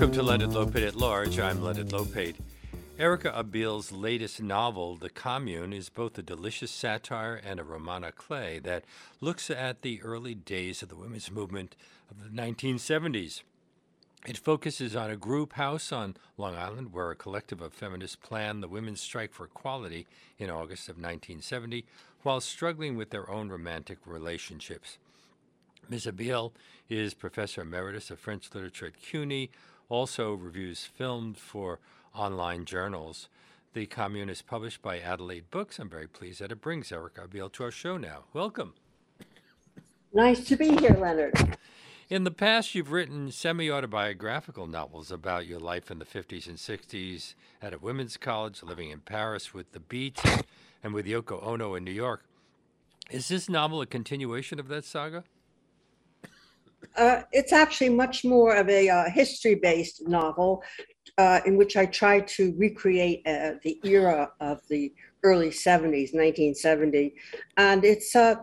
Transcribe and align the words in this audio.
Welcome 0.00 0.16
to 0.16 0.22
Leonard 0.22 0.50
Lopate 0.52 0.88
at 0.88 0.94
Large. 0.96 1.38
I'm 1.38 1.60
Leonard 1.60 1.88
Lopate. 1.88 2.36
Erica 2.98 3.30
Abeel's 3.36 3.92
latest 3.92 4.40
novel, 4.40 4.96
The 4.96 5.10
Commune, 5.10 5.74
is 5.74 5.90
both 5.90 6.16
a 6.16 6.22
delicious 6.22 6.70
satire 6.70 7.34
and 7.34 7.60
a 7.60 7.64
roman 7.64 8.04
à 8.04 8.14
clef 8.14 8.62
that 8.62 8.86
looks 9.20 9.50
at 9.50 9.82
the 9.82 10.00
early 10.00 10.34
days 10.34 10.82
of 10.82 10.88
the 10.88 10.96
women's 10.96 11.30
movement 11.30 11.76
of 12.10 12.16
the 12.24 12.30
1970s. 12.30 13.42
It 14.26 14.38
focuses 14.38 14.96
on 14.96 15.10
a 15.10 15.18
group 15.18 15.52
house 15.52 15.92
on 15.92 16.16
Long 16.38 16.56
Island 16.56 16.94
where 16.94 17.10
a 17.10 17.14
collective 17.14 17.60
of 17.60 17.74
feminists 17.74 18.16
planned 18.16 18.62
the 18.62 18.68
women's 18.68 19.02
strike 19.02 19.34
for 19.34 19.44
equality 19.44 20.06
in 20.38 20.48
August 20.48 20.88
of 20.88 20.96
1970 20.96 21.84
while 22.22 22.40
struggling 22.40 22.96
with 22.96 23.10
their 23.10 23.28
own 23.30 23.50
romantic 23.50 23.98
relationships. 24.06 24.96
Ms. 25.90 26.06
Abeel 26.06 26.52
is 26.88 27.12
Professor 27.12 27.60
Emeritus 27.60 28.10
of 28.10 28.18
French 28.18 28.48
Literature 28.54 28.86
at 28.86 29.02
CUNY, 29.02 29.50
also 29.90 30.32
reviews 30.32 30.84
filmed 30.84 31.36
for 31.36 31.80
online 32.14 32.64
journals. 32.64 33.28
The 33.74 33.86
Commune 33.86 34.30
is 34.30 34.40
published 34.40 34.80
by 34.80 34.98
Adelaide 34.98 35.50
Books. 35.50 35.78
I'm 35.78 35.90
very 35.90 36.06
pleased 36.06 36.40
that 36.40 36.50
it 36.50 36.62
brings 36.62 36.90
Erica 36.90 37.28
Abeel 37.28 37.52
to 37.52 37.64
our 37.64 37.70
show 37.70 37.98
now. 37.98 38.24
Welcome. 38.32 38.74
Nice 40.14 40.44
to 40.46 40.56
be 40.56 40.76
here, 40.76 40.96
Leonard. 40.98 41.56
In 42.08 42.24
the 42.24 42.32
past, 42.32 42.74
you've 42.74 42.90
written 42.90 43.30
semi 43.30 43.70
autobiographical 43.70 44.66
novels 44.66 45.12
about 45.12 45.46
your 45.46 45.60
life 45.60 45.90
in 45.90 46.00
the 46.00 46.04
50s 46.04 46.48
and 46.48 46.56
60s 46.56 47.34
at 47.62 47.72
a 47.72 47.78
women's 47.78 48.16
college, 48.16 48.62
living 48.64 48.90
in 48.90 49.00
Paris 49.00 49.54
with 49.54 49.70
the 49.70 49.78
Beats 49.78 50.22
and 50.82 50.92
with 50.92 51.06
Yoko 51.06 51.44
Ono 51.46 51.74
in 51.74 51.84
New 51.84 51.92
York. 51.92 52.24
Is 53.10 53.28
this 53.28 53.48
novel 53.48 53.80
a 53.80 53.86
continuation 53.86 54.58
of 54.58 54.66
that 54.68 54.84
saga? 54.84 55.22
Uh, 56.96 57.22
it's 57.32 57.52
actually 57.52 57.88
much 57.88 58.24
more 58.24 58.54
of 58.54 58.68
a 58.68 58.88
uh, 58.88 59.10
history 59.10 59.54
based 59.54 60.06
novel 60.08 60.62
uh, 61.18 61.40
in 61.46 61.56
which 61.56 61.76
I 61.76 61.86
try 61.86 62.20
to 62.20 62.54
recreate 62.56 63.26
uh, 63.26 63.52
the 63.62 63.78
era 63.84 64.30
of 64.40 64.60
the 64.68 64.92
early 65.22 65.50
70s, 65.50 66.14
1970. 66.14 67.14
And 67.56 67.84
it's 67.84 68.16
uh, 68.16 68.36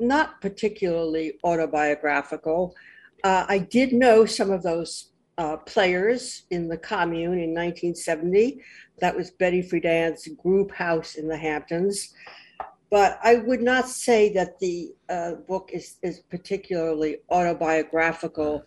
not 0.00 0.40
particularly 0.40 1.34
autobiographical. 1.44 2.74
Uh, 3.24 3.44
I 3.48 3.58
did 3.58 3.92
know 3.92 4.24
some 4.26 4.50
of 4.50 4.62
those 4.62 5.08
players 5.66 6.44
in 6.50 6.68
the 6.68 6.76
commune 6.76 7.40
in 7.40 7.52
1970. 7.52 8.62
That 9.00 9.16
was 9.16 9.32
Betty 9.32 9.60
Friedan's 9.60 10.28
group 10.40 10.70
house 10.70 11.16
in 11.16 11.26
the 11.26 11.36
Hamptons 11.36 12.14
but 12.92 13.18
I 13.24 13.36
would 13.36 13.62
not 13.62 13.88
say 13.88 14.30
that 14.34 14.58
the 14.58 14.92
uh, 15.08 15.36
book 15.48 15.70
is, 15.72 15.96
is 16.02 16.20
particularly 16.20 17.16
autobiographical. 17.30 18.66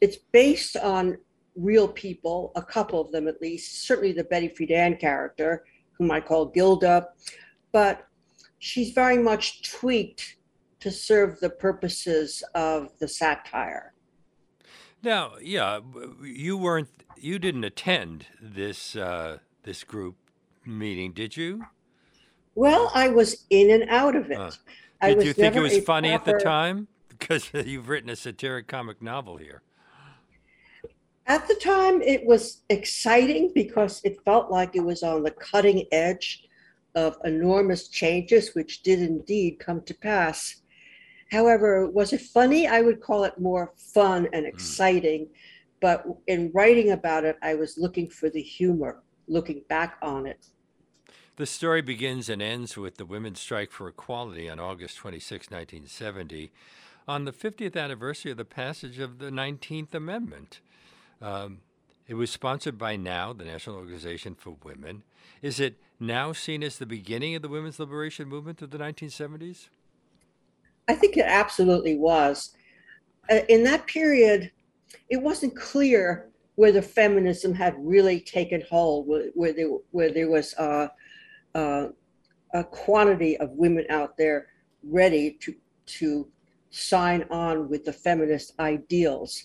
It's 0.00 0.16
based 0.32 0.76
on 0.76 1.18
real 1.54 1.86
people, 1.86 2.50
a 2.56 2.62
couple 2.62 3.00
of 3.00 3.12
them 3.12 3.28
at 3.28 3.40
least, 3.40 3.86
certainly 3.86 4.10
the 4.10 4.24
Betty 4.24 4.48
Friedan 4.48 4.98
character, 4.98 5.64
whom 5.92 6.10
I 6.10 6.20
call 6.20 6.46
Gilda, 6.46 7.06
but 7.70 8.08
she's 8.58 8.90
very 8.90 9.16
much 9.16 9.62
tweaked 9.62 10.38
to 10.80 10.90
serve 10.90 11.38
the 11.38 11.50
purposes 11.50 12.42
of 12.56 12.98
the 12.98 13.06
satire. 13.06 13.94
Now, 15.04 15.34
yeah, 15.40 15.78
you 16.20 16.56
weren't, 16.56 16.88
you 17.16 17.38
didn't 17.38 17.62
attend 17.62 18.26
this 18.42 18.96
uh, 18.96 19.38
this 19.62 19.84
group 19.84 20.16
meeting, 20.64 21.12
did 21.12 21.36
you? 21.36 21.66
Well, 22.56 22.90
I 22.94 23.08
was 23.08 23.44
in 23.50 23.70
and 23.70 23.88
out 23.90 24.16
of 24.16 24.30
it. 24.30 24.38
Uh, 24.38 24.50
did 25.02 25.24
you 25.24 25.34
think 25.34 25.54
it 25.54 25.60
was 25.60 25.78
funny 25.84 26.08
proper... 26.08 26.30
at 26.30 26.38
the 26.38 26.42
time? 26.42 26.88
Because 27.10 27.50
you've 27.66 27.88
written 27.88 28.08
a 28.08 28.16
satiric 28.16 28.66
comic 28.66 29.00
novel 29.02 29.36
here. 29.36 29.62
At 31.26 31.46
the 31.48 31.54
time, 31.54 32.00
it 32.00 32.24
was 32.24 32.62
exciting 32.70 33.52
because 33.54 34.00
it 34.04 34.24
felt 34.24 34.50
like 34.50 34.74
it 34.74 34.84
was 34.84 35.02
on 35.02 35.22
the 35.22 35.32
cutting 35.32 35.84
edge 35.92 36.48
of 36.94 37.18
enormous 37.24 37.88
changes, 37.88 38.54
which 38.54 38.82
did 38.82 39.00
indeed 39.00 39.58
come 39.58 39.82
to 39.82 39.94
pass. 39.94 40.62
However, 41.30 41.90
was 41.90 42.14
it 42.14 42.22
funny? 42.22 42.66
I 42.66 42.80
would 42.80 43.02
call 43.02 43.24
it 43.24 43.38
more 43.38 43.74
fun 43.76 44.28
and 44.32 44.46
hmm. 44.46 44.48
exciting. 44.48 45.26
Mm. 45.26 45.30
But 45.82 46.06
in 46.26 46.50
writing 46.54 46.92
about 46.92 47.24
it, 47.24 47.36
I 47.42 47.54
was 47.54 47.76
looking 47.76 48.08
for 48.08 48.30
the 48.30 48.40
humor, 48.40 49.02
looking 49.28 49.62
back 49.68 49.98
on 50.00 50.26
it. 50.26 50.46
The 51.36 51.44
story 51.44 51.82
begins 51.82 52.30
and 52.30 52.40
ends 52.40 52.78
with 52.78 52.96
the 52.96 53.04
women's 53.04 53.40
strike 53.40 53.70
for 53.70 53.86
equality 53.88 54.48
on 54.48 54.58
August 54.58 54.96
26, 54.96 55.50
1970, 55.50 56.50
on 57.06 57.26
the 57.26 57.32
50th 57.32 57.76
anniversary 57.76 58.30
of 58.30 58.38
the 58.38 58.46
passage 58.46 58.98
of 58.98 59.18
the 59.18 59.28
19th 59.28 59.92
Amendment. 59.92 60.60
Um, 61.20 61.58
it 62.08 62.14
was 62.14 62.30
sponsored 62.30 62.78
by 62.78 62.96
NOW, 62.96 63.34
the 63.34 63.44
National 63.44 63.76
Organization 63.76 64.34
for 64.34 64.56
Women. 64.64 65.02
Is 65.42 65.60
it 65.60 65.76
now 66.00 66.32
seen 66.32 66.62
as 66.62 66.78
the 66.78 66.86
beginning 66.86 67.34
of 67.34 67.42
the 67.42 67.48
women's 67.48 67.78
liberation 67.78 68.28
movement 68.28 68.62
of 68.62 68.70
the 68.70 68.78
1970s? 68.78 69.68
I 70.88 70.94
think 70.94 71.18
it 71.18 71.26
absolutely 71.26 71.98
was. 71.98 72.52
Uh, 73.30 73.40
in 73.50 73.62
that 73.64 73.86
period, 73.86 74.52
it 75.10 75.20
wasn't 75.20 75.54
clear 75.54 76.30
whether 76.54 76.80
feminism 76.80 77.52
had 77.52 77.74
really 77.78 78.20
taken 78.20 78.62
hold, 78.70 79.06
there, 79.36 79.68
where 79.90 80.10
there 80.10 80.30
was 80.30 80.54
uh, 80.54 80.88
uh, 81.56 81.88
a 82.54 82.62
quantity 82.62 83.36
of 83.38 83.50
women 83.52 83.84
out 83.90 84.16
there 84.16 84.46
ready 84.82 85.36
to 85.40 85.54
to 85.86 86.28
sign 86.70 87.24
on 87.30 87.68
with 87.68 87.84
the 87.84 87.92
feminist 87.92 88.52
ideals. 88.58 89.44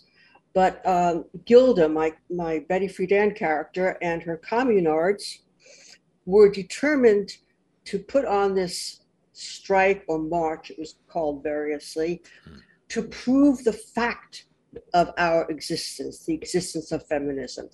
But 0.53 0.85
um, 0.85 1.25
Gilda, 1.45 1.87
my, 1.87 2.11
my 2.29 2.59
Betty 2.67 2.87
Friedan 2.87 3.35
character, 3.35 3.97
and 4.01 4.21
her 4.23 4.37
communards 4.37 5.23
were 6.25 6.49
determined 6.51 7.29
to 7.85 7.99
put 7.99 8.25
on 8.25 8.53
this 8.53 9.01
strike 9.31 10.03
or 10.07 10.19
march, 10.19 10.71
it 10.71 10.79
was 10.79 10.95
called 11.07 11.41
variously, 11.41 12.21
to 12.89 13.03
prove 13.03 13.63
the 13.63 13.73
fact 13.73 14.45
of 14.93 15.11
our 15.17 15.49
existence, 15.49 16.25
the 16.25 16.33
existence 16.33 16.91
of 16.91 17.05
feminism. 17.07 17.69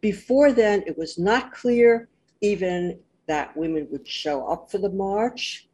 Before 0.00 0.52
then, 0.52 0.84
it 0.86 0.96
was 0.96 1.18
not 1.18 1.52
clear, 1.52 2.08
even 2.40 3.00
that 3.30 3.56
women 3.56 3.86
would 3.92 4.06
show 4.08 4.44
up 4.48 4.68
for 4.70 4.78
the 4.78 4.90
march. 4.90 5.68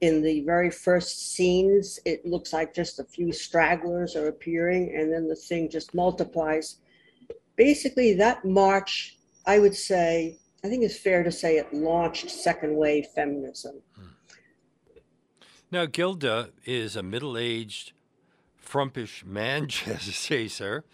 In 0.00 0.20
the 0.20 0.40
very 0.40 0.68
first 0.68 1.32
scenes, 1.32 2.00
it 2.04 2.26
looks 2.26 2.52
like 2.52 2.74
just 2.74 2.98
a 2.98 3.04
few 3.04 3.32
stragglers 3.32 4.16
are 4.16 4.26
appearing, 4.26 4.92
and 4.96 5.12
then 5.12 5.28
the 5.28 5.36
thing 5.36 5.70
just 5.70 5.94
multiplies. 5.94 6.78
Basically, 7.54 8.14
that 8.14 8.44
march, 8.44 9.16
I 9.46 9.60
would 9.60 9.76
say, 9.76 10.38
I 10.64 10.68
think 10.68 10.82
it's 10.82 10.98
fair 10.98 11.22
to 11.22 11.30
say 11.30 11.56
it 11.56 11.72
launched 11.72 12.28
second 12.30 12.74
wave 12.74 13.06
feminism. 13.14 13.80
Now, 15.70 15.86
Gilda 15.86 16.50
is 16.64 16.96
a 16.96 17.02
middle 17.04 17.38
aged, 17.38 17.92
frumpish 18.60 19.24
man 19.24 19.68
chaser. 19.68 20.84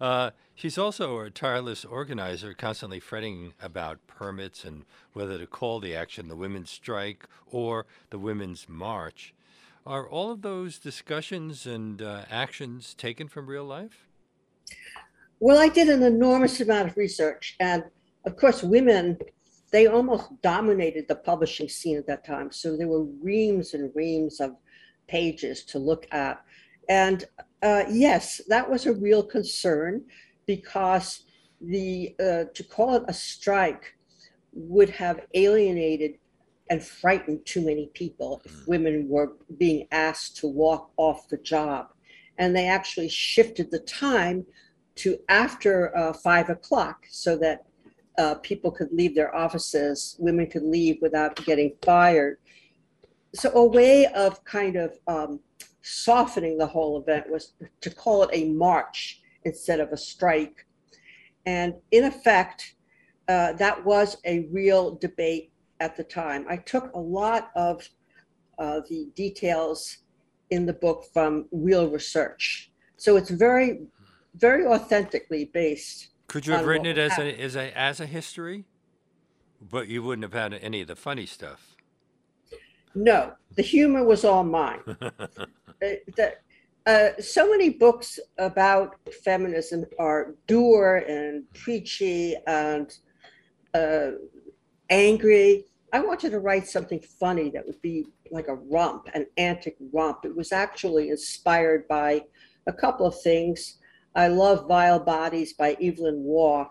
Uh, 0.00 0.30
She's 0.56 0.78
also 0.78 1.18
a 1.18 1.30
tireless 1.30 1.84
organizer, 1.84 2.54
constantly 2.54 3.00
fretting 3.00 3.54
about 3.60 4.06
permits 4.06 4.64
and 4.64 4.84
whether 5.12 5.36
to 5.36 5.46
call 5.46 5.80
the 5.80 5.96
action 5.96 6.28
the 6.28 6.36
women's 6.36 6.70
strike 6.70 7.26
or 7.50 7.86
the 8.10 8.18
women's 8.18 8.68
march. 8.68 9.34
Are 9.84 10.08
all 10.08 10.30
of 10.30 10.42
those 10.42 10.78
discussions 10.78 11.66
and 11.66 12.00
uh, 12.00 12.22
actions 12.30 12.94
taken 12.94 13.26
from 13.26 13.48
real 13.48 13.64
life? 13.64 14.06
Well, 15.40 15.58
I 15.58 15.68
did 15.68 15.88
an 15.88 16.04
enormous 16.04 16.60
amount 16.60 16.88
of 16.88 16.96
research. 16.96 17.56
And 17.58 17.84
of 18.24 18.36
course, 18.36 18.62
women, 18.62 19.18
they 19.72 19.88
almost 19.88 20.40
dominated 20.40 21.08
the 21.08 21.16
publishing 21.16 21.68
scene 21.68 21.98
at 21.98 22.06
that 22.06 22.24
time. 22.24 22.52
So 22.52 22.76
there 22.76 22.88
were 22.88 23.04
reams 23.04 23.74
and 23.74 23.90
reams 23.94 24.40
of 24.40 24.52
pages 25.08 25.64
to 25.64 25.80
look 25.80 26.06
at. 26.12 26.42
And 26.88 27.24
uh, 27.60 27.84
yes, 27.90 28.40
that 28.48 28.70
was 28.70 28.86
a 28.86 28.92
real 28.92 29.22
concern 29.22 30.04
because 30.46 31.24
the 31.60 32.14
uh, 32.20 32.44
to 32.52 32.64
call 32.64 32.96
it 32.96 33.04
a 33.08 33.12
strike 33.12 33.94
would 34.52 34.90
have 34.90 35.20
alienated 35.34 36.14
and 36.70 36.82
frightened 36.82 37.44
too 37.44 37.60
many 37.60 37.90
people 37.94 38.40
if 38.44 38.52
mm. 38.52 38.68
women 38.68 39.08
were 39.08 39.32
being 39.58 39.86
asked 39.90 40.36
to 40.38 40.46
walk 40.46 40.90
off 40.96 41.28
the 41.28 41.36
job. 41.38 41.88
And 42.38 42.54
they 42.54 42.68
actually 42.68 43.08
shifted 43.08 43.70
the 43.70 43.80
time 43.80 44.46
to 44.96 45.18
after 45.28 45.96
uh, 45.96 46.12
five 46.12 46.48
o'clock 46.50 47.04
so 47.10 47.36
that 47.38 47.64
uh, 48.16 48.36
people 48.36 48.70
could 48.70 48.92
leave 48.92 49.14
their 49.14 49.34
offices, 49.34 50.16
women 50.18 50.46
could 50.46 50.62
leave 50.62 50.98
without 51.02 51.36
getting 51.44 51.72
fired. 51.82 52.38
So, 53.34 53.50
a 53.52 53.64
way 53.64 54.06
of 54.06 54.44
kind 54.44 54.76
of 54.76 54.96
um, 55.08 55.40
softening 55.82 56.56
the 56.56 56.66
whole 56.66 57.00
event 57.00 57.28
was 57.28 57.54
to 57.80 57.90
call 57.90 58.22
it 58.22 58.30
a 58.32 58.48
march 58.50 59.20
instead 59.44 59.80
of 59.80 59.90
a 59.92 59.96
strike. 59.96 60.66
And 61.46 61.74
in 61.90 62.04
effect, 62.04 62.74
uh, 63.28 63.52
that 63.54 63.84
was 63.84 64.16
a 64.24 64.48
real 64.50 64.96
debate 64.96 65.52
at 65.80 65.96
the 65.96 66.04
time. 66.04 66.46
I 66.48 66.56
took 66.56 66.92
a 66.94 66.98
lot 66.98 67.50
of 67.56 67.88
uh, 68.58 68.80
the 68.88 69.08
details 69.14 69.98
in 70.50 70.66
the 70.66 70.72
book 70.72 71.06
from 71.12 71.46
real 71.50 71.90
research. 71.90 72.70
So 72.96 73.16
it's 73.16 73.30
very 73.30 73.86
very 74.36 74.66
authentically 74.66 75.46
based. 75.46 76.08
Could 76.26 76.46
you 76.46 76.54
have 76.54 76.66
written 76.66 76.86
it 76.86 76.98
as 76.98 77.18
a, 77.18 77.40
as 77.40 77.56
a 77.56 77.76
as 77.78 78.00
a 78.00 78.06
history? 78.06 78.64
But 79.60 79.88
you 79.88 80.02
wouldn't 80.02 80.24
have 80.24 80.32
had 80.32 80.54
any 80.60 80.82
of 80.82 80.88
the 80.88 80.96
funny 80.96 81.26
stuff. 81.26 81.76
No, 82.94 83.32
the 83.56 83.62
humor 83.62 84.04
was 84.04 84.24
all 84.24 84.44
mine. 84.44 84.80
uh, 84.86 85.10
the, 85.80 86.34
uh, 86.86 87.10
so 87.18 87.48
many 87.50 87.70
books 87.70 88.18
about 88.38 88.96
feminism 89.24 89.84
are 89.98 90.34
dour 90.46 90.96
and 90.96 91.44
preachy 91.54 92.36
and 92.46 92.92
uh, 93.72 94.10
angry. 94.90 95.64
I 95.92 96.00
wanted 96.00 96.30
to 96.32 96.40
write 96.40 96.66
something 96.66 97.00
funny 97.00 97.50
that 97.50 97.64
would 97.66 97.80
be 97.80 98.06
like 98.30 98.48
a 98.48 98.54
romp, 98.54 99.08
an 99.14 99.26
antic 99.38 99.76
romp. 99.92 100.24
It 100.24 100.36
was 100.36 100.52
actually 100.52 101.08
inspired 101.08 101.88
by 101.88 102.22
a 102.66 102.72
couple 102.72 103.06
of 103.06 103.18
things. 103.22 103.78
I 104.14 104.28
love 104.28 104.68
Vile 104.68 105.00
Bodies 105.00 105.54
by 105.54 105.76
Evelyn 105.80 106.22
Waugh, 106.22 106.68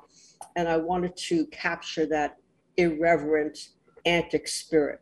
and 0.55 0.67
I 0.67 0.77
wanted 0.77 1.15
to 1.17 1.45
capture 1.47 2.05
that 2.07 2.37
irreverent, 2.77 3.69
antic 4.05 4.47
spirit. 4.47 5.01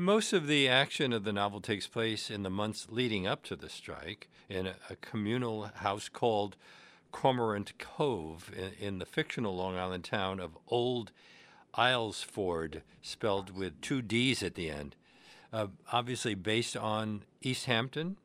Most 0.00 0.32
of 0.32 0.46
the 0.46 0.68
action 0.68 1.12
of 1.12 1.24
the 1.24 1.32
novel 1.32 1.60
takes 1.60 1.88
place 1.88 2.30
in 2.30 2.44
the 2.44 2.50
months 2.50 2.86
leading 2.88 3.26
up 3.26 3.42
to 3.42 3.56
the 3.56 3.68
strike 3.68 4.28
in 4.48 4.68
a, 4.68 4.76
a 4.88 4.94
communal 4.94 5.64
house 5.74 6.08
called 6.08 6.56
Cormorant 7.10 7.76
Cove 7.78 8.52
in, 8.56 8.86
in, 8.86 8.98
the 9.00 9.04
fictional 9.04 9.56
Long 9.56 9.76
Island 9.76 10.04
town 10.04 10.38
of 10.38 10.56
Old 10.68 11.10
Aylesford, 11.74 12.82
spelled 13.02 13.50
with 13.50 13.80
two 13.80 14.00
D's 14.00 14.40
at 14.40 14.54
the 14.54 14.70
end. 14.70 14.94
Uh, 15.52 15.66
obviously 15.90 16.36
based 16.36 16.76
on 16.76 17.24
East 17.42 17.64
Hampton? 17.64 18.18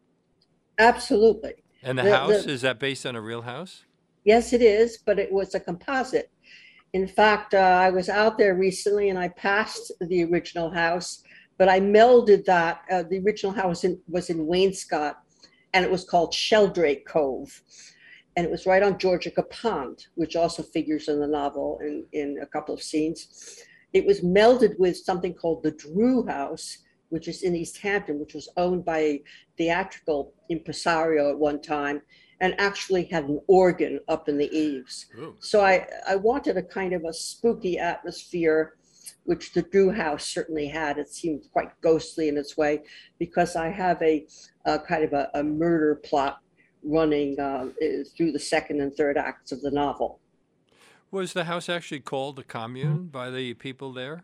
Absolutely. 0.78 1.56
And 1.82 1.98
the, 1.98 2.04
the 2.04 2.16
house, 2.16 2.44
the, 2.44 2.52
is 2.52 2.62
that 2.62 2.78
based 2.78 3.04
on 3.04 3.16
a 3.16 3.22
real 3.22 3.42
house? 3.42 3.84
Yes, 4.26 4.54
it 4.54 4.62
is, 4.62 5.00
but 5.00 5.18
it 5.18 5.32
was 5.32 5.56
a 5.56 5.60
composite. 5.60 6.30
In 6.94 7.08
fact, 7.08 7.56
uh, 7.56 7.58
I 7.58 7.90
was 7.90 8.10
out 8.10 8.38
there 8.38 8.54
recently 8.54 9.10
and 9.10 9.18
I 9.18 9.30
passed 9.30 9.92
the 10.00 10.24
original 10.26 10.70
house 10.70 11.24
but 11.64 11.70
I 11.70 11.80
melded 11.80 12.44
that. 12.44 12.82
Uh, 12.92 13.04
the 13.10 13.20
original 13.20 13.54
house 13.54 13.86
in, 13.86 13.98
was 14.10 14.30
in 14.30 14.48
Wainscott, 14.48 15.16
and 15.74 15.86
it 15.86 15.90
was 15.90 16.04
called 16.04 16.34
Sheldrake 16.34 17.08
Cove, 17.08 17.64
and 18.36 18.46
it 18.46 18.52
was 18.52 18.66
right 18.66 18.84
on 18.84 18.98
Georgica 18.98 19.50
Pond, 19.50 20.08
which 20.16 20.36
also 20.36 20.62
figures 20.62 21.08
in 21.08 21.22
the 21.22 21.26
novel 21.26 21.80
in, 21.82 22.06
in 22.12 22.40
a 22.42 22.48
couple 22.48 22.76
of 22.76 22.84
scenes. 22.84 23.62
It 23.94 24.06
was 24.06 24.20
melded 24.20 24.78
with 24.78 24.98
something 24.98 25.34
called 25.34 25.64
the 25.64 25.72
Drew 25.72 26.28
House, 26.28 26.80
which 27.08 27.30
is 27.30 27.44
in 27.44 27.56
East 27.56 27.78
Hampton, 27.78 28.20
which 28.20 28.34
was 28.34 28.50
owned 28.58 28.84
by 28.84 29.00
a 29.00 29.24
theatrical 29.58 30.34
impresario 30.50 31.30
at 31.30 31.40
one 31.40 31.62
time 31.62 32.02
and 32.42 32.60
actually 32.60 33.06
had 33.06 33.30
an 33.30 33.40
organ 33.48 34.02
up 34.10 34.28
in 34.28 34.38
the 34.38 34.54
eaves. 34.54 35.06
Ooh. 35.18 35.38
So 35.40 35.62
I, 35.62 35.88
I 36.06 36.18
wanted 36.18 36.58
a 36.58 36.62
kind 36.62 36.92
of 36.92 37.06
a 37.06 37.14
spooky 37.14 37.80
atmosphere 37.80 38.74
which 39.26 39.54
the 39.54 39.62
Drew 39.62 39.92
House 39.92 40.26
certainly 40.26 40.68
had. 40.68 40.98
It 40.98 41.10
seemed 41.10 41.44
quite 41.52 41.70
ghostly 41.82 42.28
in 42.28 42.38
its 42.38 42.58
way 42.58 42.84
because 43.20 43.56
I 43.56 43.70
have 43.70 44.02
a, 44.02 44.26
a 44.66 44.80
kind 44.80 45.04
of 45.04 45.14
a, 45.14 45.30
a, 45.34 45.44
murder 45.44 45.96
plot 45.96 46.40
running 46.84 47.40
uh, 47.40 47.70
through 48.16 48.34
the 48.34 48.40
second 48.40 48.82
and 48.82 48.94
third 48.94 49.18
acts 49.18 49.52
of 49.52 49.62
the 49.62 49.72
novel. 49.72 50.20
Was 51.12 51.34
the 51.34 51.46
house 51.46 51.70
actually 51.70 52.02
called 52.02 52.36
the 52.36 52.44
commune 52.44 53.06
by 53.06 53.30
the 53.30 53.54
people 53.54 53.94
there? 53.94 54.24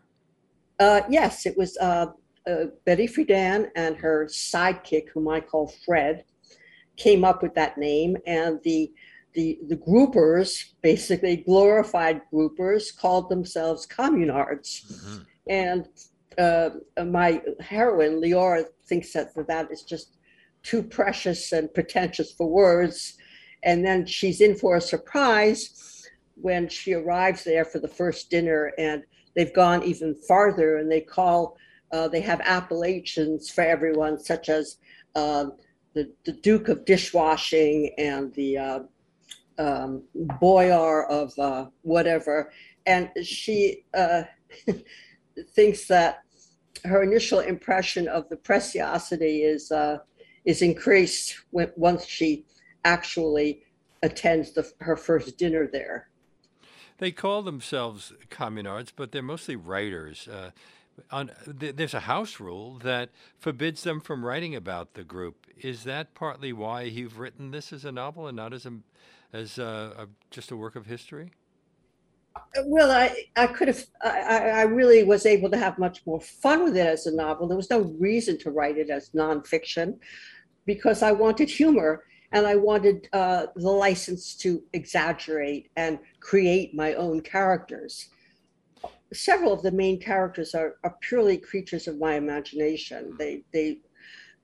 Uh, 0.78 1.02
yes, 1.08 1.46
it 1.46 1.56
was 1.56 1.76
uh, 1.78 2.06
uh 2.46 2.64
Betty 2.84 3.06
Friedan 3.06 3.68
and 3.76 3.96
her 3.96 4.26
sidekick, 4.26 5.08
whom 5.10 5.28
I 5.28 5.40
call 5.40 5.72
Fred, 5.86 6.24
came 6.96 7.24
up 7.24 7.42
with 7.42 7.54
that 7.54 7.78
name, 7.78 8.16
and 8.26 8.60
the 8.64 8.92
the, 9.34 9.58
the 9.68 9.76
groupers, 9.76 10.72
basically 10.82 11.38
glorified 11.38 12.20
groupers, 12.32 12.96
called 12.96 13.28
themselves 13.28 13.86
communards. 13.86 14.86
Mm-hmm. 14.86 15.18
And 15.48 15.88
uh, 16.38 16.70
my 17.04 17.42
heroine, 17.60 18.20
Leora, 18.20 18.64
thinks 18.86 19.12
that 19.12 19.34
that 19.46 19.70
is 19.70 19.82
just 19.82 20.18
too 20.62 20.82
precious 20.82 21.52
and 21.52 21.72
pretentious 21.72 22.32
for 22.32 22.48
words. 22.48 23.16
And 23.62 23.84
then 23.84 24.06
she's 24.06 24.40
in 24.40 24.56
for 24.56 24.76
a 24.76 24.80
surprise 24.80 26.06
when 26.34 26.68
she 26.68 26.94
arrives 26.94 27.44
there 27.44 27.64
for 27.64 27.78
the 27.78 27.88
first 27.88 28.30
dinner, 28.30 28.72
and 28.78 29.02
they've 29.36 29.54
gone 29.54 29.82
even 29.82 30.14
farther 30.26 30.78
and 30.78 30.90
they 30.90 31.00
call, 31.00 31.56
uh, 31.92 32.08
they 32.08 32.20
have 32.22 32.40
appellations 32.44 33.50
for 33.50 33.62
everyone, 33.62 34.18
such 34.18 34.48
as 34.48 34.76
uh, 35.14 35.46
the, 35.94 36.10
the 36.24 36.32
Duke 36.32 36.68
of 36.68 36.84
Dishwashing 36.84 37.94
and 37.98 38.32
the 38.34 38.56
uh, 38.56 38.78
um, 39.60 40.02
Boyar 40.40 41.06
of 41.08 41.38
uh, 41.38 41.66
whatever, 41.82 42.52
and 42.86 43.10
she 43.22 43.84
uh, 43.94 44.22
thinks 45.54 45.86
that 45.86 46.20
her 46.84 47.02
initial 47.02 47.40
impression 47.40 48.08
of 48.08 48.28
the 48.30 48.36
preciosity 48.36 49.42
is 49.42 49.70
uh, 49.70 49.98
is 50.44 50.62
increased 50.62 51.36
when, 51.50 51.70
once 51.76 52.06
she 52.06 52.46
actually 52.84 53.62
attends 54.02 54.52
the, 54.52 54.70
her 54.80 54.96
first 54.96 55.36
dinner 55.36 55.68
there. 55.70 56.08
They 56.98 57.10
call 57.12 57.42
themselves 57.42 58.12
communards, 58.30 58.92
but 58.94 59.12
they're 59.12 59.22
mostly 59.22 59.56
writers. 59.56 60.28
Uh, 60.28 60.50
on, 61.10 61.30
th- 61.58 61.76
there's 61.76 61.94
a 61.94 62.00
house 62.00 62.40
rule 62.40 62.78
that 62.82 63.10
forbids 63.38 63.84
them 63.84 64.00
from 64.00 64.24
writing 64.24 64.54
about 64.54 64.94
the 64.94 65.04
group. 65.04 65.46
Is 65.58 65.84
that 65.84 66.14
partly 66.14 66.52
why 66.52 66.82
you've 66.82 67.18
written 67.18 67.50
this 67.50 67.72
as 67.72 67.84
a 67.84 67.92
novel 67.92 68.26
and 68.26 68.36
not 68.36 68.52
as 68.52 68.66
a 68.66 68.72
as 69.32 69.58
a, 69.58 70.08
just 70.30 70.50
a 70.50 70.56
work 70.56 70.76
of 70.76 70.86
history? 70.86 71.30
Well, 72.64 72.90
I, 72.90 73.26
I 73.36 73.46
could 73.46 73.68
have, 73.68 73.84
I, 74.02 74.50
I 74.50 74.62
really 74.62 75.02
was 75.02 75.26
able 75.26 75.50
to 75.50 75.56
have 75.56 75.78
much 75.78 76.04
more 76.06 76.20
fun 76.20 76.64
with 76.64 76.76
it 76.76 76.86
as 76.86 77.06
a 77.06 77.14
novel. 77.14 77.48
There 77.48 77.56
was 77.56 77.70
no 77.70 77.80
reason 77.98 78.38
to 78.38 78.50
write 78.50 78.78
it 78.78 78.90
as 78.90 79.10
nonfiction 79.10 79.98
because 80.66 81.02
I 81.02 81.12
wanted 81.12 81.48
humor 81.50 82.04
and 82.32 82.46
I 82.46 82.56
wanted 82.56 83.08
uh, 83.12 83.46
the 83.56 83.70
license 83.70 84.34
to 84.36 84.62
exaggerate 84.72 85.70
and 85.76 85.98
create 86.20 86.74
my 86.74 86.94
own 86.94 87.20
characters. 87.20 88.08
Several 89.12 89.52
of 89.52 89.62
the 89.62 89.72
main 89.72 90.00
characters 90.00 90.54
are, 90.54 90.76
are 90.84 90.96
purely 91.00 91.36
creatures 91.36 91.88
of 91.88 91.98
my 91.98 92.14
imagination. 92.14 93.16
They, 93.18 93.42
they, 93.52 93.78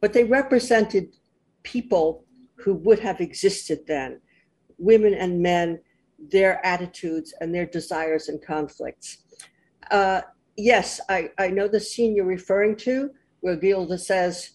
but 0.00 0.12
they 0.12 0.24
represented 0.24 1.14
people 1.62 2.24
who 2.56 2.74
would 2.74 2.98
have 2.98 3.20
existed 3.20 3.80
then 3.86 4.20
women 4.78 5.14
and 5.14 5.40
men, 5.40 5.80
their 6.18 6.64
attitudes 6.64 7.34
and 7.40 7.54
their 7.54 7.66
desires 7.66 8.28
and 8.28 8.42
conflicts. 8.42 9.18
Uh, 9.90 10.22
yes, 10.56 11.00
I, 11.08 11.30
I 11.38 11.48
know 11.48 11.68
the 11.68 11.80
scene 11.80 12.14
you're 12.14 12.24
referring 12.24 12.76
to 12.76 13.10
where 13.40 13.56
Gilda 13.56 13.98
says, 13.98 14.52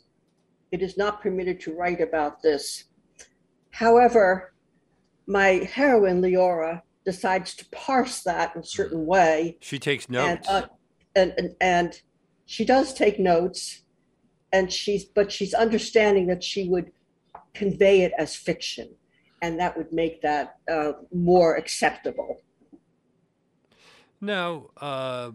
it 0.71 0.81
is 0.81 0.97
not 0.97 1.21
permitted 1.21 1.59
to 1.61 1.75
write 1.75 2.01
about 2.01 2.41
this. 2.41 2.85
However, 3.71 4.53
my 5.27 5.67
heroine, 5.71 6.21
Leora, 6.21 6.81
decides 7.05 7.55
to 7.55 7.65
parse 7.69 8.21
that 8.23 8.55
in 8.55 8.61
a 8.61 8.65
certain 8.65 9.05
way. 9.05 9.57
She 9.61 9.79
takes 9.79 10.09
notes. 10.09 10.47
And, 10.47 10.63
uh, 10.63 10.67
and, 11.15 11.33
and, 11.37 11.55
and 11.59 12.01
she 12.45 12.65
does 12.65 12.93
take 12.93 13.19
notes 13.19 13.83
and 14.51 14.71
she's 14.71 15.05
but 15.05 15.31
she's 15.31 15.53
understanding 15.53 16.27
that 16.27 16.43
she 16.43 16.67
would 16.67 16.91
convey 17.53 18.01
it 18.01 18.11
as 18.17 18.35
fiction 18.35 18.89
and 19.41 19.59
that 19.59 19.75
would 19.75 19.91
make 19.91 20.21
that 20.21 20.57
uh, 20.71 20.93
more 21.13 21.55
acceptable. 21.55 22.41
Now, 24.19 24.67
uh, 24.77 25.31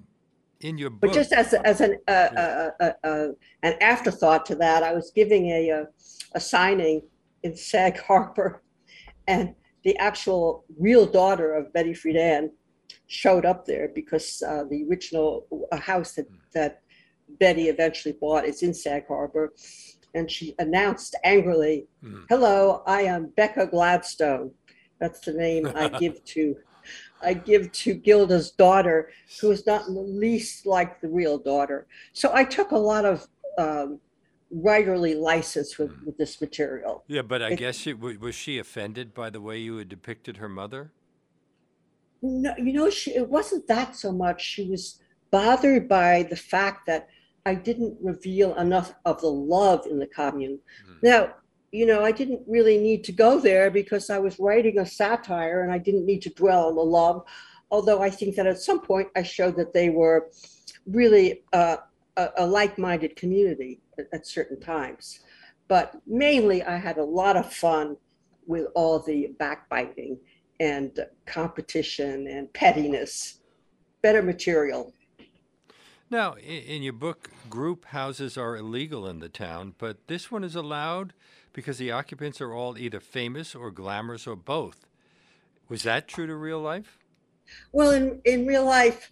in 0.60 0.78
your 0.78 0.90
book, 0.90 1.00
but 1.10 1.12
just 1.12 1.32
as 1.32 1.52
as 1.52 1.80
an 1.80 1.98
uh, 2.08 2.10
uh, 2.10 2.70
uh, 2.80 2.92
uh, 3.04 3.26
an 3.62 3.74
afterthought 3.80 4.46
to 4.46 4.54
that, 4.56 4.82
I 4.82 4.92
was 4.92 5.10
giving 5.14 5.50
a 5.50 5.68
a, 5.70 5.86
a 6.34 6.40
signing 6.40 7.02
in 7.42 7.56
Sag 7.56 7.98
Harbor, 8.06 8.62
and 9.26 9.54
the 9.84 9.96
actual 9.98 10.64
real 10.78 11.04
daughter 11.04 11.54
of 11.54 11.72
Betty 11.72 11.92
Friedan 11.92 12.50
showed 13.08 13.44
up 13.44 13.66
there 13.66 13.88
because 13.94 14.38
the 14.38 14.86
original 14.88 15.46
house 15.72 16.12
that 16.12 16.26
that 16.54 16.82
Betty 17.40 17.68
eventually 17.68 18.16
bought 18.20 18.46
is 18.46 18.62
in 18.62 18.72
Sag 18.72 19.06
Harbor, 19.08 19.52
and 20.16 20.30
she 20.30 20.54
announced 20.58 21.14
angrily, 21.24 21.86
mm. 22.02 22.24
"Hello, 22.28 22.82
I 22.86 23.02
am 23.02 23.32
Becca 23.36 23.66
Gladstone." 23.66 24.50
That's 24.98 25.20
the 25.20 25.32
name 25.32 25.70
I 25.74 25.88
give 26.00 26.24
to 26.24 26.56
I 27.22 27.34
give 27.34 27.72
to 27.72 27.94
Gilda's 27.94 28.50
daughter, 28.50 29.10
who 29.40 29.50
is 29.50 29.66
not 29.66 29.88
in 29.88 29.94
the 29.94 30.00
least 30.00 30.66
like 30.66 31.00
the 31.00 31.08
real 31.08 31.38
daughter. 31.38 31.86
So 32.12 32.30
I 32.32 32.44
took 32.44 32.70
a 32.72 32.78
lot 32.78 33.04
of 33.04 33.26
um, 33.58 34.00
writerly 34.54 35.18
license 35.18 35.78
with, 35.78 35.90
mm. 35.90 36.06
with 36.06 36.18
this 36.18 36.40
material. 36.40 37.04
Yeah, 37.08 37.22
but 37.22 37.42
I 37.42 37.50
it, 37.50 37.58
guess 37.58 37.76
she, 37.76 37.92
was 37.94 38.34
she 38.34 38.58
offended 38.58 39.14
by 39.14 39.30
the 39.30 39.40
way 39.40 39.58
you 39.58 39.76
had 39.78 39.88
depicted 39.88 40.36
her 40.38 40.48
mother? 40.48 40.92
No, 42.22 42.54
you 42.56 42.72
know, 42.72 42.90
she, 42.90 43.14
it 43.14 43.28
wasn't 43.28 43.66
that 43.68 43.96
so 43.96 44.12
much. 44.12 44.42
She 44.42 44.68
was 44.68 45.00
bothered 45.30 45.88
by 45.88 46.24
the 46.24 46.36
fact 46.36 46.86
that 46.86 47.08
I 47.46 47.54
didn't 47.54 47.96
reveal 48.02 48.54
enough 48.56 48.92
of 49.04 49.20
the 49.20 49.30
love 49.30 49.86
in 49.86 49.98
the 49.98 50.06
commune. 50.08 50.58
Mm. 50.90 51.02
Now, 51.02 51.34
you 51.70 51.86
know, 51.86 52.04
I 52.04 52.10
didn't 52.10 52.42
really 52.46 52.76
need 52.76 53.04
to 53.04 53.12
go 53.12 53.38
there 53.38 53.70
because 53.70 54.10
I 54.10 54.18
was 54.18 54.38
writing 54.38 54.78
a 54.78 54.86
satire 54.86 55.62
and 55.62 55.72
I 55.72 55.78
didn't 55.78 56.04
need 56.04 56.22
to 56.22 56.30
dwell 56.30 56.68
on 56.68 56.74
the 56.74 56.82
love. 56.82 57.24
Although 57.70 58.02
I 58.02 58.10
think 58.10 58.34
that 58.36 58.46
at 58.46 58.58
some 58.58 58.80
point 58.80 59.08
I 59.14 59.22
showed 59.22 59.56
that 59.56 59.72
they 59.72 59.90
were 59.90 60.28
really 60.86 61.44
uh, 61.52 61.76
a, 62.16 62.28
a 62.38 62.46
like 62.46 62.78
minded 62.78 63.14
community 63.14 63.80
at, 63.98 64.06
at 64.12 64.26
certain 64.26 64.60
times. 64.60 65.20
But 65.68 65.94
mainly, 66.06 66.62
I 66.62 66.76
had 66.76 66.98
a 66.98 67.04
lot 67.04 67.36
of 67.36 67.52
fun 67.52 67.96
with 68.46 68.66
all 68.74 69.00
the 69.00 69.34
backbiting 69.38 70.18
and 70.60 70.98
competition 71.26 72.26
and 72.28 72.52
pettiness. 72.52 73.40
Better 74.02 74.22
material. 74.22 74.92
Now, 76.08 76.34
in 76.34 76.82
your 76.82 76.92
book, 76.92 77.30
group 77.50 77.86
houses 77.86 78.38
are 78.38 78.56
illegal 78.56 79.08
in 79.08 79.18
the 79.18 79.28
town, 79.28 79.74
but 79.76 80.06
this 80.06 80.30
one 80.30 80.44
is 80.44 80.54
allowed 80.54 81.12
because 81.52 81.78
the 81.78 81.90
occupants 81.90 82.40
are 82.40 82.52
all 82.52 82.78
either 82.78 83.00
famous 83.00 83.56
or 83.56 83.72
glamorous 83.72 84.26
or 84.26 84.36
both. 84.36 84.86
Was 85.68 85.82
that 85.82 86.06
true 86.06 86.28
to 86.28 86.36
real 86.36 86.60
life? 86.60 86.98
Well, 87.72 87.90
in, 87.90 88.20
in 88.24 88.46
real 88.46 88.64
life, 88.64 89.10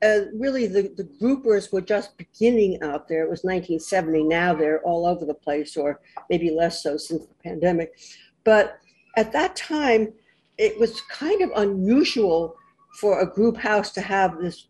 uh, 0.00 0.26
really 0.32 0.68
the, 0.68 0.92
the 0.96 1.08
groupers 1.20 1.72
were 1.72 1.80
just 1.80 2.16
beginning 2.16 2.80
out 2.82 3.08
there. 3.08 3.24
It 3.24 3.30
was 3.30 3.42
1970. 3.42 4.22
Now 4.22 4.54
they're 4.54 4.80
all 4.82 5.06
over 5.06 5.24
the 5.24 5.34
place, 5.34 5.76
or 5.76 6.00
maybe 6.30 6.50
less 6.50 6.84
so 6.84 6.96
since 6.96 7.26
the 7.26 7.34
pandemic. 7.42 7.98
But 8.44 8.78
at 9.16 9.32
that 9.32 9.56
time, 9.56 10.12
it 10.56 10.78
was 10.78 11.00
kind 11.10 11.42
of 11.42 11.50
unusual 11.56 12.54
for 13.00 13.20
a 13.20 13.26
group 13.26 13.56
house 13.56 13.90
to 13.92 14.00
have 14.00 14.38
this 14.38 14.66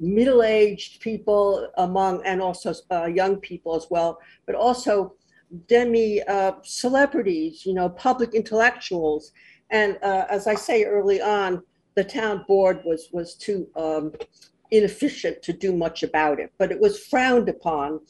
middle-aged 0.00 1.00
people 1.00 1.68
among 1.78 2.24
and 2.24 2.40
also 2.40 2.72
uh, 2.90 3.06
young 3.06 3.36
people 3.36 3.74
as 3.74 3.86
well 3.90 4.18
but 4.46 4.54
also 4.54 5.14
demi 5.66 6.22
uh, 6.24 6.52
celebrities 6.62 7.64
you 7.66 7.74
know 7.74 7.88
public 7.88 8.34
intellectuals 8.34 9.32
and 9.70 9.98
uh, 10.02 10.24
as 10.30 10.46
i 10.46 10.54
say 10.54 10.84
early 10.84 11.20
on 11.20 11.62
the 11.94 12.04
town 12.04 12.44
board 12.46 12.80
was 12.84 13.08
was 13.12 13.34
too 13.34 13.66
um, 13.76 14.12
inefficient 14.70 15.42
to 15.42 15.52
do 15.52 15.74
much 15.74 16.02
about 16.02 16.38
it 16.38 16.52
but 16.58 16.70
it 16.70 16.78
was 16.78 17.06
frowned 17.06 17.48
upon 17.48 18.00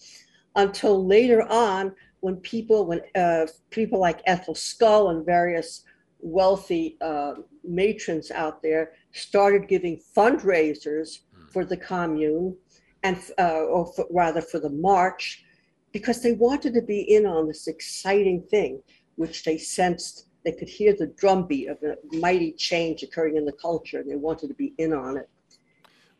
until 0.56 1.06
later 1.06 1.42
on 1.50 1.94
when 2.20 2.36
people 2.36 2.86
when 2.86 3.00
uh, 3.14 3.46
people 3.70 3.98
like 3.98 4.20
ethel 4.26 4.54
scull 4.54 5.10
and 5.10 5.24
various 5.24 5.84
wealthy 6.20 6.96
uh, 7.00 7.34
matrons 7.64 8.30
out 8.30 8.62
there 8.62 8.92
started 9.12 9.68
giving 9.68 10.00
fundraisers. 10.16 11.20
For 11.52 11.64
the 11.64 11.76
commune 11.76 12.56
and 13.02 13.18
uh, 13.38 13.64
or 13.64 13.86
for, 13.94 14.06
rather 14.10 14.40
for 14.40 14.60
the 14.60 14.70
march 14.70 15.44
because 15.92 16.22
they 16.22 16.32
wanted 16.32 16.74
to 16.74 16.82
be 16.82 17.00
in 17.14 17.26
on 17.26 17.46
this 17.46 17.66
exciting 17.66 18.42
thing 18.42 18.82
which 19.16 19.44
they 19.44 19.58
sensed 19.58 20.26
they 20.44 20.52
could 20.52 20.68
hear 20.68 20.94
the 20.94 21.08
drumbeat 21.18 21.68
of 21.68 21.78
a 21.82 21.96
mighty 22.16 22.52
change 22.52 23.02
occurring 23.02 23.36
in 23.36 23.44
the 23.44 23.52
culture 23.52 24.00
and 24.00 24.10
they 24.10 24.16
wanted 24.16 24.48
to 24.48 24.54
be 24.54 24.74
in 24.78 24.92
on 24.92 25.16
it 25.16 25.28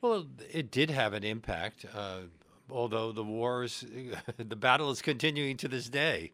well 0.00 0.26
it 0.50 0.70
did 0.70 0.90
have 0.90 1.12
an 1.12 1.25
impact 1.25 1.85
uh, 1.94 2.20
although 2.70 3.12
the 3.12 3.25
wars 3.25 3.85
the 4.37 4.56
battle 4.56 4.90
is 4.90 5.02
continuing 5.02 5.56
to 5.56 5.68
this 5.68 5.88
day 5.88 6.32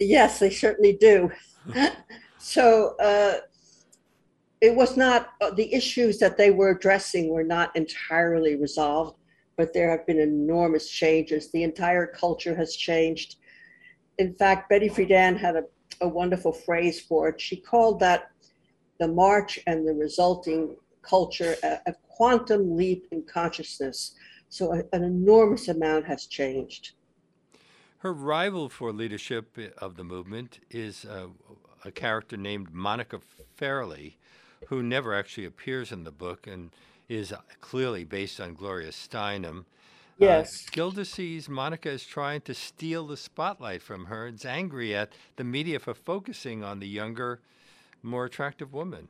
Yes, 0.00 0.38
they 0.38 0.50
certainly 0.50 0.94
do. 0.94 1.30
so 2.38 2.96
uh, 3.00 3.34
it 4.60 4.74
was 4.74 4.96
not, 4.96 5.30
uh, 5.40 5.50
the 5.50 5.72
issues 5.74 6.18
that 6.18 6.36
they 6.36 6.50
were 6.50 6.70
addressing 6.70 7.28
were 7.28 7.44
not 7.44 7.74
entirely 7.76 8.56
resolved, 8.56 9.16
but 9.56 9.72
there 9.72 9.90
have 9.90 10.06
been 10.06 10.18
enormous 10.18 10.88
changes. 10.88 11.50
The 11.50 11.62
entire 11.62 12.06
culture 12.06 12.54
has 12.54 12.76
changed. 12.76 13.36
In 14.18 14.34
fact, 14.34 14.68
Betty 14.68 14.88
Friedan 14.88 15.36
had 15.36 15.56
a, 15.56 15.64
a 16.00 16.08
wonderful 16.08 16.52
phrase 16.52 17.00
for 17.00 17.28
it. 17.28 17.40
She 17.40 17.56
called 17.56 18.00
that 18.00 18.30
the 18.98 19.08
march 19.08 19.58
and 19.66 19.86
the 19.86 19.92
resulting 19.92 20.76
culture 21.02 21.56
a, 21.62 21.78
a 21.86 21.94
quantum 22.08 22.76
leap 22.76 23.06
in 23.10 23.22
consciousness. 23.22 24.14
So 24.48 24.72
a, 24.72 24.78
an 24.92 25.02
enormous 25.02 25.68
amount 25.68 26.06
has 26.06 26.26
changed. 26.26 26.92
Her 27.98 28.12
rival 28.12 28.68
for 28.68 28.92
leadership 28.92 29.58
of 29.78 29.96
the 29.96 30.04
movement 30.04 30.60
is 30.70 31.04
uh, 31.04 31.28
a 31.84 31.90
character 31.90 32.36
named 32.36 32.72
Monica 32.72 33.20
Fairley, 33.56 34.18
who 34.68 34.82
never 34.82 35.14
actually 35.14 35.44
appears 35.44 35.92
in 35.92 36.04
the 36.04 36.10
book 36.10 36.46
and 36.46 36.70
is 37.08 37.32
clearly 37.60 38.04
based 38.04 38.40
on 38.40 38.54
Gloria 38.54 38.90
Steinem. 38.90 39.60
Uh, 39.60 39.62
yes. 40.18 40.66
Uh, 40.66 40.70
Gilda 40.72 41.04
sees 41.04 41.48
Monica 41.48 41.90
is 41.90 42.04
trying 42.04 42.40
to 42.42 42.54
steal 42.54 43.06
the 43.06 43.16
spotlight 43.16 43.82
from 43.82 44.06
her 44.06 44.26
and 44.26 44.36
is 44.36 44.44
angry 44.44 44.94
at 44.94 45.12
the 45.36 45.44
media 45.44 45.78
for 45.78 45.94
focusing 45.94 46.62
on 46.62 46.80
the 46.80 46.88
younger, 46.88 47.40
more 48.02 48.24
attractive 48.24 48.72
woman. 48.72 49.08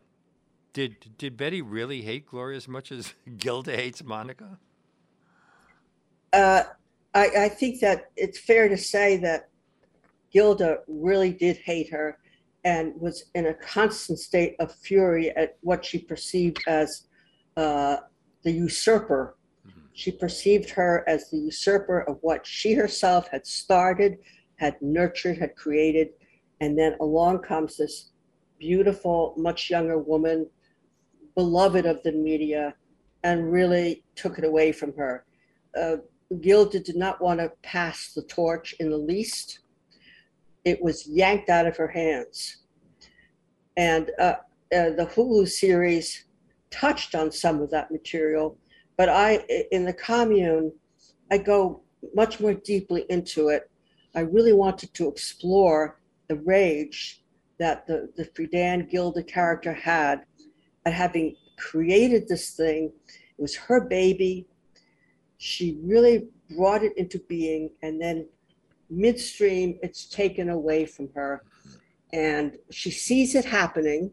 Did 0.73 1.17
did 1.19 1.37
Betty 1.37 1.63
really 1.63 2.03
hate 2.03 2.27
Gloria 2.27 2.57
as 2.57 2.67
much 2.67 2.91
as 2.91 3.15
Gilda 3.39 3.77
hates 3.77 4.03
Monica? 4.03 4.59
Uh, 6.33 6.65
I, 7.15 7.45
I 7.45 7.49
think 7.49 7.81
that 7.81 8.11
it's 8.17 8.41
fair 8.41 8.69
to 8.69 8.77
say 8.77 9.17
that 9.19 9.51
Gilda 10.33 10.79
really 10.89 11.31
did 11.31 11.59
hate 11.59 11.91
her 11.91 12.19
and 12.65 12.93
was 12.99 13.27
in 13.35 13.47
a 13.47 13.55
constant 13.55 14.19
state 14.19 14.57
of 14.59 14.75
fury 14.75 15.31
at 15.37 15.57
what 15.61 15.85
she 15.85 15.99
perceived 15.99 16.63
as 16.67 17.07
uh, 17.57 17.97
the 18.43 18.51
usurper. 18.51 19.37
Mm-hmm. 19.67 19.81
She 19.93 20.11
perceived 20.13 20.71
her 20.71 21.05
as 21.07 21.31
the 21.31 21.39
usurper 21.39 22.01
of 22.03 22.19
what 22.23 22.47
she 22.47 22.73
herself 22.73 23.29
had 23.29 23.47
started, 23.47 24.19
had 24.57 24.77
nurtured, 24.81 25.39
had 25.39 25.57
created. 25.57 26.11
And 26.61 26.79
then 26.79 26.97
along 27.01 27.41
comes 27.41 27.77
this 27.77 28.11
beautiful, 28.59 29.35
much 29.37 29.69
younger 29.69 29.99
woman, 29.99 30.49
beloved 31.35 31.85
of 31.85 32.03
the 32.03 32.13
media, 32.13 32.75
and 33.25 33.53
really 33.53 34.05
took 34.15 34.39
it 34.39 34.45
away 34.45 34.73
from 34.73 34.95
her. 34.97 35.25
Uh, 35.79 35.97
Gilda 36.41 36.81
did 36.81 36.97
not 36.97 37.21
want 37.21 37.41
to 37.41 37.53
pass 37.63 38.13
the 38.15 38.23
torch 38.23 38.75
in 38.81 38.91
the 38.91 38.97
least. 38.97 39.61
It 40.65 40.83
was 40.83 41.07
yanked 41.07 41.49
out 41.49 41.67
of 41.67 41.77
her 41.77 41.89
hands. 41.89 42.59
And 43.77 44.11
uh, 44.19 44.37
uh, 44.75 44.91
the 44.91 45.11
Hulu 45.15 45.49
series 45.49 46.25
touched 46.71 47.15
on 47.15 47.31
some 47.31 47.61
of 47.61 47.71
that 47.71 47.91
material, 47.91 48.59
but 48.97 49.09
I, 49.09 49.45
in 49.71 49.85
the 49.85 49.93
commune, 49.93 50.73
I 51.31 51.39
go 51.39 51.83
much 52.15 52.41
more 52.41 52.55
deeply 52.55 53.05
into 53.09 53.49
it. 53.49 53.71
I 54.15 54.21
really 54.21 54.53
wanted 54.53 54.95
to 54.95 55.09
explore 55.09 56.01
the 56.29 56.37
rage 56.37 57.23
that 57.59 57.87
the, 57.87 58.11
the 58.17 58.25
Friedan 58.27 58.89
Gilda 58.89 59.23
character 59.23 59.73
had 59.73 60.25
at 60.87 60.93
having 60.93 61.37
created 61.57 62.29
this 62.29 62.51
thing. 62.51 62.93
It 63.39 63.43
was 63.43 63.57
her 63.57 63.81
baby 63.81 64.47
she 65.45 65.79
really 65.83 66.27
brought 66.57 66.83
it 66.83 66.97
into 66.97 67.19
being 67.29 67.71
and 67.83 68.01
then 68.01 68.27
midstream 68.97 69.79
it's 69.83 70.07
taken 70.07 70.49
away 70.49 70.87
from 70.87 71.09
her. 71.15 71.43
And 72.13 72.57
she 72.71 72.91
sees 72.91 73.35
it 73.35 73.45
happening. 73.45 74.13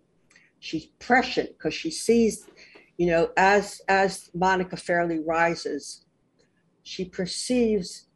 She's 0.59 0.87
prescient 0.99 1.49
because 1.57 1.73
she 1.73 1.91
sees 1.91 2.47
you 2.97 3.07
know 3.07 3.29
as 3.37 3.81
as 3.87 4.29
monica 4.33 4.77
fairley 4.77 5.19
rises 5.19 6.05
she 6.83 7.05
perceives 7.05 8.07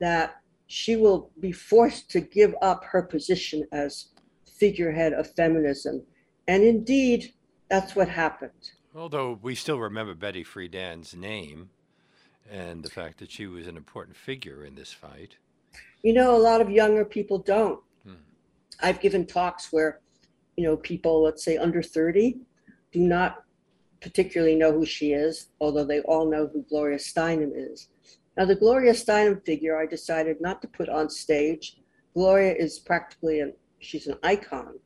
that 0.00 0.40
she 0.66 0.96
will 0.96 1.30
be 1.40 1.52
forced 1.52 2.10
to 2.10 2.20
give 2.20 2.54
up 2.62 2.84
her 2.84 3.02
position 3.02 3.66
as 3.72 4.08
figurehead 4.58 5.12
of 5.12 5.32
feminism. 5.34 6.02
And 6.46 6.62
indeed 6.62 7.32
that's 7.68 7.96
what 7.96 8.08
happened. 8.08 8.72
Although 8.94 9.38
we 9.40 9.54
still 9.54 9.78
remember 9.78 10.14
betty 10.14 10.44
friedan's 10.44 11.14
name 11.14 11.70
and 12.50 12.82
the 12.82 12.90
fact 12.90 13.18
that 13.18 13.30
she 13.30 13.46
was 13.46 13.66
an 13.66 13.76
important 13.76 14.16
figure 14.16 14.64
in 14.64 14.74
this 14.74 14.92
fight. 14.92 15.36
You 16.02 16.12
know, 16.12 16.36
a 16.36 16.38
lot 16.38 16.60
of 16.60 16.70
younger 16.70 17.04
people 17.04 17.38
don't. 17.38 17.80
Hmm. 18.04 18.14
I've 18.80 19.00
given 19.00 19.26
talks 19.26 19.72
where, 19.72 20.00
you 20.56 20.64
know, 20.64 20.76
people, 20.76 21.22
let's 21.22 21.44
say 21.44 21.56
under 21.56 21.82
30, 21.82 22.38
do 22.92 23.00
not 23.00 23.44
particularly 24.00 24.54
know 24.54 24.72
who 24.72 24.86
she 24.86 25.12
is, 25.12 25.48
although 25.60 25.84
they 25.84 26.00
all 26.00 26.30
know 26.30 26.48
who 26.52 26.64
Gloria 26.68 26.98
Steinem 26.98 27.52
is. 27.54 27.88
Now, 28.36 28.44
the 28.44 28.54
Gloria 28.54 28.92
Steinem 28.92 29.44
figure, 29.44 29.76
I 29.76 29.86
decided 29.86 30.40
not 30.40 30.62
to 30.62 30.68
put 30.68 30.88
on 30.88 31.10
stage. 31.10 31.78
Gloria 32.14 32.54
is 32.54 32.78
practically 32.78 33.40
an 33.40 33.52
she's 33.80 34.06
an 34.06 34.18
icon, 34.22 34.78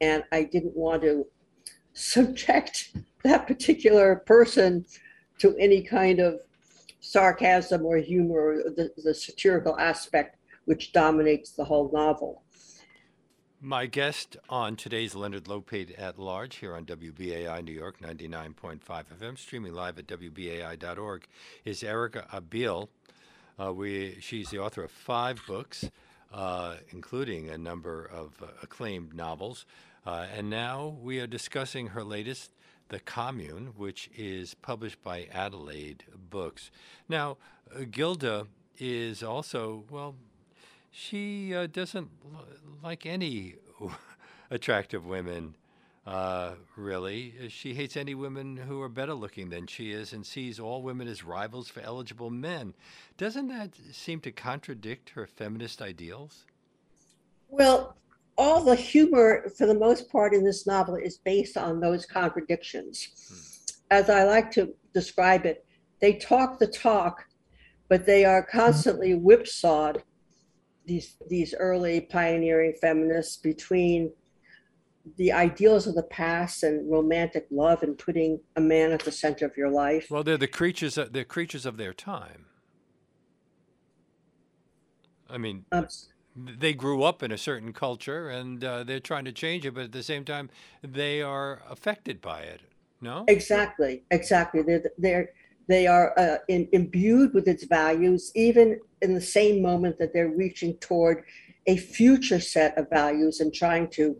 and 0.00 0.24
I 0.32 0.44
didn't 0.44 0.76
want 0.76 1.02
to 1.02 1.26
subject 1.94 2.96
that 3.22 3.46
particular 3.46 4.16
person 4.16 4.84
to 5.38 5.56
any 5.56 5.82
kind 5.82 6.20
of 6.20 6.40
sarcasm 7.04 7.84
or 7.84 7.96
humor, 7.98 8.40
or 8.40 8.56
the, 8.70 8.90
the 9.02 9.14
satirical 9.14 9.78
aspect 9.78 10.36
which 10.64 10.92
dominates 10.92 11.50
the 11.52 11.64
whole 11.64 11.90
novel. 11.92 12.42
My 13.60 13.86
guest 13.86 14.36
on 14.48 14.76
today's 14.76 15.14
Leonard 15.14 15.44
Lopate 15.44 15.98
at 15.98 16.18
Large 16.18 16.56
here 16.56 16.74
on 16.74 16.84
WBAI 16.84 17.64
New 17.64 17.72
York 17.72 18.00
99.5 18.00 18.80
FM, 18.84 19.38
streaming 19.38 19.72
live 19.74 19.98
at 19.98 20.06
WBAI.org, 20.06 21.26
is 21.64 21.82
Erica 21.82 22.26
Abeel. 22.32 22.88
Uh, 23.58 23.72
we, 23.72 24.18
she's 24.20 24.50
the 24.50 24.58
author 24.58 24.82
of 24.84 24.90
five 24.90 25.40
books. 25.46 25.90
uh, 26.34 26.74
including 26.90 27.48
a 27.48 27.56
number 27.56 28.10
of 28.12 28.42
uh, 28.42 28.46
acclaimed 28.62 29.14
novels. 29.14 29.64
Uh, 30.04 30.26
and 30.36 30.50
now 30.50 30.96
we 31.00 31.20
are 31.20 31.26
discussing 31.26 31.88
her 31.88 32.02
latest, 32.02 32.50
The 32.88 33.00
Commune, 33.00 33.72
which 33.76 34.10
is 34.16 34.54
published 34.54 35.02
by 35.02 35.28
Adelaide 35.32 36.04
Books. 36.30 36.70
Now, 37.08 37.38
uh, 37.74 37.84
Gilda 37.90 38.46
is 38.78 39.22
also, 39.22 39.84
well, 39.90 40.14
she 40.90 41.54
uh, 41.54 41.66
doesn't 41.66 42.10
l- 42.32 42.46
like 42.82 43.06
any 43.06 43.56
attractive 44.50 45.06
women. 45.06 45.56
Uh, 46.06 46.52
really, 46.76 47.32
she 47.48 47.72
hates 47.72 47.96
any 47.96 48.14
women 48.14 48.58
who 48.58 48.82
are 48.82 48.90
better 48.90 49.14
looking 49.14 49.48
than 49.48 49.66
she 49.66 49.90
is 49.90 50.12
and 50.12 50.26
sees 50.26 50.60
all 50.60 50.82
women 50.82 51.08
as 51.08 51.24
rivals 51.24 51.68
for 51.68 51.80
eligible 51.80 52.28
men. 52.28 52.74
Doesn't 53.16 53.48
that 53.48 53.70
seem 53.90 54.20
to 54.20 54.30
contradict 54.30 55.10
her 55.10 55.26
feminist 55.26 55.80
ideals? 55.80 56.44
Well, 57.48 57.96
all 58.36 58.64
the 58.64 58.74
humor, 58.74 59.50
for 59.56 59.66
the 59.66 59.78
most 59.78 60.10
part, 60.10 60.34
in 60.34 60.44
this 60.44 60.66
novel 60.66 60.96
is 60.96 61.18
based 61.18 61.56
on 61.56 61.80
those 61.80 62.04
contradictions. 62.06 63.62
As 63.90 64.10
I 64.10 64.24
like 64.24 64.50
to 64.52 64.74
describe 64.92 65.46
it, 65.46 65.64
they 66.00 66.14
talk 66.14 66.58
the 66.58 66.66
talk, 66.66 67.24
but 67.88 68.06
they 68.06 68.24
are 68.24 68.42
constantly 68.42 69.12
whipsawed. 69.12 70.02
These 70.86 71.16
these 71.28 71.54
early 71.58 72.02
pioneering 72.02 72.74
feminists 72.80 73.38
between 73.38 74.12
the 75.16 75.32
ideals 75.32 75.86
of 75.86 75.94
the 75.94 76.02
past 76.02 76.62
and 76.62 76.90
romantic 76.90 77.46
love 77.50 77.82
and 77.82 77.96
putting 77.96 78.40
a 78.56 78.60
man 78.60 78.90
at 78.90 79.00
the 79.00 79.12
center 79.12 79.46
of 79.46 79.56
your 79.56 79.70
life. 79.70 80.08
Well, 80.10 80.24
they're 80.24 80.36
the 80.38 80.48
creatures. 80.48 80.98
Of, 80.98 81.12
they're 81.12 81.24
creatures 81.24 81.66
of 81.66 81.76
their 81.76 81.92
time. 81.94 82.46
I 85.28 85.38
mean, 85.38 85.64
Um, 85.72 85.86
they 86.36 86.72
grew 86.72 87.02
up 87.02 87.22
in 87.22 87.30
a 87.30 87.38
certain 87.38 87.72
culture 87.72 88.28
and 88.28 88.64
uh, 88.64 88.84
they're 88.84 89.00
trying 89.00 89.24
to 89.24 89.32
change 89.32 89.64
it, 89.64 89.74
but 89.74 89.84
at 89.84 89.92
the 89.92 90.02
same 90.02 90.24
time, 90.24 90.50
they 90.82 91.22
are 91.22 91.62
affected 91.70 92.20
by 92.20 92.40
it. 92.40 92.60
No. 93.00 93.24
Exactly, 93.28 94.02
exactly. 94.10 94.62
They're, 94.62 94.82
they're 94.98 95.28
they 95.66 95.86
are 95.86 96.12
uh, 96.18 96.38
in, 96.48 96.68
imbued 96.72 97.32
with 97.32 97.48
its 97.48 97.64
values, 97.64 98.30
even 98.34 98.80
in 99.00 99.14
the 99.14 99.20
same 99.20 99.62
moment 99.62 99.98
that 99.98 100.12
they're 100.12 100.28
reaching 100.28 100.76
toward 100.78 101.24
a 101.66 101.76
future 101.76 102.40
set 102.40 102.76
of 102.76 102.90
values 102.90 103.40
and 103.40 103.52
trying 103.52 103.88
to 103.88 104.16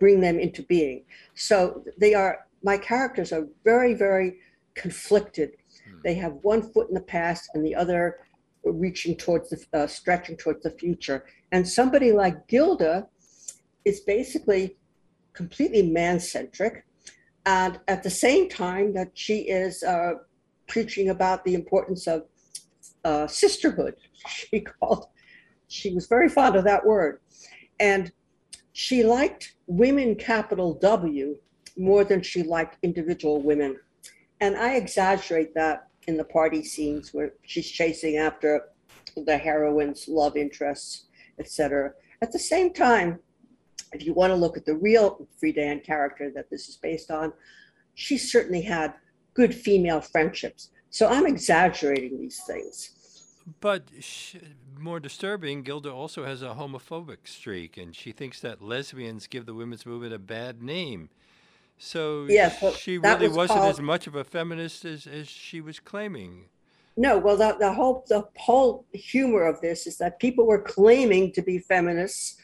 bring 0.00 0.20
them 0.20 0.38
into 0.38 0.62
being. 0.62 1.04
So 1.34 1.84
they 1.98 2.14
are. 2.14 2.46
My 2.64 2.76
characters 2.76 3.32
are 3.32 3.46
very, 3.62 3.94
very 3.94 4.38
conflicted. 4.74 5.52
Hmm. 5.88 5.98
They 6.02 6.14
have 6.14 6.32
one 6.42 6.62
foot 6.72 6.88
in 6.88 6.94
the 6.94 7.00
past 7.00 7.50
and 7.54 7.64
the 7.64 7.74
other 7.74 8.18
reaching 8.72 9.16
towards 9.16 9.50
the 9.50 9.64
uh, 9.72 9.86
stretching 9.86 10.36
towards 10.36 10.62
the 10.62 10.70
future. 10.70 11.24
And 11.52 11.66
somebody 11.66 12.12
like 12.12 12.46
Gilda 12.48 13.06
is 13.84 14.00
basically 14.00 14.76
completely 15.32 15.82
man-centric, 15.82 16.84
and 17.46 17.78
at 17.88 18.02
the 18.02 18.10
same 18.10 18.48
time 18.48 18.92
that 18.94 19.10
she 19.14 19.40
is 19.42 19.82
uh, 19.82 20.14
preaching 20.66 21.10
about 21.10 21.44
the 21.44 21.54
importance 21.54 22.06
of 22.06 22.24
uh, 23.04 23.26
sisterhood. 23.26 23.94
She 24.26 24.60
called. 24.60 25.06
She 25.68 25.94
was 25.94 26.06
very 26.06 26.28
fond 26.28 26.56
of 26.56 26.64
that 26.64 26.84
word, 26.84 27.20
and 27.78 28.10
she 28.72 29.02
liked 29.04 29.54
women, 29.66 30.14
capital 30.16 30.74
W, 30.74 31.36
more 31.76 32.04
than 32.04 32.22
she 32.22 32.42
liked 32.42 32.78
individual 32.82 33.42
women. 33.42 33.76
And 34.40 34.56
I 34.56 34.74
exaggerate 34.74 35.54
that 35.54 35.87
in 36.08 36.16
the 36.16 36.24
party 36.24 36.64
scenes 36.64 37.12
where 37.12 37.34
she's 37.42 37.70
chasing 37.70 38.16
after 38.16 38.62
the 39.14 39.36
heroine's 39.36 40.08
love 40.08 40.36
interests, 40.36 41.04
etc. 41.38 41.92
At 42.22 42.32
the 42.32 42.38
same 42.38 42.72
time, 42.72 43.20
if 43.92 44.04
you 44.04 44.14
want 44.14 44.30
to 44.30 44.34
look 44.34 44.56
at 44.56 44.64
the 44.64 44.74
real 44.74 45.28
Friedan 45.40 45.84
character 45.84 46.32
that 46.34 46.48
this 46.50 46.68
is 46.68 46.76
based 46.76 47.10
on, 47.10 47.32
she 47.94 48.16
certainly 48.16 48.62
had 48.62 48.94
good 49.34 49.54
female 49.54 50.00
friendships. 50.00 50.70
So 50.90 51.08
I'm 51.08 51.26
exaggerating 51.26 52.18
these 52.18 52.40
things. 52.46 52.94
But 53.60 53.84
sh- 54.00 54.36
more 54.78 55.00
disturbing, 55.00 55.62
Gilda 55.62 55.92
also 55.92 56.24
has 56.24 56.42
a 56.42 56.54
homophobic 56.54 57.26
streak, 57.26 57.76
and 57.76 57.94
she 57.94 58.12
thinks 58.12 58.40
that 58.40 58.62
lesbians 58.62 59.26
give 59.26 59.44
the 59.44 59.54
women's 59.54 59.84
movement 59.84 60.14
a 60.14 60.18
bad 60.18 60.62
name. 60.62 61.10
So 61.78 62.26
Yes, 62.28 62.60
well, 62.60 62.72
she 62.72 62.98
really 62.98 63.28
was 63.28 63.36
wasn't 63.36 63.64
as 63.64 63.80
much 63.80 64.06
of 64.06 64.14
a 64.14 64.24
feminist 64.24 64.84
as, 64.84 65.06
as 65.06 65.28
she 65.28 65.60
was 65.60 65.78
claiming. 65.78 66.46
No, 66.96 67.16
well, 67.16 67.36
the, 67.36 67.56
the 67.60 67.72
whole 67.72 68.04
the 68.08 68.26
whole 68.36 68.84
humor 68.92 69.46
of 69.46 69.60
this 69.60 69.86
is 69.86 69.98
that 69.98 70.18
people 70.18 70.46
were 70.46 70.60
claiming 70.60 71.32
to 71.32 71.42
be 71.42 71.60
feminists, 71.60 72.36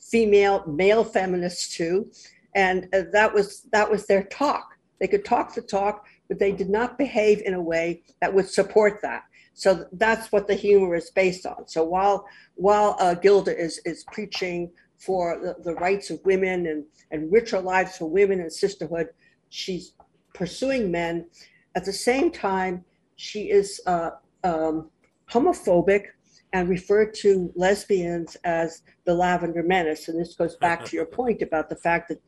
female, 0.00 0.64
male 0.66 1.04
feminists 1.04 1.76
too, 1.76 2.10
and 2.56 2.88
uh, 2.92 3.02
that 3.12 3.32
was 3.32 3.62
that 3.70 3.88
was 3.88 4.06
their 4.06 4.24
talk. 4.24 4.74
They 4.98 5.06
could 5.06 5.24
talk 5.24 5.54
the 5.54 5.62
talk, 5.62 6.06
but 6.28 6.40
they 6.40 6.50
did 6.50 6.68
not 6.68 6.98
behave 6.98 7.40
in 7.42 7.54
a 7.54 7.62
way 7.62 8.02
that 8.20 8.34
would 8.34 8.48
support 8.48 9.00
that. 9.02 9.22
So 9.54 9.86
that's 9.92 10.32
what 10.32 10.48
the 10.48 10.54
humor 10.54 10.96
is 10.96 11.10
based 11.10 11.46
on. 11.46 11.68
So 11.68 11.84
while 11.84 12.26
while 12.56 12.96
uh, 12.98 13.14
Gilda 13.14 13.56
is 13.56 13.80
is 13.84 14.04
preaching 14.12 14.72
for 15.00 15.38
the, 15.42 15.56
the 15.62 15.74
rights 15.76 16.10
of 16.10 16.20
women 16.24 16.66
and 16.66 16.84
and 17.10 17.32
richer 17.32 17.60
lives 17.60 17.96
for 17.96 18.06
women 18.06 18.40
and 18.40 18.52
sisterhood, 18.52 19.08
she's 19.48 19.94
pursuing 20.34 20.90
men. 20.90 21.26
At 21.74 21.84
the 21.84 21.92
same 21.92 22.30
time, 22.30 22.84
she 23.16 23.50
is 23.50 23.80
uh, 23.86 24.10
um, 24.44 24.90
homophobic 25.30 26.04
and 26.52 26.68
referred 26.68 27.14
to 27.14 27.52
lesbians 27.54 28.36
as 28.44 28.82
the 29.04 29.14
lavender 29.14 29.62
menace. 29.62 30.08
And 30.08 30.20
this 30.20 30.34
goes 30.34 30.56
back 30.56 30.84
to 30.86 30.96
your 30.96 31.06
point 31.20 31.42
about 31.42 31.68
the 31.68 31.76
fact 31.76 32.08
that 32.08 32.20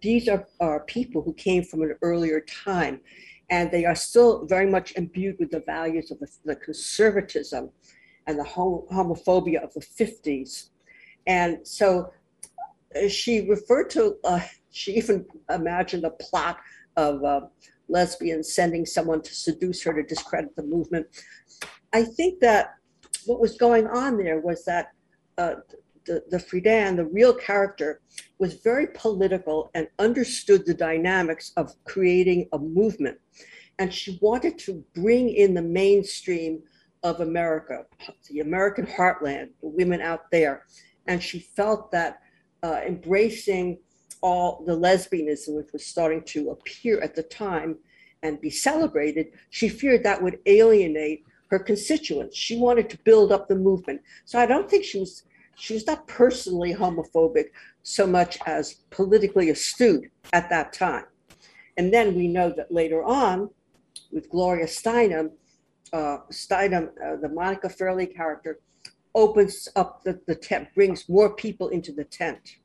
these 0.00 0.28
are, 0.28 0.46
are 0.60 0.80
people 0.84 1.22
who 1.22 1.34
came 1.34 1.64
from 1.64 1.82
an 1.82 1.96
earlier 2.02 2.40
time 2.40 3.00
and 3.50 3.70
they 3.70 3.84
are 3.84 3.94
still 3.94 4.46
very 4.46 4.66
much 4.66 4.94
imbued 4.96 5.36
with 5.38 5.50
the 5.50 5.60
values 5.60 6.10
of 6.10 6.18
the, 6.20 6.28
the 6.44 6.56
conservatism 6.56 7.70
and 8.26 8.38
the 8.38 8.44
homophobia 8.44 9.62
of 9.62 9.72
the 9.72 9.80
50s. 9.80 10.68
And 11.26 11.66
so 11.66 12.12
she 13.08 13.48
referred 13.48 13.90
to, 13.90 14.16
uh, 14.24 14.40
she 14.70 14.92
even 14.92 15.26
imagined 15.50 16.04
a 16.04 16.10
plot 16.10 16.58
of 16.96 17.22
uh, 17.24 17.40
lesbians 17.88 18.52
sending 18.52 18.84
someone 18.86 19.22
to 19.22 19.34
seduce 19.34 19.82
her 19.82 19.92
to 19.94 20.02
discredit 20.02 20.54
the 20.56 20.62
movement. 20.62 21.06
I 21.92 22.04
think 22.04 22.40
that 22.40 22.74
what 23.26 23.40
was 23.40 23.56
going 23.56 23.86
on 23.86 24.18
there 24.18 24.40
was 24.40 24.64
that 24.64 24.88
uh, 25.36 25.56
the, 26.06 26.22
the 26.30 26.38
Friedan, 26.38 26.96
the 26.96 27.06
real 27.06 27.34
character, 27.34 28.00
was 28.38 28.54
very 28.54 28.88
political 28.94 29.70
and 29.74 29.88
understood 29.98 30.64
the 30.64 30.74
dynamics 30.74 31.52
of 31.56 31.72
creating 31.84 32.48
a 32.52 32.58
movement. 32.58 33.18
And 33.78 33.92
she 33.92 34.18
wanted 34.20 34.58
to 34.60 34.84
bring 34.94 35.28
in 35.28 35.54
the 35.54 35.62
mainstream 35.62 36.62
of 37.02 37.20
America, 37.20 37.84
the 38.28 38.40
American 38.40 38.86
heartland, 38.86 39.50
the 39.60 39.68
women 39.68 40.00
out 40.00 40.30
there. 40.32 40.64
And 41.06 41.22
she 41.22 41.38
felt 41.38 41.92
that 41.92 42.20
uh, 42.62 42.80
embracing 42.86 43.78
all 44.20 44.64
the 44.66 44.76
lesbianism, 44.76 45.54
which 45.54 45.72
was 45.72 45.86
starting 45.86 46.22
to 46.22 46.50
appear 46.50 47.00
at 47.00 47.14
the 47.14 47.22
time 47.22 47.76
and 48.22 48.40
be 48.40 48.50
celebrated, 48.50 49.28
she 49.50 49.68
feared 49.68 50.02
that 50.02 50.22
would 50.22 50.38
alienate 50.46 51.24
her 51.50 51.58
constituents. 51.58 52.36
She 52.36 52.58
wanted 52.58 52.90
to 52.90 52.98
build 52.98 53.32
up 53.32 53.48
the 53.48 53.54
movement. 53.54 54.00
So 54.24 54.38
I 54.38 54.46
don't 54.46 54.68
think 54.68 54.84
she 54.84 55.00
was 55.00 55.22
she 55.54 55.74
was 55.74 55.86
not 55.86 56.06
personally 56.06 56.72
homophobic 56.72 57.46
so 57.82 58.06
much 58.06 58.38
as 58.46 58.74
politically 58.90 59.50
astute 59.50 60.08
at 60.32 60.48
that 60.50 60.72
time. 60.72 61.04
And 61.76 61.92
then 61.92 62.14
we 62.14 62.28
know 62.28 62.52
that 62.56 62.70
later 62.70 63.02
on, 63.02 63.50
with 64.12 64.30
Gloria 64.30 64.66
Steinem, 64.66 65.30
uh, 65.92 66.18
Steinem, 66.30 66.90
uh, 67.04 67.16
the 67.16 67.28
Monica 67.28 67.68
Fairley 67.68 68.06
character, 68.06 68.60
opens 69.14 69.68
up 69.76 70.02
the, 70.04 70.20
the 70.26 70.34
tent, 70.34 70.68
brings 70.74 71.08
more 71.08 71.34
people 71.34 71.68
into 71.68 71.92
the 71.92 72.04
tent. 72.04 72.56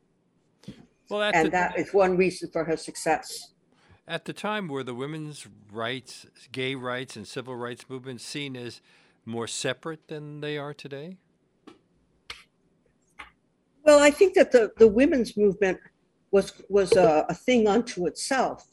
Well, 1.10 1.32
And 1.34 1.48
the, 1.48 1.52
that 1.52 1.78
is 1.78 1.94
one 1.94 2.18
reason 2.18 2.50
for 2.52 2.64
her 2.64 2.78
success. 2.78 3.54
at 4.08 4.26
the 4.26 4.34
time, 4.34 4.68
were 4.68 4.84
the 4.84 4.96
women's 4.96 5.48
rights, 5.72 6.26
gay 6.52 6.76
rights, 6.76 7.16
and 7.16 7.28
civil 7.28 7.56
rights 7.56 7.86
movements 7.90 8.24
seen 8.24 8.56
as 8.56 8.82
more 9.26 9.48
separate 9.48 10.08
than 10.08 10.42
they 10.42 10.58
are 10.58 10.74
today? 10.74 11.18
Well, 13.86 14.00
I 14.00 14.12
think 14.12 14.34
that 14.36 14.52
the, 14.52 14.72
the 14.78 14.88
women's 14.88 15.36
movement 15.36 15.80
was 16.32 16.54
was 16.70 16.94
a, 16.94 17.26
a 17.30 17.34
thing 17.34 17.68
unto 17.68 18.08
itself, 18.08 18.66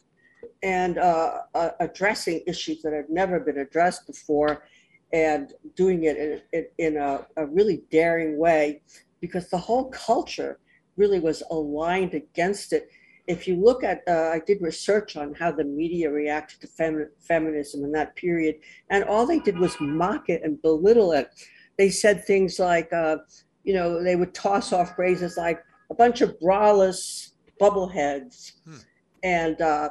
and 0.62 0.98
uh, 0.98 1.42
uh, 1.54 1.70
addressing 1.80 2.42
issues 2.46 2.83
that 2.83 2.92
had 2.92 3.11
never 3.11 3.40
been 3.40 3.59
addressed 3.59 4.06
before, 4.06 4.64
and 5.12 5.52
doing 5.76 6.04
it 6.04 6.16
in, 6.16 6.40
in, 6.52 6.66
in 6.78 6.96
a, 6.96 7.26
a 7.36 7.46
really 7.46 7.82
daring 7.90 8.38
way, 8.38 8.82
because 9.20 9.48
the 9.50 9.58
whole 9.58 9.90
culture 9.90 10.58
really 10.96 11.20
was 11.20 11.42
aligned 11.50 12.14
against 12.14 12.72
it. 12.72 12.88
If 13.26 13.46
you 13.46 13.56
look 13.56 13.84
at, 13.84 14.02
uh, 14.08 14.30
I 14.32 14.40
did 14.44 14.60
research 14.60 15.16
on 15.16 15.34
how 15.34 15.52
the 15.52 15.64
media 15.64 16.10
reacted 16.10 16.60
to 16.62 16.66
femi- 16.66 17.08
feminism 17.18 17.84
in 17.84 17.92
that 17.92 18.16
period, 18.16 18.56
and 18.90 19.04
all 19.04 19.26
they 19.26 19.38
did 19.38 19.58
was 19.58 19.76
mock 19.80 20.28
it 20.28 20.42
and 20.42 20.60
belittle 20.62 21.12
it. 21.12 21.30
They 21.78 21.90
said 21.90 22.24
things 22.24 22.58
like, 22.58 22.92
uh, 22.92 23.18
you 23.64 23.74
know, 23.74 24.02
they 24.02 24.16
would 24.16 24.34
toss 24.34 24.72
off 24.72 24.96
phrases 24.96 25.36
like 25.36 25.62
a 25.90 25.94
bunch 25.94 26.20
of 26.20 26.38
braless 26.40 27.30
bubbleheads. 27.60 28.52
Hmm. 28.64 28.76
And 29.22 29.60
uh, 29.60 29.90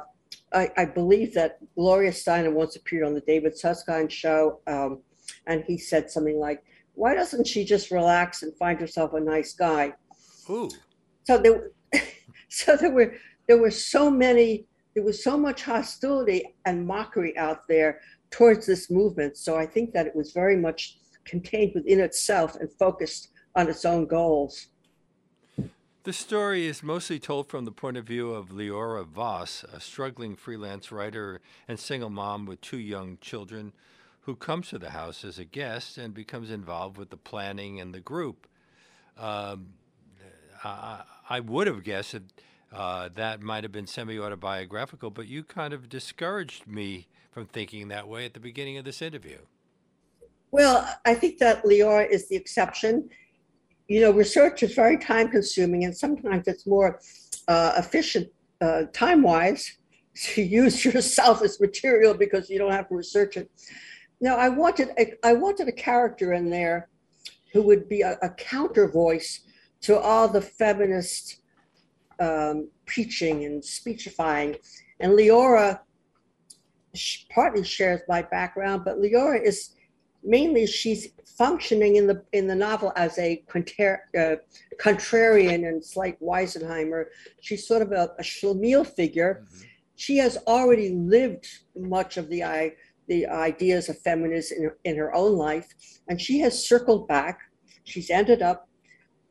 I, 0.52 0.70
I, 0.76 0.84
believe 0.84 1.34
that 1.34 1.58
Gloria 1.76 2.10
Steinem 2.10 2.52
once 2.52 2.74
appeared 2.76 3.06
on 3.06 3.14
the 3.14 3.20
David 3.20 3.56
Susskind 3.56 4.10
show, 4.10 4.60
um, 4.66 5.00
and 5.46 5.64
he 5.66 5.78
said 5.78 6.10
something 6.10 6.38
like, 6.38 6.62
"Why 6.94 7.14
doesn't 7.14 7.46
she 7.46 7.64
just 7.64 7.90
relax 7.90 8.42
and 8.42 8.56
find 8.56 8.80
herself 8.80 9.14
a 9.14 9.20
nice 9.20 9.52
guy?" 9.54 9.94
Ooh. 10.48 10.70
So 11.24 11.38
there, 11.38 11.70
so 12.48 12.76
there 12.76 12.90
were 12.92 13.14
there 13.46 13.58
were 13.58 13.70
so 13.70 14.10
many, 14.10 14.66
there 14.94 15.02
was 15.02 15.24
so 15.24 15.36
much 15.36 15.62
hostility 15.62 16.54
and 16.66 16.86
mockery 16.86 17.36
out 17.36 17.66
there 17.68 18.00
towards 18.30 18.66
this 18.66 18.90
movement. 18.90 19.36
So 19.36 19.56
I 19.56 19.66
think 19.66 19.92
that 19.92 20.06
it 20.06 20.14
was 20.14 20.32
very 20.32 20.56
much 20.56 20.98
contained 21.24 21.72
within 21.74 22.00
itself 22.00 22.56
and 22.56 22.70
focused 22.72 23.30
on 23.56 23.68
its 23.68 23.84
own 23.84 24.06
goals. 24.06 24.68
The 26.04 26.12
story 26.12 26.66
is 26.66 26.82
mostly 26.82 27.18
told 27.18 27.48
from 27.48 27.64
the 27.64 27.72
point 27.72 27.96
of 27.96 28.06
view 28.06 28.32
of 28.32 28.48
Leora 28.48 29.04
Voss, 29.04 29.64
a 29.64 29.80
struggling 29.80 30.34
freelance 30.34 30.90
writer 30.90 31.40
and 31.68 31.78
single 31.78 32.08
mom 32.08 32.46
with 32.46 32.60
two 32.60 32.78
young 32.78 33.18
children 33.20 33.72
who 34.22 34.36
comes 34.36 34.68
to 34.68 34.78
the 34.78 34.90
house 34.90 35.24
as 35.24 35.38
a 35.38 35.44
guest 35.44 35.98
and 35.98 36.12
becomes 36.14 36.50
involved 36.50 36.96
with 36.96 37.10
the 37.10 37.16
planning 37.16 37.80
and 37.80 37.94
the 37.94 38.00
group. 38.00 38.46
Um, 39.18 39.74
I, 40.62 41.02
I, 41.28 41.40
would 41.40 41.66
have 41.66 41.82
guessed 41.84 42.12
that 42.12 42.22
uh, 42.72 43.08
that 43.14 43.42
might 43.42 43.64
have 43.64 43.72
been 43.72 43.86
semi 43.86 44.18
autobiographical, 44.18 45.10
but 45.10 45.26
you 45.26 45.42
kind 45.42 45.72
of 45.72 45.88
discouraged 45.88 46.66
me 46.66 47.08
from 47.30 47.46
thinking 47.46 47.88
that 47.88 48.08
way 48.08 48.24
at 48.24 48.34
the 48.34 48.40
beginning 48.40 48.76
of 48.78 48.84
this 48.84 49.02
interview. 49.02 49.38
Well, 50.50 50.88
I 51.04 51.14
think 51.14 51.38
that 51.38 51.64
Leora 51.64 52.08
is 52.08 52.28
the 52.28 52.36
exception 52.36 53.10
you 53.90 54.00
know, 54.00 54.12
research 54.12 54.62
is 54.62 54.72
very 54.72 54.96
time 54.96 55.28
consuming 55.28 55.84
and 55.84 55.94
sometimes 55.94 56.46
it's 56.46 56.64
more 56.64 57.00
uh, 57.48 57.72
efficient 57.76 58.28
uh, 58.60 58.82
time 58.92 59.20
wise 59.20 59.78
to 60.14 60.42
use 60.60 60.84
yourself 60.84 61.42
as 61.42 61.60
material 61.60 62.14
because 62.14 62.48
you 62.48 62.56
don't 62.56 62.70
have 62.70 62.88
to 62.88 62.94
research 62.94 63.36
it. 63.36 63.50
Now, 64.20 64.36
I 64.36 64.48
wanted 64.48 64.90
a, 64.98 65.14
I 65.26 65.32
wanted 65.32 65.68
a 65.68 65.72
character 65.72 66.32
in 66.34 66.50
there 66.50 66.88
who 67.52 67.62
would 67.62 67.88
be 67.88 68.02
a, 68.02 68.18
a 68.22 68.30
counter 68.30 68.88
voice 68.88 69.40
to 69.82 69.98
all 69.98 70.28
the 70.28 70.42
feminist 70.42 71.40
um, 72.20 72.68
preaching 72.86 73.44
and 73.44 73.64
speechifying. 73.64 74.56
And 75.00 75.12
Leora 75.12 75.80
partly 77.30 77.64
shares 77.64 78.00
my 78.08 78.22
background, 78.22 78.82
but 78.84 78.98
Leora 78.98 79.42
is 79.42 79.70
mainly 80.22 80.66
she's 80.66 81.08
functioning 81.24 81.96
in 81.96 82.06
the 82.06 82.22
in 82.32 82.46
the 82.46 82.54
novel 82.54 82.92
as 82.96 83.18
a 83.18 83.42
uh, 83.54 84.36
contrarian 84.78 85.66
and 85.68 85.82
slight 85.82 86.20
Weisenheimer. 86.20 87.06
She's 87.40 87.66
sort 87.66 87.82
of 87.82 87.92
a, 87.92 88.10
a 88.18 88.22
schlemiel 88.22 88.86
figure. 88.86 89.42
Mm-hmm. 89.44 89.64
She 89.96 90.16
has 90.18 90.38
already 90.46 90.90
lived 90.90 91.46
much 91.76 92.16
of 92.16 92.28
the 92.28 92.44
I, 92.44 92.72
the 93.10 93.26
ideas 93.26 93.88
of 93.88 93.98
feminism 93.98 94.58
in, 94.62 94.92
in 94.92 94.96
her 94.96 95.12
own 95.12 95.36
life, 95.36 95.68
and 96.08 96.20
she 96.20 96.38
has 96.38 96.66
circled 96.66 97.08
back. 97.08 97.40
She's 97.82 98.08
ended 98.08 98.40
up 98.40 98.68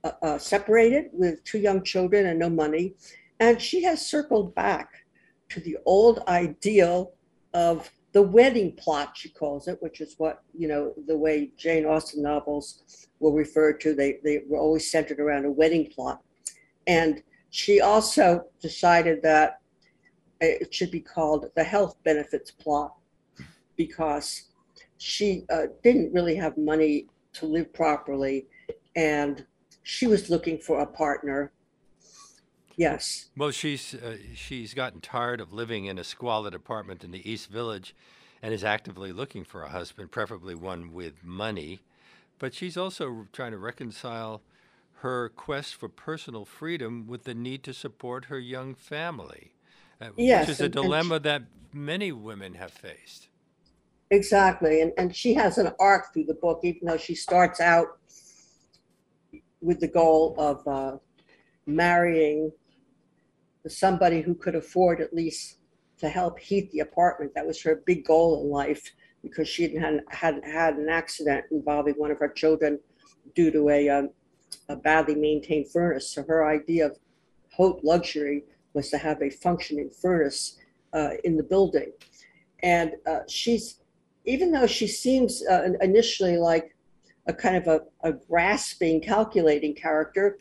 uh, 0.03 0.11
uh, 0.21 0.37
separated 0.37 1.05
with 1.13 1.41
two 1.45 1.59
young 1.59 1.81
children 1.83 2.25
and 2.25 2.37
no 2.37 2.49
money, 2.49 2.95
and 3.39 3.59
she 3.59 3.81
has 3.83 4.05
circled 4.05 4.53
back 4.53 4.89
to 5.47 5.61
the 5.61 5.77
old 5.85 6.19
ideal 6.27 7.13
of 7.53 7.89
the 8.11 8.21
wedding 8.21 8.75
plot, 8.75 9.15
she 9.15 9.29
calls 9.29 9.69
it, 9.69 9.81
which 9.81 10.01
is 10.01 10.15
what, 10.17 10.43
you 10.53 10.67
know, 10.67 10.93
the 11.07 11.17
way 11.17 11.51
Jane 11.57 11.85
Austen 11.85 12.21
novels 12.21 13.07
were 13.19 13.31
referred 13.31 13.79
to. 13.81 13.93
They, 13.93 14.17
they 14.25 14.41
were 14.47 14.57
always 14.57 14.91
centered 14.91 15.19
around 15.19 15.45
a 15.45 15.51
wedding 15.51 15.89
plot. 15.95 16.21
And 16.87 17.23
she 17.51 17.79
also 17.79 18.45
decided 18.61 19.21
that 19.23 19.59
it 20.41 20.73
should 20.73 20.91
be 20.91 21.01
called 21.01 21.45
the 21.55 21.63
health 21.63 21.95
benefits 22.03 22.51
plot 22.51 22.93
because 23.79 24.49
she 24.97 25.45
uh, 25.49 25.67
didn't 25.81 26.13
really 26.13 26.35
have 26.35 26.57
money 26.57 27.07
to 27.31 27.45
live 27.45 27.73
properly 27.73 28.45
and 28.95 29.45
she 29.83 30.05
was 30.05 30.29
looking 30.29 30.57
for 30.59 30.81
a 30.81 30.85
partner 30.85 31.51
Yes. 32.79 33.27
Well, 33.35 33.51
she's 33.51 33.93
uh, 33.93 34.15
she's 34.33 34.73
gotten 34.73 35.01
tired 35.01 35.41
of 35.41 35.51
living 35.51 35.83
in 35.83 35.99
a 35.99 36.03
squalid 36.05 36.53
apartment 36.53 37.03
in 37.03 37.11
the 37.11 37.29
East 37.29 37.49
Village, 37.49 37.93
and 38.41 38.53
is 38.53 38.63
actively 38.63 39.11
looking 39.11 39.43
for 39.43 39.63
a 39.63 39.69
husband, 39.69 40.11
preferably 40.11 40.55
one 40.55 40.93
with 40.93 41.21
money. 41.21 41.81
But 42.39 42.53
she's 42.53 42.77
also 42.77 43.27
trying 43.33 43.51
to 43.51 43.57
reconcile 43.57 44.41
her 45.01 45.27
quest 45.27 45.75
for 45.75 45.89
personal 45.89 46.45
freedom 46.45 47.05
with 47.05 47.25
the 47.25 47.33
need 47.33 47.63
to 47.63 47.73
support 47.73 48.25
her 48.25 48.39
young 48.39 48.75
family, 48.75 49.51
uh, 49.99 50.11
yes, 50.15 50.47
which 50.47 50.55
is 50.55 50.61
a 50.61 50.69
dilemma 50.69 51.15
she, 51.15 51.23
that 51.23 51.43
many 51.73 52.13
women 52.13 52.53
have 52.53 52.71
faced. 52.71 53.27
Exactly, 54.11 54.81
and 54.81 54.91
and 54.97 55.15
she 55.15 55.35
has 55.35 55.57
an 55.57 55.71
arc 55.79 56.11
through 56.13 56.25
the 56.25 56.33
book, 56.33 56.61
even 56.63 56.87
though 56.87 56.97
she 56.97 57.13
starts 57.13 57.59
out 57.59 57.87
with 59.61 59.79
the 59.79 59.87
goal 59.87 60.35
of 60.37 60.67
uh, 60.67 60.97
marrying 61.65 62.51
somebody 63.67 64.21
who 64.21 64.33
could 64.33 64.55
afford 64.55 65.01
at 65.01 65.13
least 65.13 65.57
to 65.99 66.09
help 66.09 66.39
heat 66.39 66.71
the 66.71 66.79
apartment. 66.79 67.33
That 67.35 67.45
was 67.45 67.61
her 67.63 67.83
big 67.85 68.05
goal 68.05 68.41
in 68.41 68.49
life 68.49 68.91
because 69.21 69.47
she 69.47 69.63
hadn't 69.75 70.11
had, 70.13 70.41
had 70.43 70.75
an 70.75 70.89
accident 70.89 71.45
involving 71.51 71.95
one 71.95 72.09
of 72.09 72.19
her 72.19 72.29
children 72.29 72.79
due 73.35 73.51
to 73.51 73.69
a, 73.69 73.89
um, 73.89 74.09
a 74.69 74.75
badly 74.75 75.15
maintained 75.15 75.69
furnace. 75.69 76.09
So 76.09 76.23
her 76.23 76.47
idea 76.47 76.87
of 76.87 76.97
haute 77.51 77.83
luxury 77.83 78.45
was 78.73 78.89
to 78.91 78.97
have 78.97 79.21
a 79.21 79.29
functioning 79.29 79.89
furnace 79.89 80.57
uh, 80.93 81.11
in 81.25 81.35
the 81.35 81.43
building. 81.43 81.91
And 82.63 82.93
uh, 83.05 83.19
she's, 83.27 83.78
even 84.29 84.51
though 84.51 84.67
she 84.67 84.87
seems 84.87 85.43
uh, 85.49 85.69
initially 85.81 86.37
like 86.37 86.75
a 87.25 87.33
kind 87.33 87.57
of 87.57 87.67
a, 87.67 87.81
a 88.07 88.13
grasping, 88.13 89.01
calculating 89.01 89.73
character, 89.73 90.37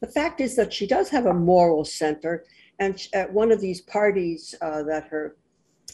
the 0.00 0.06
fact 0.06 0.40
is 0.40 0.56
that 0.56 0.72
she 0.72 0.86
does 0.86 1.10
have 1.10 1.26
a 1.26 1.34
moral 1.34 1.84
center, 1.84 2.44
and 2.78 3.06
at 3.12 3.30
one 3.30 3.52
of 3.52 3.60
these 3.60 3.82
parties 3.82 4.54
uh, 4.62 4.82
that 4.84 5.08
her 5.08 5.36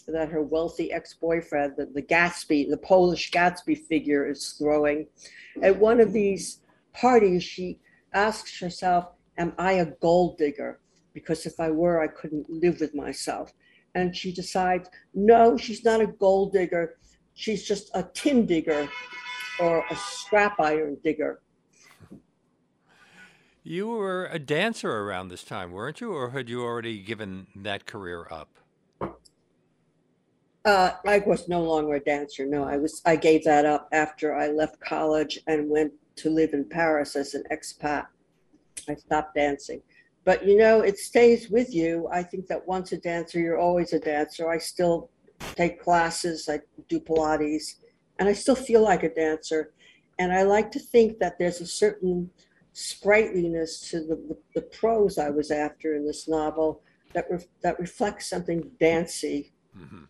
that 0.07 0.29
her 0.29 0.43
wealthy 0.43 0.93
ex-boyfriend, 0.93 1.75
the, 1.79 1.87
the 1.87 2.03
Gatsby, 2.03 2.69
the 2.69 2.77
Polish 2.77 3.31
Gatsby 3.31 3.87
figure, 3.87 4.29
is 4.29 4.53
throwing, 4.59 5.07
at 5.63 5.79
one 5.79 5.99
of 5.99 6.13
these 6.13 6.61
parties, 6.93 7.43
she 7.43 7.79
asks 8.13 8.61
herself, 8.61 9.09
"Am 9.39 9.55
I 9.59 9.73
a 9.73 9.87
gold 9.87 10.39
digger? 10.39 10.79
Because 11.15 11.47
if 11.47 11.59
I 11.59 11.71
were, 11.71 12.01
I 12.01 12.09
couldn't 12.09 12.49
live 12.49 12.79
with 12.81 12.95
myself." 12.95 13.53
And 13.97 14.15
she 14.15 14.33
decides, 14.33 14.89
no, 15.15 15.57
she's 15.57 15.85
not 15.85 16.01
a 16.01 16.07
gold 16.09 16.53
digger. 16.53 16.97
She's 17.35 17.65
just 17.65 17.91
a 17.95 18.03
tin 18.03 18.47
digger 18.47 18.89
or 19.61 19.85
a 19.91 19.97
scrap 19.97 20.59
iron 20.61 20.97
digger. 21.03 21.41
You 23.67 23.89
were 23.89 24.27
a 24.27 24.39
dancer 24.39 24.91
around 24.91 25.29
this 25.29 25.43
time, 25.43 25.73
weren't 25.73 26.01
you, 26.01 26.13
or 26.13 26.31
had 26.31 26.51
you 26.51 26.63
already 26.63 27.01
given 27.01 27.47
that 27.57 27.87
career 27.87 28.29
up? 28.31 28.51
Uh, 30.67 30.93
I 31.07 31.19
was 31.21 31.49
no 31.49 31.63
longer 31.63 31.95
a 31.95 32.01
dancer. 32.01 32.47
No, 32.47 32.65
I 32.65 32.77
was. 32.77 33.03
I 33.05 33.17
gave 33.17 33.45
that 33.45 33.65
up 33.67 33.89
after 33.93 34.35
I 34.35 34.49
left 34.49 34.81
college 34.81 35.39
and 35.47 35.69
went 35.69 35.93
to 36.17 36.31
live 36.31 36.53
in 36.53 36.69
Paris 36.69 37.17
as 37.17 37.35
an 37.35 37.43
expat. 37.51 38.07
I 38.89 38.95
stopped 38.95 39.35
dancing, 39.35 39.83
but 40.25 40.47
you 40.47 40.57
know, 40.57 40.81
it 40.81 40.99
stays 40.99 41.51
with 41.51 41.75
you. 41.75 42.09
I 42.13 42.23
think 42.23 42.47
that 42.49 42.67
once 42.67 42.93
a 42.93 42.99
dancer, 42.99 43.39
you're 43.41 43.59
always 43.59 43.93
a 43.93 43.99
dancer. 43.99 44.49
I 44.51 44.59
still 44.59 45.11
take 45.55 45.83
classes. 45.83 46.49
I 46.49 46.61
do 46.89 47.01
Pilates, 47.01 47.77
and 48.19 48.29
I 48.29 48.33
still 48.33 48.55
feel 48.55 48.83
like 48.83 49.03
a 49.03 49.15
dancer. 49.15 49.73
And 50.19 50.33
I 50.33 50.43
like 50.43 50.71
to 50.73 50.79
think 50.79 51.19
that 51.19 51.39
there's 51.39 51.61
a 51.61 51.67
certain 51.67 52.31
sprightliness 52.73 53.89
to 53.91 54.01
the, 54.01 54.17
the, 54.17 54.39
the 54.55 54.63
prose 54.63 55.19
I 55.19 55.31
was 55.31 55.51
after 55.51 55.95
in 55.95 56.07
this 56.07 56.29
novel 56.29 56.83
that, 57.13 57.27
re- 57.31 57.47
that 57.63 57.79
reflects 57.79 58.29
something 58.29 58.71
dancy. 58.79 59.53
Mm-hmm. 59.77 60.05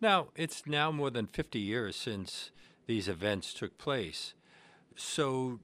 Now, 0.00 0.28
it's 0.34 0.66
now 0.66 0.90
more 0.90 1.10
than 1.10 1.26
50 1.26 1.58
years 1.58 1.96
since 1.96 2.50
these 2.86 3.08
events 3.08 3.54
took 3.54 3.78
place. 3.78 4.34
So, 4.94 5.60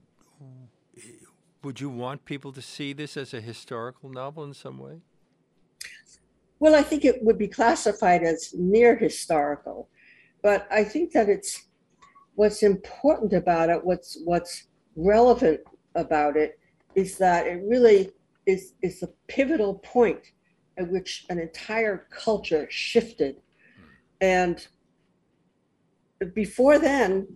would 1.63 1.79
you 1.79 1.89
want 1.89 2.25
people 2.25 2.51
to 2.53 2.61
see 2.61 2.93
this 2.93 3.15
as 3.17 3.33
a 3.33 3.41
historical 3.41 4.09
novel 4.09 4.43
in 4.43 4.53
some 4.53 4.77
way? 4.77 5.01
Well, 6.63 6.75
I 6.75 6.81
think 6.81 7.03
it 7.03 7.21
would 7.21 7.37
be 7.37 7.49
classified 7.49 8.23
as 8.23 8.53
near 8.57 8.95
historical, 8.95 9.89
but 10.41 10.65
I 10.71 10.85
think 10.85 11.11
that 11.11 11.27
it's 11.27 11.65
what's 12.35 12.63
important 12.63 13.33
about 13.33 13.69
it, 13.69 13.83
what's 13.83 14.17
what's 14.23 14.67
relevant 14.95 15.59
about 15.95 16.37
it 16.37 16.57
is 16.95 17.17
that 17.17 17.47
it 17.47 17.61
really 17.67 18.11
is, 18.45 18.75
is 18.81 19.03
a 19.03 19.09
pivotal 19.27 19.79
point 19.79 20.31
at 20.77 20.89
which 20.89 21.25
an 21.29 21.37
entire 21.37 22.07
culture 22.09 22.65
shifted. 22.69 23.41
And 24.21 24.65
before 26.33 26.79
then, 26.79 27.27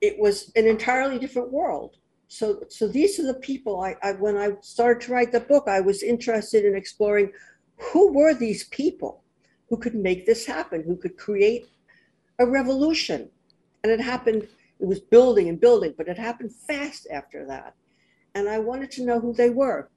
it 0.00 0.18
was 0.18 0.50
an 0.56 0.66
entirely 0.66 1.20
different 1.20 1.52
world. 1.52 1.98
so 2.26 2.64
so 2.68 2.88
these 2.88 3.20
are 3.20 3.28
the 3.32 3.40
people 3.50 3.74
I, 3.88 3.94
I 4.02 4.10
when 4.24 4.36
I 4.36 4.48
started 4.60 5.06
to 5.06 5.12
write 5.12 5.30
the 5.30 5.46
book, 5.52 5.68
I 5.68 5.80
was 5.80 6.02
interested 6.02 6.64
in 6.64 6.74
exploring 6.74 7.30
who 7.76 8.12
were 8.12 8.34
these 8.34 8.64
people 8.64 9.22
who 9.68 9.76
could 9.76 9.94
make 9.94 10.26
this 10.26 10.46
happen, 10.46 10.82
who 10.82 10.96
could 10.96 11.16
create 11.16 11.66
a 12.38 12.46
revolution. 12.46 13.28
And 13.82 13.92
it 13.92 14.00
happened, 14.00 14.48
it 14.80 14.86
was 14.86 15.00
building 15.00 15.48
and 15.48 15.60
building, 15.60 15.94
but 15.96 16.08
it 16.08 16.18
happened 16.18 16.52
fast 16.52 17.06
after 17.10 17.46
that. 17.46 17.74
And 18.34 18.48
I 18.48 18.58
wanted 18.58 18.90
to 18.92 19.04
know 19.04 19.20
who 19.20 19.32
they 19.32 19.50
were. 19.50 19.90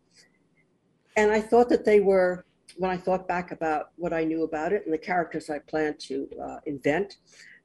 And 1.15 1.31
I 1.31 1.41
thought 1.41 1.69
that 1.69 1.85
they 1.85 1.99
were, 1.99 2.45
when 2.77 2.89
I 2.89 2.97
thought 2.97 3.27
back 3.27 3.51
about 3.51 3.91
what 3.97 4.13
I 4.13 4.23
knew 4.23 4.43
about 4.43 4.73
it 4.73 4.83
and 4.85 4.93
the 4.93 4.97
characters 4.97 5.49
I 5.49 5.59
planned 5.59 5.99
to 6.01 6.27
uh, 6.41 6.57
invent, 6.65 7.17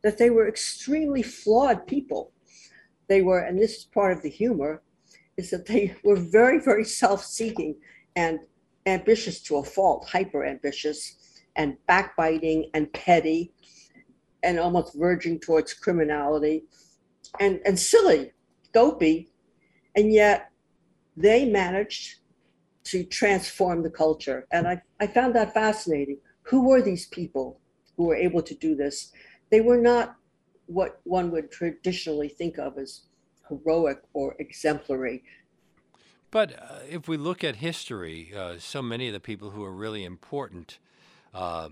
that 0.02 0.18
they 0.18 0.30
were 0.30 0.48
extremely 0.48 1.22
flawed 1.22 1.86
people. 1.86 2.32
They 3.08 3.22
were, 3.22 3.40
and 3.40 3.58
this 3.58 3.76
is 3.76 3.84
part 3.84 4.12
of 4.12 4.22
the 4.22 4.30
humor, 4.30 4.82
is 5.36 5.50
that 5.50 5.66
they 5.66 5.94
were 6.04 6.16
very, 6.16 6.60
very 6.60 6.84
self 6.84 7.24
seeking 7.24 7.76
and 8.16 8.40
ambitious 8.86 9.40
to 9.42 9.56
a 9.56 9.64
fault, 9.64 10.08
hyper 10.08 10.44
ambitious 10.44 11.42
and 11.56 11.76
backbiting 11.86 12.70
and 12.74 12.92
petty 12.92 13.52
and 14.42 14.58
almost 14.58 14.94
verging 14.96 15.40
towards 15.40 15.72
criminality 15.72 16.64
and, 17.40 17.60
and 17.64 17.78
silly, 17.78 18.32
dopey. 18.72 19.28
And 19.96 20.12
yet 20.12 20.50
they 21.16 21.44
managed 21.44 22.16
to 22.84 23.04
transform 23.04 23.82
the 23.82 23.90
culture. 23.90 24.46
And 24.52 24.68
I, 24.68 24.82
I 25.00 25.06
found 25.06 25.34
that 25.34 25.54
fascinating. 25.54 26.18
Who 26.42 26.68
were 26.68 26.82
these 26.82 27.06
people 27.06 27.60
who 27.96 28.04
were 28.04 28.16
able 28.16 28.42
to 28.42 28.54
do 28.54 28.74
this? 28.74 29.12
They 29.50 29.60
were 29.60 29.80
not 29.80 30.16
what 30.66 31.00
one 31.04 31.30
would 31.30 31.50
traditionally 31.50 32.28
think 32.28 32.58
of 32.58 32.78
as 32.78 33.02
heroic 33.48 33.98
or 34.12 34.36
exemplary. 34.38 35.22
But 36.34 36.52
uh, 36.54 36.78
if 36.90 37.06
we 37.06 37.16
look 37.16 37.44
at 37.44 37.54
history, 37.54 38.32
uh, 38.36 38.54
so 38.58 38.82
many 38.82 39.06
of 39.06 39.12
the 39.12 39.20
people 39.20 39.50
who 39.50 39.62
are 39.62 39.70
really 39.70 40.04
important, 40.04 40.80
uh, 41.32 41.68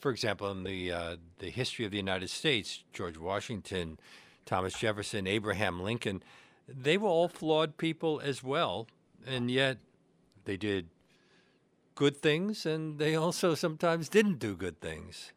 for 0.00 0.10
example, 0.10 0.50
in 0.50 0.64
the 0.64 0.90
uh, 0.90 1.16
the 1.38 1.50
history 1.50 1.84
of 1.84 1.92
the 1.92 1.96
United 1.96 2.28
States, 2.28 2.82
George 2.92 3.16
Washington, 3.16 4.00
Thomas 4.44 4.76
Jefferson, 4.76 5.28
Abraham 5.28 5.80
Lincoln, 5.80 6.20
they 6.66 6.98
were 6.98 7.08
all 7.08 7.28
flawed 7.28 7.76
people 7.76 8.20
as 8.24 8.42
well, 8.42 8.88
and 9.24 9.52
yet 9.52 9.78
they 10.46 10.56
did 10.56 10.88
good 11.94 12.16
things, 12.16 12.66
and 12.66 12.98
they 12.98 13.14
also 13.14 13.54
sometimes 13.54 14.08
didn't 14.08 14.40
do 14.40 14.56
good 14.56 14.80
things. 14.80 15.30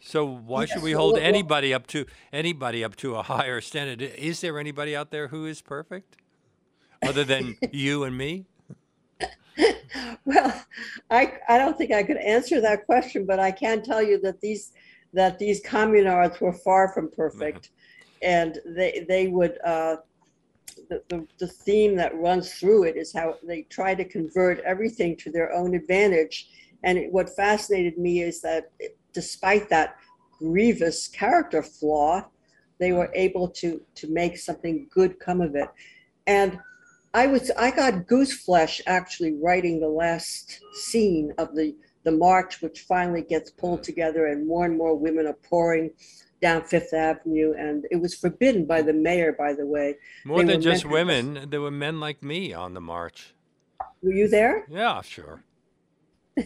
So 0.00 0.24
why 0.24 0.62
yes, 0.62 0.72
should 0.72 0.82
we 0.82 0.92
hold 0.92 1.14
well, 1.14 1.22
anybody 1.22 1.74
up 1.74 1.86
to 1.88 2.06
anybody 2.32 2.82
up 2.82 2.96
to 2.96 3.16
a 3.16 3.22
higher 3.22 3.60
standard? 3.60 4.00
Is 4.00 4.40
there 4.40 4.58
anybody 4.58 4.96
out 4.96 5.10
there 5.10 5.28
who 5.28 5.44
is 5.44 5.60
perfect? 5.60 6.16
Other 7.02 7.24
than 7.24 7.56
you 7.72 8.04
and 8.04 8.16
me? 8.16 8.46
well, 10.24 10.64
I 11.10 11.34
I 11.48 11.58
don't 11.58 11.76
think 11.78 11.92
I 11.92 12.02
could 12.02 12.16
answer 12.16 12.60
that 12.60 12.86
question, 12.86 13.26
but 13.26 13.38
I 13.38 13.50
can 13.50 13.82
tell 13.82 14.02
you 14.02 14.20
that 14.20 14.40
these 14.40 14.72
that 15.12 15.38
these 15.38 15.62
communards 15.62 16.40
were 16.40 16.52
far 16.52 16.92
from 16.92 17.10
perfect, 17.10 17.70
and 18.22 18.58
they 18.66 19.04
they 19.08 19.28
would. 19.28 19.58
Uh, 19.64 19.96
the, 20.88 21.02
the, 21.08 21.26
the 21.38 21.46
theme 21.46 21.96
that 21.96 22.14
runs 22.16 22.54
through 22.54 22.84
it 22.84 22.96
is 22.96 23.12
how 23.12 23.36
they 23.42 23.62
try 23.62 23.94
to 23.94 24.04
convert 24.04 24.58
everything 24.60 25.16
to 25.16 25.30
their 25.30 25.52
own 25.52 25.74
advantage. 25.74 26.48
And 26.82 26.98
it, 26.98 27.12
what 27.12 27.34
fascinated 27.34 27.96
me 27.96 28.20
is 28.20 28.42
that 28.42 28.70
despite 29.12 29.70
that 29.70 29.96
grievous 30.38 31.08
character 31.08 31.62
flaw, 31.62 32.26
they 32.78 32.92
were 32.92 33.10
able 33.14 33.48
to 33.48 33.80
to 33.94 34.08
make 34.08 34.36
something 34.36 34.86
good 34.90 35.18
come 35.20 35.40
of 35.40 35.54
it. 35.54 35.68
And 36.26 36.58
I 37.14 37.28
was 37.28 37.50
I 37.56 37.70
got 37.70 38.08
goose 38.08 38.32
flesh 38.32 38.80
actually 38.86 39.34
writing 39.40 39.78
the 39.78 39.88
last 39.88 40.60
scene 40.72 41.32
of 41.38 41.54
the 41.54 41.76
the 42.02 42.10
march, 42.12 42.60
which 42.60 42.80
finally 42.80 43.22
gets 43.22 43.50
pulled 43.50 43.82
together, 43.82 44.26
and 44.26 44.46
more 44.46 44.66
and 44.66 44.76
more 44.76 44.94
women 44.94 45.26
are 45.26 45.38
pouring 45.48 45.90
down 46.42 46.62
Fifth 46.62 46.92
Avenue, 46.92 47.54
and 47.56 47.86
it 47.90 47.96
was 47.96 48.14
forbidden 48.14 48.66
by 48.66 48.82
the 48.82 48.92
mayor, 48.92 49.32
by 49.32 49.54
the 49.54 49.66
way. 49.66 49.94
More 50.24 50.42
they 50.42 50.52
than 50.52 50.60
just 50.60 50.84
women, 50.84 51.46
there 51.48 51.62
were 51.62 51.70
men 51.70 52.00
like 52.00 52.22
me 52.22 52.52
on 52.52 52.74
the 52.74 52.80
march. 52.80 53.32
Were 54.02 54.12
you 54.12 54.28
there? 54.28 54.66
Yeah, 54.68 55.00
sure. 55.00 55.42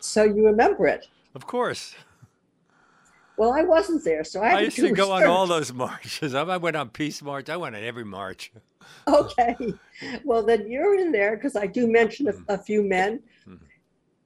so 0.00 0.24
you 0.24 0.44
remember 0.44 0.86
it? 0.86 1.06
Of 1.34 1.46
course. 1.46 1.94
Well, 3.38 3.52
I 3.52 3.62
wasn't 3.62 4.02
there, 4.04 4.24
so 4.24 4.42
I, 4.42 4.54
I 4.54 4.60
used 4.60 4.76
to 4.76 4.92
go 4.92 5.12
on 5.12 5.24
all 5.24 5.46
those 5.46 5.72
marches. 5.84 6.34
I 6.34 6.56
went 6.56 6.76
on 6.76 6.88
Peace 6.88 7.22
March. 7.22 7.48
I 7.50 7.56
went 7.56 7.76
on 7.76 7.84
every 7.84 8.04
march. 8.04 8.52
okay. 9.08 9.56
Well, 10.24 10.44
then 10.44 10.70
you're 10.70 10.98
in 10.98 11.12
there 11.12 11.36
because 11.36 11.56
I 11.56 11.66
do 11.66 11.86
mention 11.86 12.28
a, 12.28 12.32
mm-hmm. 12.32 12.44
a 12.48 12.58
few 12.58 12.82
men. 12.82 13.22
Mm-hmm. 13.46 13.64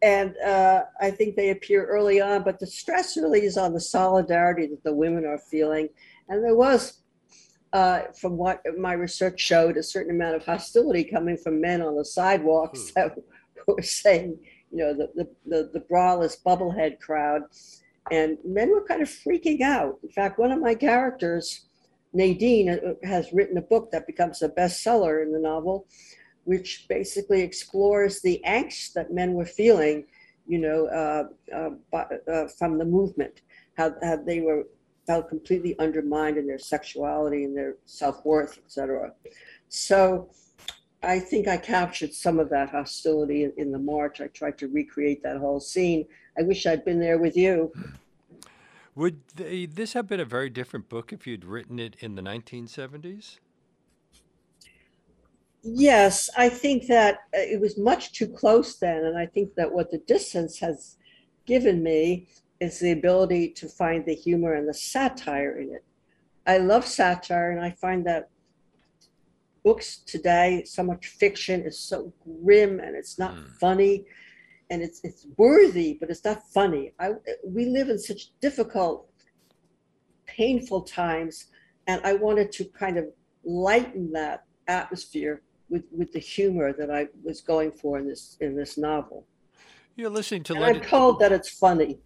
And 0.03 0.37
uh, 0.39 0.83
I 1.01 1.11
think 1.11 1.37
they 1.37 1.51
appear 1.51 1.87
early 1.87 2.21
on, 2.21 2.43
but 2.43 2.59
the 2.59 2.67
stress 2.67 3.17
really 3.17 3.43
is 3.45 3.59
on 3.59 3.75
the 3.75 3.81
solidarity 3.81 4.67
that 4.69 4.83
the 4.83 4.95
women 4.95 5.27
are 5.27 5.39
feeling. 5.39 5.89
And 6.29 6.43
there 6.43 6.55
was, 6.55 7.03
uh, 7.73 8.03
from 8.19 8.37
what 8.37 8.63
my 8.79 8.95
research 8.95 9.41
showed, 9.41 9.77
a 9.77 9.83
certain 9.83 10.15
amount 10.15 10.37
of 10.37 10.45
hostility 10.45 11.05
coming 11.05 11.37
from 11.37 11.61
men 11.61 11.83
on 11.83 11.97
the 11.97 12.05
sidewalks 12.05 12.93
that 12.97 13.15
were 13.67 13.83
saying, 13.83 14.39
you 14.71 14.79
know, 14.79 14.95
the, 14.95 15.11
the, 15.15 15.29
the, 15.47 15.71
the 15.75 15.81
braless 15.81 16.37
bubblehead 16.43 16.99
crowd. 17.01 17.43
And 18.11 18.39
men 18.45 18.71
were 18.71 18.85
kind 18.85 19.03
of 19.03 19.09
freaking 19.09 19.61
out. 19.61 19.99
In 20.03 20.09
fact, 20.09 20.39
one 20.39 20.51
of 20.51 20.61
my 20.61 20.75
characters, 20.75 21.67
Nadine 22.13 22.71
uh, 22.71 22.95
has 23.05 23.33
written 23.33 23.57
a 23.59 23.63
book 23.63 23.91
that 23.93 24.07
becomes 24.07 24.43
a 24.43 24.49
bestseller 24.49 25.23
in 25.23 25.33
the 25.33 25.39
novel, 25.39 25.87
which 26.45 26.87
basically 26.89 27.43
explores 27.43 28.21
the 28.21 28.43
angst 28.47 28.95
that 28.95 29.13
men 29.13 29.35
were 29.35 29.47
feeling, 29.47 30.07
you 30.47 30.59
know, 30.59 30.87
uh, 30.87 31.25
uh, 31.55 32.05
uh, 32.31 32.49
from 32.59 32.79
the 32.79 32.85
movement, 32.85 33.43
how, 33.77 33.95
how 34.03 34.17
they 34.17 34.41
were 34.41 34.65
felt 35.07 35.29
completely 35.29 35.79
undermined 35.79 36.37
in 36.37 36.47
their 36.47 36.59
sexuality 36.59 37.45
and 37.45 37.57
their 37.57 37.77
self 37.85 38.25
worth, 38.25 38.59
etc. 38.59 39.13
So, 39.69 40.31
I 41.03 41.19
think 41.19 41.49
I 41.49 41.57
captured 41.57 42.13
some 42.13 42.39
of 42.39 42.51
that 42.51 42.71
hostility 42.71 43.49
in 43.57 43.73
the 43.73 43.79
march. 43.79 44.21
I 44.21 44.27
tried 44.29 44.59
to 44.59 44.69
recreate 44.69 45.23
that 45.23 45.39
whole 45.39 45.61
scene. 45.61 46.05
I 46.39 46.43
wish 46.43 46.67
I'd 46.67 46.85
been 46.85 47.01
there 47.01 47.19
with 47.19 47.37
you. 47.37 47.73
Would 48.95 49.21
they, 49.37 49.67
this 49.67 49.93
have 49.93 50.07
been 50.07 50.21
a 50.21 50.25
very 50.25 50.51
different 50.51 50.89
book 50.89 51.13
if 51.13 51.27
you'd 51.27 51.45
written 51.45 51.79
it 51.79 51.97
in 52.01 52.17
the 52.17 52.23
1970s? 52.23 53.39
Yes, 55.63 56.31
I 56.37 56.49
think 56.49 56.87
that 56.87 57.17
uh, 57.35 57.39
it 57.39 57.61
was 57.61 57.79
much 57.79 58.13
too 58.13 58.29
close 58.29 58.77
then. 58.77 59.05
And 59.05 59.17
I 59.17 59.27
think 59.27 59.55
that 59.55 59.73
what 59.73 59.91
the 59.91 59.99
distance 59.99 60.59
has 60.59 60.97
given 61.47 61.83
me 61.83 62.29
is 62.61 62.79
the 62.79 62.93
ability 62.93 63.49
to 63.51 63.69
find 63.69 64.05
the 64.05 64.15
humor 64.15 64.55
and 64.55 64.69
the 64.69 64.75
satire 64.75 65.59
in 65.59 65.71
it. 65.75 65.85
I 66.47 66.59
love 66.59 66.87
satire, 66.87 67.51
and 67.53 67.61
I 67.65 67.71
find 67.71 68.07
that 68.07 68.31
books 69.63 69.99
today, 69.99 70.65
so 70.65 70.83
much 70.83 71.07
fiction 71.07 71.63
is 71.63 71.79
so 71.79 72.13
grim 72.25 72.81
and 72.81 72.97
it's 72.97 73.19
not 73.19 73.35
mm. 73.35 73.51
funny 73.59 74.05
and 74.71 74.83
it's 74.83 75.01
it's 75.03 75.27
worthy, 75.37 75.99
but 76.01 76.11
it's 76.11 76.25
not 76.25 76.43
funny. 76.53 76.93
I 76.99 77.15
we 77.45 77.67
live 77.67 77.89
in 77.89 77.99
such 77.99 78.31
difficult, 78.41 79.09
painful 80.27 80.83
times, 80.83 81.47
and 81.87 82.01
I 82.05 82.15
wanted 82.15 82.53
to 82.53 82.65
kind 82.65 82.97
of 82.97 83.07
lighten 83.45 84.13
that 84.13 84.45
atmosphere 84.69 85.43
with 85.69 85.85
with 85.91 86.13
the 86.13 86.21
humor 86.21 86.73
that 86.73 86.91
I 86.91 87.09
was 87.23 87.41
going 87.41 87.73
for 87.73 87.99
in 87.99 88.07
this 88.07 88.37
in 88.41 88.57
this 88.57 88.79
novel. 88.79 89.27
You're 89.97 90.11
listening 90.11 90.45
to. 90.45 90.55
And 90.55 90.65
I'm 90.65 90.81
told 90.81 91.19
that 91.21 91.33
it's 91.33 91.51
funny. 91.51 91.99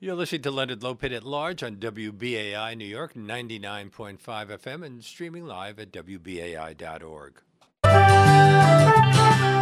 You're 0.00 0.16
listening 0.16 0.42
to 0.42 0.50
Leonard 0.50 0.80
Lopate 0.80 1.16
at 1.16 1.24
Large 1.24 1.62
on 1.62 1.76
WBAI 1.76 2.76
New 2.76 2.84
York 2.84 3.14
99.5 3.14 4.18
FM 4.18 4.84
and 4.84 5.02
streaming 5.02 5.46
live 5.46 5.78
at 5.78 5.92
WBAI.org. 5.92 7.40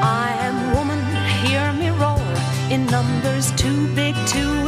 I 0.05 0.37
am 0.40 0.75
woman, 0.75 0.99
hear 0.99 1.12
me 1.12 1.12
roar 1.12 1.12
in 2.72 2.87
numbers 2.87 3.52
too 3.52 3.87
big 3.94 4.14
to 4.26 4.62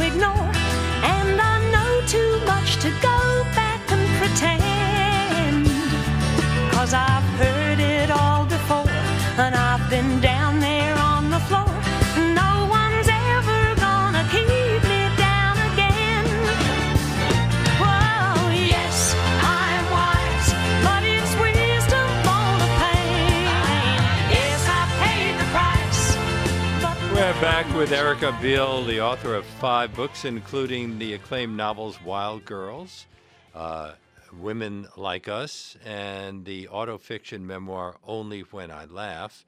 with 27.85 27.93
Erica 27.93 28.31
Abeel, 28.31 28.83
the 28.87 28.99
author 28.99 29.35
of 29.35 29.45
five 29.45 29.93
books, 29.93 30.25
including 30.25 30.97
the 30.97 31.13
acclaimed 31.13 31.55
novels 31.55 32.01
Wild 32.01 32.43
Girls. 32.43 33.05
Uh, 33.53 33.91
Women 34.39 34.87
Like 34.97 35.27
Us 35.27 35.77
and 35.85 36.43
the 36.45 36.67
autofiction 36.73 37.41
memoir 37.41 37.97
Only 38.03 38.41
When 38.41 38.71
I 38.71 38.85
Laugh. 38.85 39.45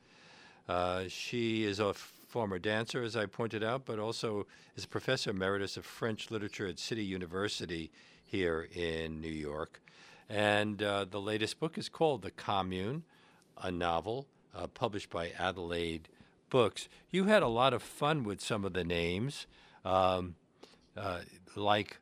Uh, 0.69 1.05
she 1.07 1.63
is 1.63 1.79
a 1.79 1.95
former 1.95 2.59
dancer, 2.59 3.01
as 3.01 3.15
I 3.15 3.25
pointed 3.25 3.63
out, 3.63 3.85
but 3.85 3.97
also 3.97 4.45
is 4.75 4.83
a 4.83 4.87
professor 4.87 5.31
emeritus 5.31 5.75
of 5.75 5.83
French 5.83 6.29
literature 6.29 6.67
at 6.67 6.77
City 6.77 7.03
University 7.03 7.89
here 8.23 8.69
in 8.75 9.19
New 9.19 9.33
York. 9.33 9.81
And 10.29 10.83
uh, 10.83 11.05
the 11.09 11.19
latest 11.19 11.59
book 11.59 11.75
is 11.75 11.89
called 11.89 12.21
The 12.21 12.29
Commune, 12.29 13.01
a 13.59 13.71
novel 13.71 14.27
uh, 14.55 14.67
published 14.67 15.09
by 15.09 15.31
Adelaide 15.39 16.07
Books. 16.49 16.87
You 17.09 17.25
had 17.25 17.43
a 17.43 17.47
lot 17.47 17.73
of 17.73 17.83
fun 17.83 18.23
with 18.23 18.41
some 18.41 18.63
of 18.63 18.73
the 18.73 18.83
names, 18.83 19.47
um, 19.83 20.35
uh, 20.95 21.21
like 21.55 21.97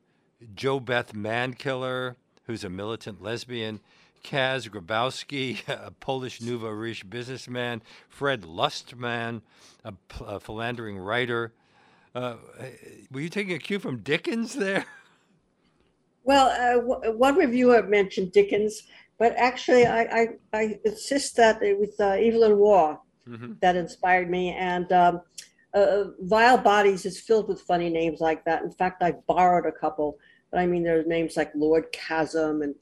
JoBeth 0.55 1.13
Mankiller, 1.13 2.15
who's 2.45 2.63
a 2.63 2.69
militant 2.69 3.21
lesbian, 3.21 3.79
Kaz 4.23 4.69
Grabowski, 4.69 5.67
a 5.67 5.91
Polish 5.91 6.41
Nouveau 6.41 6.69
Riche 6.69 7.09
businessman, 7.09 7.81
Fred 8.09 8.41
Lustman, 8.43 9.41
a, 9.83 9.93
a 10.25 10.39
philandering 10.39 10.97
writer. 10.97 11.53
Uh, 12.13 12.35
were 13.11 13.21
you 13.21 13.29
taking 13.29 13.53
a 13.53 13.59
cue 13.59 13.79
from 13.79 13.99
Dickens 13.99 14.53
there? 14.53 14.85
Well, 16.27 16.47
uh, 16.47 16.81
w- 16.81 17.15
one 17.19 17.35
reviewer 17.35 17.83
mentioned 17.83 18.31
Dickens, 18.31 18.81
but 19.19 19.35
actually, 19.37 19.85
I, 19.85 20.01
I, 20.01 20.27
I 20.53 20.79
insist 20.83 21.35
that 21.35 21.61
it 21.61 21.79
was 21.79 21.99
uh, 21.99 22.13
Evelyn 22.13 22.57
Waugh 22.57 22.97
mm-hmm. 23.27 23.53
that 23.61 23.75
inspired 23.75 24.29
me. 24.29 24.51
And 24.51 24.91
um, 24.91 25.21
uh, 25.73 26.05
Vile 26.21 26.57
Bodies 26.57 27.05
is 27.05 27.19
filled 27.19 27.47
with 27.47 27.61
funny 27.61 27.89
names 27.89 28.19
like 28.19 28.43
that. 28.45 28.63
In 28.63 28.71
fact, 28.71 29.03
I 29.03 29.13
borrowed 29.27 29.65
a 29.65 29.71
couple. 29.71 30.17
But 30.51 30.59
I 30.59 30.67
mean, 30.67 30.83
there's 30.83 31.07
names 31.07 31.35
like 31.35 31.51
Lord 31.55 31.91
Chasm 31.91 32.61
and 32.61 32.75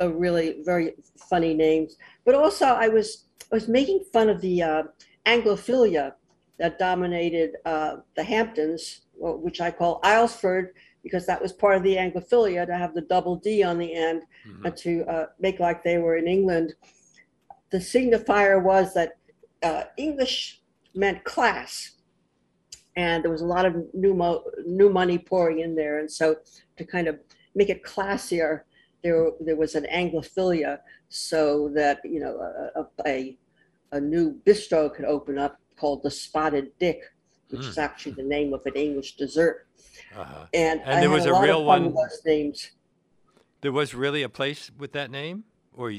uh, 0.00 0.12
really 0.12 0.62
very 0.64 0.94
funny 1.28 1.54
names. 1.54 1.96
But 2.24 2.34
also, 2.34 2.66
I 2.66 2.88
was 2.88 3.24
I 3.50 3.56
was 3.56 3.68
making 3.68 4.04
fun 4.12 4.28
of 4.28 4.40
the 4.40 4.62
uh, 4.62 4.82
Anglophilia 5.26 6.12
that 6.58 6.78
dominated 6.78 7.56
uh, 7.64 7.96
the 8.16 8.22
Hamptons, 8.22 9.00
which 9.16 9.60
I 9.60 9.70
call 9.70 10.00
Islesford 10.02 10.68
because 11.02 11.26
that 11.26 11.40
was 11.40 11.52
part 11.52 11.76
of 11.76 11.82
the 11.82 11.96
Anglophilia 11.96 12.66
to 12.66 12.76
have 12.76 12.94
the 12.94 13.00
double 13.00 13.36
D 13.36 13.62
on 13.62 13.78
the 13.78 13.94
end 13.94 14.22
mm-hmm. 14.46 14.66
and 14.66 14.76
to 14.76 15.04
uh, 15.06 15.26
make 15.38 15.58
like 15.58 15.82
they 15.82 15.98
were 15.98 16.16
in 16.16 16.28
England. 16.28 16.74
The 17.70 17.78
signifier 17.78 18.62
was 18.62 18.94
that 18.94 19.16
uh, 19.62 19.84
English 19.96 20.62
meant 20.94 21.24
class, 21.24 21.92
and 22.96 23.22
there 23.22 23.30
was 23.30 23.42
a 23.42 23.46
lot 23.46 23.66
of 23.66 23.74
new 23.94 24.14
mo- 24.14 24.44
new 24.66 24.90
money 24.90 25.18
pouring 25.18 25.60
in 25.60 25.74
there, 25.74 25.98
and 25.98 26.10
so 26.10 26.36
to 26.76 26.84
kind 26.84 27.08
of 27.08 27.18
make 27.54 27.68
it 27.68 27.82
classier, 27.82 28.62
there 29.02 29.30
there 29.40 29.56
was 29.56 29.74
an 29.74 29.86
Anglophilia, 29.92 30.78
so 31.08 31.70
that 31.74 32.00
you 32.04 32.20
know 32.20 32.38
a, 32.76 32.86
a, 33.06 33.36
a 33.92 34.00
new 34.00 34.34
bistro 34.46 34.92
could 34.92 35.04
open 35.04 35.38
up 35.38 35.58
called 35.76 36.02
the 36.02 36.10
Spotted 36.10 36.70
Dick, 36.78 37.02
which 37.48 37.62
mm. 37.62 37.68
is 37.68 37.78
actually 37.78 38.12
the 38.12 38.22
name 38.22 38.52
of 38.52 38.64
an 38.66 38.74
English 38.74 39.16
dessert. 39.16 39.66
Uh-huh. 40.16 40.46
And, 40.52 40.80
and 40.84 41.02
there 41.02 41.10
was 41.10 41.26
a, 41.26 41.32
a 41.32 41.42
real 41.42 41.64
one. 41.64 41.94
those 41.94 42.20
names. 42.24 42.70
There 43.62 43.72
was 43.72 43.94
really 43.94 44.22
a 44.22 44.28
place 44.28 44.70
with 44.76 44.92
that 44.92 45.10
name, 45.10 45.44
or 45.74 45.90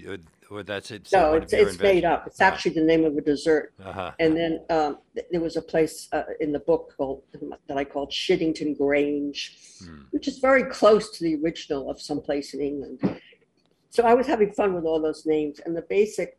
or 0.52 0.64
that's 0.64 0.92
it? 0.92 1.08
No, 1.14 1.34
it's, 1.34 1.54
it's 1.54 1.80
made 1.80 2.04
up. 2.04 2.28
It's 2.28 2.42
actually 2.42 2.74
the 2.74 2.84
name 2.84 3.06
of 3.06 3.16
a 3.16 3.22
dessert. 3.22 3.74
Uh-huh. 3.84 4.12
And 4.20 4.36
then 4.36 4.60
um, 4.70 4.98
th- 5.16 5.28
there 5.32 5.42
was 5.42 5.56
a 5.56 5.62
place 5.62 6.10
uh, 6.12 6.24
in 6.40 6.52
the 6.52 6.60
book 6.60 6.94
called 6.98 7.24
that 7.68 7.78
I 7.78 7.86
called 7.86 8.12
Shittington 8.12 8.78
Grange, 8.78 9.58
hmm. 9.84 10.02
which 10.12 10.28
is 10.28 10.40
very 10.40 10.66
close 10.66 11.10
to 11.18 11.24
the 11.24 11.36
original 11.42 11.90
of 11.90 12.02
some 12.02 12.22
place 12.22 12.54
in 12.54 12.62
England. 12.62 13.22
So 13.90 14.04
I 14.04 14.14
was 14.14 14.28
having 14.28 14.52
fun 14.52 14.74
with 14.74 14.86
all 14.86 15.02
those 15.02 15.26
names 15.26 15.60
and 15.66 15.76
the 15.76 15.82
basic, 15.84 16.38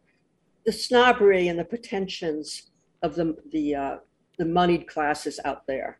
the 0.64 0.72
snobbery 0.72 1.48
and 1.48 1.58
the 1.58 1.64
pretensions 1.64 2.70
of 3.02 3.14
the 3.14 3.36
the 3.50 3.74
uh, 3.74 3.96
the 4.38 4.44
moneyed 4.44 4.86
classes 4.86 5.40
out 5.44 5.66
there. 5.66 5.98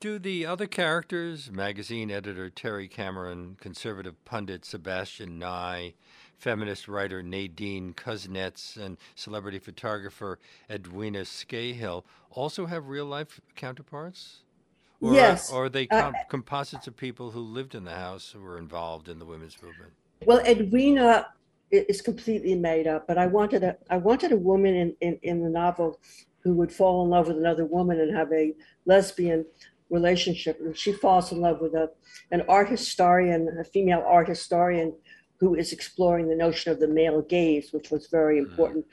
Do 0.00 0.18
the 0.18 0.44
other 0.44 0.66
characters, 0.66 1.50
magazine 1.50 2.10
editor 2.10 2.50
Terry 2.50 2.88
Cameron, 2.88 3.56
conservative 3.60 4.22
pundit 4.24 4.64
Sebastian 4.64 5.38
Nye, 5.38 5.94
feminist 6.38 6.88
writer 6.88 7.22
Nadine 7.22 7.92
Kuznets, 7.92 8.76
and 8.76 8.96
celebrity 9.14 9.58
photographer 9.58 10.38
Edwina 10.70 11.20
Scahill, 11.20 12.04
also 12.30 12.66
have 12.66 12.88
real 12.88 13.06
life 13.06 13.40
counterparts? 13.56 14.44
Or 15.00 15.12
yes. 15.12 15.52
Are, 15.52 15.56
or 15.56 15.64
are 15.64 15.68
they 15.68 15.88
uh, 15.88 16.00
com- 16.00 16.14
uh, 16.14 16.24
composites 16.28 16.86
of 16.86 16.96
people 16.96 17.30
who 17.30 17.40
lived 17.40 17.74
in 17.74 17.84
the 17.84 17.94
house 17.94 18.30
who 18.30 18.40
were 18.40 18.58
involved 18.58 19.08
in 19.08 19.18
the 19.18 19.26
women's 19.26 19.60
movement? 19.62 19.92
Well, 20.24 20.40
Edwina 20.40 21.26
is 21.70 22.00
completely 22.00 22.54
made 22.54 22.86
up, 22.86 23.06
but 23.06 23.18
I 23.18 23.26
wanted 23.26 23.62
a 23.62 23.76
I 23.90 23.98
wanted 23.98 24.32
a 24.32 24.36
woman 24.36 24.74
in, 24.74 24.96
in, 25.00 25.18
in 25.22 25.42
the 25.42 25.50
novel 25.50 26.00
who 26.40 26.54
would 26.54 26.72
fall 26.72 27.04
in 27.04 27.10
love 27.10 27.28
with 27.28 27.36
another 27.36 27.66
woman 27.66 28.00
and 28.00 28.16
have 28.16 28.32
a 28.32 28.54
lesbian 28.86 29.44
relationship. 29.90 30.58
And 30.60 30.76
she 30.76 30.92
falls 30.92 31.30
in 31.30 31.40
love 31.40 31.60
with 31.60 31.74
a, 31.74 31.90
an 32.30 32.42
art 32.48 32.68
historian, 32.68 33.48
a 33.60 33.64
female 33.64 34.04
art 34.06 34.28
historian 34.28 34.94
who 35.40 35.54
is 35.54 35.72
exploring 35.72 36.28
the 36.28 36.36
notion 36.36 36.72
of 36.72 36.80
the 36.80 36.88
male 36.88 37.22
gaze, 37.22 37.72
which 37.72 37.90
was 37.90 38.08
very 38.08 38.40
mm-hmm. 38.40 38.50
important 38.50 38.84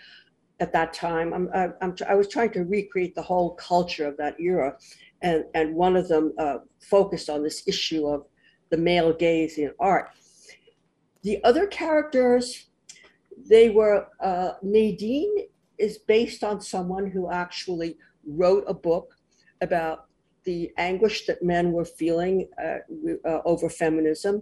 at 0.60 0.72
that 0.72 0.94
time. 0.94 1.34
I'm, 1.34 1.50
I, 1.54 1.70
I'm, 1.82 1.96
I 2.08 2.16
was 2.16 2.30
trying 2.30 2.52
to 2.52 2.64
recreate 2.64 3.16
the 3.16 3.22
whole 3.22 3.56
culture 3.56 4.08
of 4.08 4.18
that 4.18 4.40
era. 4.40 4.78
And, 5.22 5.46
and 5.54 5.76
one 5.76 5.96
of 5.96 6.08
them 6.08 6.34
uh, 6.38 6.58
focused 6.80 7.30
on 7.30 7.44
this 7.44 7.68
issue 7.68 8.08
of 8.08 8.26
the 8.70 8.78
male 8.78 9.14
gaze 9.14 9.58
in 9.58 9.72
art. 9.80 10.10
The 11.24 11.44
other 11.44 11.66
characters, 11.68 12.68
they 13.50 13.70
were, 13.70 14.08
uh, 14.22 14.52
Nadine 14.62 15.48
is 15.78 15.98
based 15.98 16.44
on 16.44 16.62
someone 16.62 17.10
who 17.10 17.32
actually 17.32 17.98
wrote 18.26 18.64
a 18.68 18.74
book 18.74 19.14
about 19.62 20.06
the 20.44 20.72
anguish 20.78 21.26
that 21.26 21.44
men 21.44 21.72
were 21.72 21.86
feeling 21.86 22.48
uh, 22.64 22.78
uh, 23.28 23.42
over 23.46 23.70
feminism. 23.70 24.42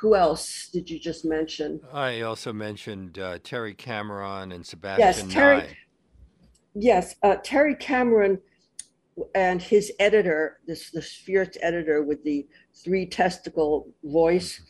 Who 0.00 0.14
else 0.14 0.70
did 0.72 0.88
you 0.88 0.98
just 0.98 1.26
mention? 1.26 1.80
I 1.92 2.22
also 2.22 2.54
mentioned 2.54 3.18
uh, 3.18 3.38
Terry 3.44 3.74
Cameron 3.74 4.52
and 4.52 4.64
Sebastian 4.64 5.26
yes, 5.28 5.34
Terry, 5.34 5.58
Nye. 5.58 5.76
Yes, 6.74 7.14
uh, 7.22 7.36
Terry 7.44 7.74
Cameron 7.74 8.38
and 9.34 9.60
his 9.60 9.92
editor, 9.98 10.60
this 10.66 10.90
the 10.90 11.02
Spheres 11.02 11.58
editor 11.60 12.02
with 12.02 12.24
the 12.24 12.46
three 12.82 13.04
testicle 13.04 13.88
voice. 14.04 14.60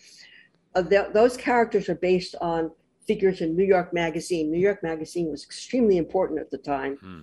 Mm-hmm. 0.75 1.13
those 1.13 1.37
characters 1.37 1.89
are 1.89 1.97
based 1.97 2.35
on 2.41 2.73
figures 3.07 3.41
in 3.41 3.57
New 3.57 3.65
York 3.65 3.93
Magazine. 3.93 4.51
New 4.51 4.61
York 4.61 4.83
Magazine 4.83 5.31
was 5.31 5.45
extremely 5.45 5.97
important 5.97 6.41
at 6.41 6.51
the 6.51 6.59
time, 6.59 6.97
hmm. 6.97 7.21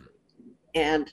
and 0.76 1.12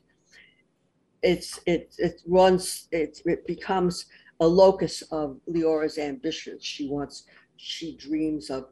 it's 1.22 1.58
it 1.66 1.94
it 1.98 2.20
runs 2.26 2.88
it 2.92 3.20
it 3.24 3.46
becomes 3.46 4.06
a 4.44 4.46
locus 4.46 5.02
of 5.10 5.40
Leora's 5.46 5.98
ambitions. 5.98 6.62
She 6.62 6.88
wants 6.88 7.24
she 7.56 7.96
dreams 7.96 8.50
of, 8.50 8.66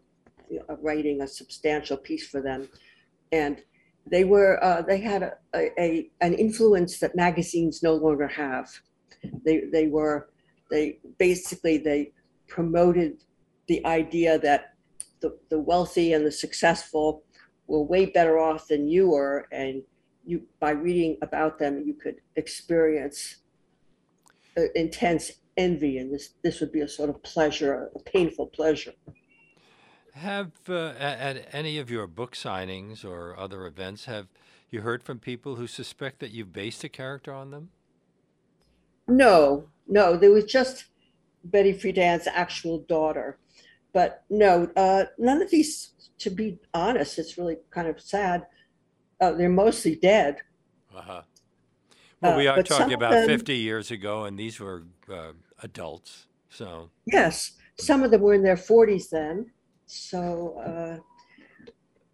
of 0.68 0.78
writing 0.82 1.22
a 1.22 1.26
substantial 1.26 1.96
piece 1.96 2.26
for 2.28 2.40
them, 2.42 2.68
and 3.32 3.62
they 4.06 4.24
were 4.24 4.62
uh, 4.62 4.82
they 4.82 5.00
had 5.00 5.22
a, 5.22 5.34
a, 5.54 6.10
an 6.20 6.34
influence 6.34 6.98
that 7.00 7.16
magazines 7.16 7.82
no 7.82 7.94
longer 7.94 8.28
have. 8.28 8.68
They 9.44 9.62
they 9.72 9.86
were 9.86 10.28
they 10.70 10.98
basically 11.18 11.78
they 11.78 12.12
promoted 12.48 13.24
the 13.68 13.84
idea 13.86 14.38
that 14.40 14.74
the, 15.22 15.38
the 15.48 15.58
wealthy 15.58 16.12
and 16.12 16.26
the 16.26 16.32
successful 16.32 17.22
were 17.66 17.82
way 17.82 18.06
better 18.06 18.38
off 18.38 18.68
than 18.68 18.88
you 18.88 19.10
were 19.10 19.46
and 19.52 19.82
you 20.24 20.42
by 20.60 20.72
reading 20.72 21.16
about 21.22 21.58
them 21.58 21.82
you 21.86 21.94
could 21.94 22.16
experience 22.36 23.36
intense 24.74 25.32
envy 25.56 25.98
and 25.98 26.12
this 26.12 26.30
this 26.42 26.60
would 26.60 26.72
be 26.72 26.80
a 26.80 26.88
sort 26.88 27.10
of 27.10 27.22
pleasure 27.22 27.90
a 27.94 27.98
painful 28.00 28.46
pleasure 28.46 28.92
have 30.14 30.52
uh, 30.68 30.92
at 30.98 31.48
any 31.52 31.78
of 31.78 31.90
your 31.90 32.06
book 32.06 32.34
signings 32.34 33.04
or 33.04 33.38
other 33.38 33.66
events 33.66 34.06
have 34.06 34.28
you 34.70 34.80
heard 34.80 35.02
from 35.02 35.18
people 35.18 35.56
who 35.56 35.66
suspect 35.66 36.20
that 36.20 36.30
you've 36.30 36.52
based 36.52 36.84
a 36.84 36.88
character 36.88 37.32
on 37.32 37.50
them 37.50 37.70
no 39.08 39.68
no 39.88 40.16
there 40.16 40.30
was 40.30 40.44
just 40.44 40.86
betty 41.44 41.72
friedan's 41.72 42.26
actual 42.26 42.78
daughter 42.78 43.38
but 43.92 44.24
no, 44.30 44.70
uh, 44.76 45.04
none 45.18 45.42
of 45.42 45.50
these. 45.50 45.90
To 46.20 46.30
be 46.30 46.58
honest, 46.72 47.18
it's 47.18 47.36
really 47.36 47.56
kind 47.70 47.88
of 47.88 48.00
sad. 48.00 48.46
Uh, 49.20 49.32
they're 49.32 49.48
mostly 49.48 49.96
dead. 49.96 50.38
Uh-huh. 50.94 51.22
Well, 52.22 52.36
we 52.36 52.46
uh, 52.46 52.56
are 52.58 52.62
talking 52.62 52.94
about 52.94 53.12
them, 53.12 53.26
50 53.26 53.56
years 53.56 53.90
ago, 53.90 54.24
and 54.24 54.38
these 54.38 54.60
were 54.60 54.84
uh, 55.12 55.32
adults. 55.62 56.26
So 56.50 56.90
yes, 57.06 57.52
some 57.78 58.02
of 58.02 58.10
them 58.10 58.20
were 58.20 58.34
in 58.34 58.42
their 58.42 58.56
40s 58.56 59.08
then. 59.10 59.50
So, 59.86 60.58
uh, 60.64 60.98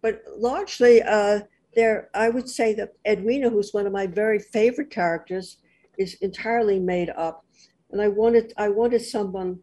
but 0.01 0.23
largely, 0.35 1.01
uh, 1.03 1.41
there, 1.75 2.09
I 2.13 2.29
would 2.29 2.49
say 2.49 2.73
that 2.73 2.93
Edwina, 3.07 3.49
who's 3.49 3.73
one 3.73 3.85
of 3.85 3.93
my 3.93 4.07
very 4.07 4.39
favorite 4.39 4.89
characters, 4.89 5.57
is 5.97 6.15
entirely 6.21 6.79
made 6.79 7.09
up. 7.11 7.45
And 7.91 8.01
I 8.01 8.07
wanted, 8.07 8.53
I 8.57 8.69
wanted 8.69 9.01
someone 9.01 9.59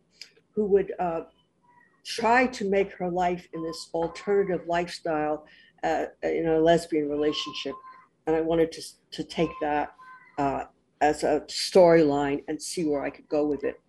who 0.55 0.67
would 0.67 0.93
uh, 0.99 1.23
tried 2.05 2.53
to 2.55 2.71
make 2.71 2.93
her 2.93 3.11
life 3.11 3.49
in 3.53 3.63
this 3.63 3.91
alternative 3.93 4.63
lifestyle 4.69 5.47
uh, 5.83 6.07
in 6.23 6.47
a 6.47 6.59
lesbian 6.59 7.09
relationship. 7.09 7.75
And 8.27 8.37
I 8.37 8.41
wanted 8.41 8.71
to, 8.73 8.83
to 9.13 9.25
take 9.25 9.51
that 9.61 9.95
uh, 10.39 10.65
as 11.01 11.23
a 11.23 11.41
storyline 11.49 12.43
and 12.49 12.61
see 12.61 12.85
where 12.85 13.03
I 13.03 13.11
could 13.11 13.29
go 13.29 13.47
with 13.47 13.65
it. 13.65 13.81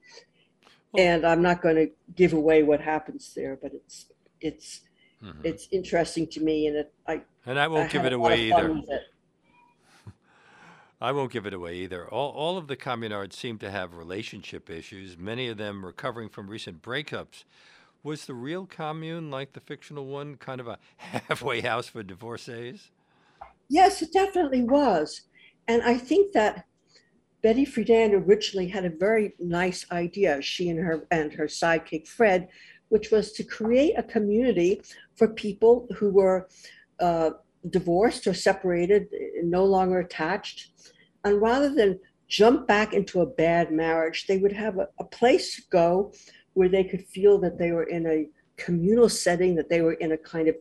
And 0.98 1.26
I'm 1.26 1.42
not 1.42 1.62
going 1.62 1.76
to 1.76 1.90
give 2.16 2.34
away 2.34 2.64
what 2.64 2.82
happens 2.82 3.34
there, 3.36 3.58
but 3.62 3.74
it's 3.74 4.08
it's 4.40 4.82
mm-hmm. 5.24 5.42
it's 5.44 5.68
interesting 5.72 6.28
to 6.28 6.40
me, 6.40 6.68
and 6.68 6.78
it, 6.78 6.94
I 7.08 7.22
and 7.46 7.60
I 7.60 7.68
won't 7.68 7.90
I 7.90 7.92
give 7.92 8.06
it 8.06 8.14
away 8.14 8.52
either. 8.52 8.82
I 11.02 11.12
won't 11.12 11.32
give 11.32 11.46
it 11.46 11.54
away 11.54 11.76
either. 11.76 12.08
All, 12.08 12.32
all 12.32 12.58
of 12.58 12.68
the 12.68 12.76
communards 12.76 13.34
seem 13.34 13.60
to 13.60 13.70
have 13.70 13.94
relationship 13.94 14.68
issues, 14.68 15.16
many 15.16 15.48
of 15.48 15.58
them 15.58 15.86
recovering 15.86 16.30
from 16.30 16.50
recent 16.50 16.82
breakups. 16.82 17.44
Was 18.02 18.26
the 18.26 18.34
real 18.34 18.66
commune, 18.66 19.30
like 19.30 19.54
the 19.54 19.60
fictional 19.60 20.08
one, 20.08 20.38
kind 20.38 20.60
of 20.60 20.68
a 20.68 20.80
halfway 20.98 21.62
house 21.62 21.88
for 21.88 22.02
divorcees? 22.02 22.90
Yes, 23.70 24.02
it 24.02 24.14
definitely 24.14 24.64
was. 24.64 25.22
And 25.68 25.82
I 25.84 25.98
think 25.98 26.34
that 26.34 26.66
Betty 27.44 27.66
Friedan 27.66 28.14
originally 28.14 28.68
had 28.68 28.86
a 28.86 28.90
very 28.90 29.34
nice 29.40 29.86
idea, 29.92 30.42
she 30.42 30.70
and 30.70 30.80
her 30.80 31.06
and 31.12 31.32
her 31.34 31.46
sidekick 31.46 32.08
Fred, 32.08 32.48
which 32.90 33.12
was 33.12 33.32
to 33.34 33.44
create 33.44 33.94
a 33.98 34.04
community 34.04 34.82
for 35.16 35.28
people 35.28 35.88
who 35.98 36.10
were 36.10 36.48
uh, 37.00 37.32
divorced 37.70 38.28
or 38.28 38.34
separated, 38.34 39.08
no 39.44 39.66
longer 39.66 40.00
attached. 40.00 40.72
And 41.24 41.42
rather 41.42 41.74
than 41.74 42.00
jump 42.28 42.68
back 42.68 42.94
into 42.94 43.22
a 43.22 43.26
bad 43.26 43.72
marriage, 43.72 44.26
they 44.28 44.38
would 44.38 44.54
have 44.54 44.78
a, 44.78 44.88
a 45.00 45.04
place 45.04 45.56
to 45.56 45.62
go 45.70 46.14
where 46.54 46.70
they 46.70 46.84
could 46.84 47.06
feel 47.06 47.40
that 47.40 47.58
they 47.58 47.72
were 47.72 47.84
in 47.84 48.08
a 48.08 48.28
communal 48.58 49.10
setting, 49.10 49.56
that 49.56 49.70
they 49.70 49.82
were 49.82 49.94
in 49.94 50.14
a 50.14 50.18
kind 50.18 50.48
of 50.48 50.56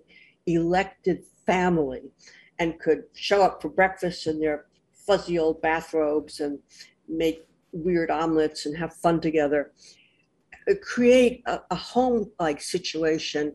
elected 0.46 1.24
family 1.46 2.02
and 2.58 2.78
could 2.78 3.04
show 3.14 3.42
up 3.42 3.62
for 3.62 3.68
breakfast 3.68 4.26
in 4.26 4.38
their 4.38 4.66
fuzzy 5.06 5.38
old 5.38 5.60
bathrobes 5.62 6.40
and 6.40 6.58
make 7.08 7.46
weird 7.72 8.10
omelets 8.10 8.66
and 8.66 8.76
have 8.76 8.94
fun 8.94 9.20
together. 9.20 9.72
Uh, 10.68 10.74
create 10.82 11.42
a, 11.46 11.60
a 11.70 11.74
home 11.74 12.30
like 12.40 12.60
situation 12.60 13.54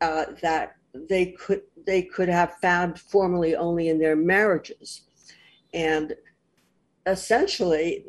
uh, 0.00 0.26
that 0.42 0.76
they 1.08 1.26
could 1.32 1.62
they 1.86 2.02
could 2.02 2.28
have 2.28 2.54
found 2.62 2.98
formerly 2.98 3.56
only 3.56 3.88
in 3.88 3.98
their 3.98 4.14
marriages 4.14 5.02
and 5.74 6.14
essentially 7.06 8.04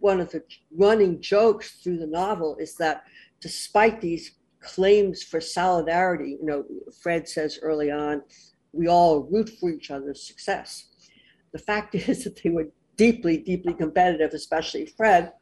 one 0.00 0.20
of 0.20 0.30
the 0.30 0.42
running 0.76 1.20
jokes 1.20 1.80
through 1.82 1.98
the 1.98 2.06
novel 2.06 2.56
is 2.58 2.74
that 2.76 3.04
despite 3.40 4.00
these 4.00 4.32
claims 4.60 5.22
for 5.22 5.40
solidarity, 5.40 6.36
you 6.40 6.44
know, 6.46 6.64
Fred 7.02 7.28
says 7.28 7.58
early 7.62 7.90
on, 7.90 8.22
we 8.72 8.88
all 8.88 9.22
root 9.30 9.50
for 9.60 9.70
each 9.70 9.90
other's 9.90 10.26
success. 10.26 10.88
The 11.54 11.60
fact 11.60 11.94
is 11.94 12.24
that 12.24 12.42
they 12.42 12.50
were 12.50 12.68
deeply, 12.96 13.38
deeply 13.38 13.72
competitive, 13.72 14.34
especially 14.34 14.84
Fred, 14.86 15.32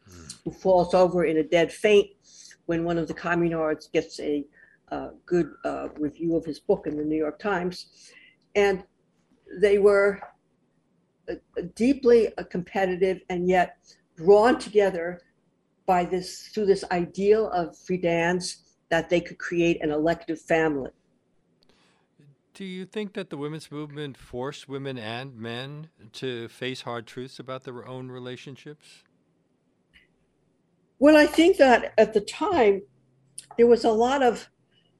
who 0.45 0.53
falls 0.53 0.95
over 0.95 1.25
in 1.25 1.39
a 1.39 1.43
dead 1.43 1.73
faint 1.73 2.11
when 2.67 2.85
one 2.85 2.99
of 2.99 3.09
the 3.09 3.15
communards 3.15 3.91
gets 3.93 4.21
a 4.21 4.45
uh, 4.93 5.09
good 5.27 5.51
uh, 5.65 5.89
review 5.99 6.37
of 6.37 6.45
his 6.45 6.61
book 6.61 6.87
in 6.87 6.97
the 6.97 7.05
New 7.05 7.17
York 7.17 7.39
Times. 7.39 8.13
And 8.55 8.85
they 9.61 9.79
were 9.79 10.21
uh, 11.31 11.35
deeply 11.75 12.29
competitive 12.51 13.21
and 13.29 13.49
yet 13.49 13.79
drawn 14.17 14.59
together 14.59 15.21
by 15.87 16.05
this 16.05 16.49
through 16.49 16.67
this 16.67 16.85
ideal 16.91 17.51
of 17.51 17.75
Friedan's 17.77 18.63
that 18.91 19.09
they 19.09 19.21
could 19.21 19.39
create 19.39 19.83
an 19.83 19.91
elective 19.91 20.41
family. 20.41 20.91
Do 22.55 22.65
you 22.65 22.85
think 22.85 23.15
that 23.15 23.31
the 23.31 23.39
women's 23.39 23.71
movement 23.71 24.19
forced 24.19 24.69
women 24.69 24.99
and 24.99 25.35
men 25.37 25.89
to 26.15 26.49
face 26.49 26.83
hard 26.83 27.07
truths 27.07 27.39
about 27.39 27.65
their 27.65 27.89
own 27.89 28.11
relationships? 28.11 29.05
Well, 30.99 31.17
I 31.17 31.27
think 31.27 31.57
that 31.57 31.95
at 31.97 32.13
the 32.13 32.21
time 32.21 32.83
there 33.57 33.67
was 33.67 33.85
a 33.85 33.91
lot 33.91 34.23
of 34.23 34.49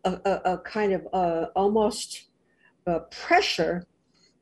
a, 0.05 0.13
a, 0.25 0.53
a 0.53 0.59
kind 0.59 0.95
of 0.95 1.07
uh, 1.13 1.47
almost 1.55 2.29
uh, 2.87 3.01
pressure 3.11 3.87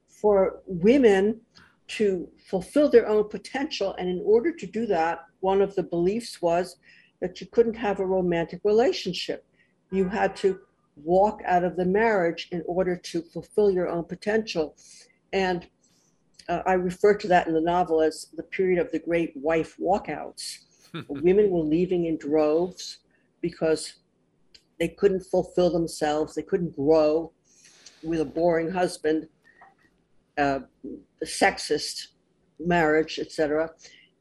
for 0.08 0.62
women 0.66 1.40
to 1.88 2.28
fulfill 2.48 2.88
their 2.88 3.08
own 3.08 3.28
potential. 3.28 3.94
And 3.98 4.08
in 4.08 4.22
order 4.24 4.52
to 4.52 4.66
do 4.66 4.86
that, 4.86 5.24
one 5.40 5.60
of 5.60 5.74
the 5.74 5.82
beliefs 5.82 6.40
was 6.40 6.76
that 7.20 7.40
you 7.40 7.48
couldn't 7.48 7.74
have 7.74 7.98
a 7.98 8.06
romantic 8.06 8.60
relationship. 8.62 9.44
You 9.90 10.08
had 10.08 10.36
to 10.36 10.60
walk 11.04 11.40
out 11.44 11.64
of 11.64 11.76
the 11.76 11.84
marriage 11.84 12.48
in 12.52 12.62
order 12.66 12.96
to 12.96 13.22
fulfill 13.22 13.70
your 13.70 13.88
own 13.88 14.04
potential. 14.04 14.76
And 15.32 15.66
uh, 16.48 16.62
I 16.66 16.72
refer 16.72 17.14
to 17.14 17.28
that 17.28 17.46
in 17.46 17.54
the 17.54 17.60
novel 17.60 18.00
as 18.00 18.26
the 18.36 18.42
period 18.42 18.78
of 18.78 18.90
the 18.90 18.98
great 18.98 19.32
wife 19.36 19.76
walkouts. 19.80 20.58
Women 21.08 21.50
were 21.50 21.62
leaving 21.62 22.06
in 22.06 22.18
droves 22.18 22.98
because 23.40 23.94
they 24.78 24.88
couldn't 24.88 25.20
fulfill 25.20 25.70
themselves, 25.70 26.34
they 26.34 26.42
couldn't 26.42 26.74
grow 26.74 27.32
with 28.02 28.20
a 28.20 28.24
boring 28.24 28.70
husband, 28.70 29.28
uh, 30.38 30.60
sexist 31.24 32.08
marriage, 32.58 33.18
etc. 33.18 33.70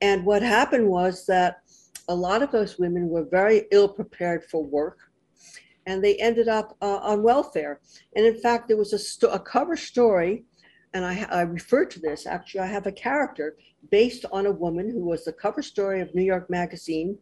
And 0.01 0.25
what 0.25 0.41
happened 0.41 0.87
was 0.87 1.25
that 1.27 1.61
a 2.09 2.15
lot 2.15 2.43
of 2.43 2.51
those 2.51 2.77
women 2.77 3.07
were 3.07 3.23
very 3.23 3.67
ill 3.71 3.87
prepared 3.87 4.43
for 4.43 4.63
work 4.63 5.08
and 5.89 6.03
they 6.03 6.15
ended 6.17 6.47
up 6.47 6.77
uh, 6.83 6.97
on 6.97 7.23
welfare. 7.23 7.81
And 8.15 8.23
in 8.23 8.39
fact, 8.39 8.67
there 8.67 8.77
was 8.77 8.93
a, 8.93 8.99
sto- 8.99 9.31
a 9.31 9.39
cover 9.39 9.75
story, 9.75 10.43
and 10.93 11.03
I, 11.03 11.27
I 11.31 11.41
refer 11.41 11.85
to 11.85 11.99
this 11.99 12.27
actually. 12.27 12.61
I 12.61 12.67
have 12.67 12.85
a 12.85 12.91
character 12.91 13.57
based 13.89 14.23
on 14.31 14.45
a 14.45 14.51
woman 14.51 14.89
who 14.91 15.03
was 15.03 15.25
the 15.25 15.33
cover 15.33 15.63
story 15.63 15.99
of 16.01 16.13
New 16.13 16.23
York 16.23 16.47
Magazine, 16.47 17.17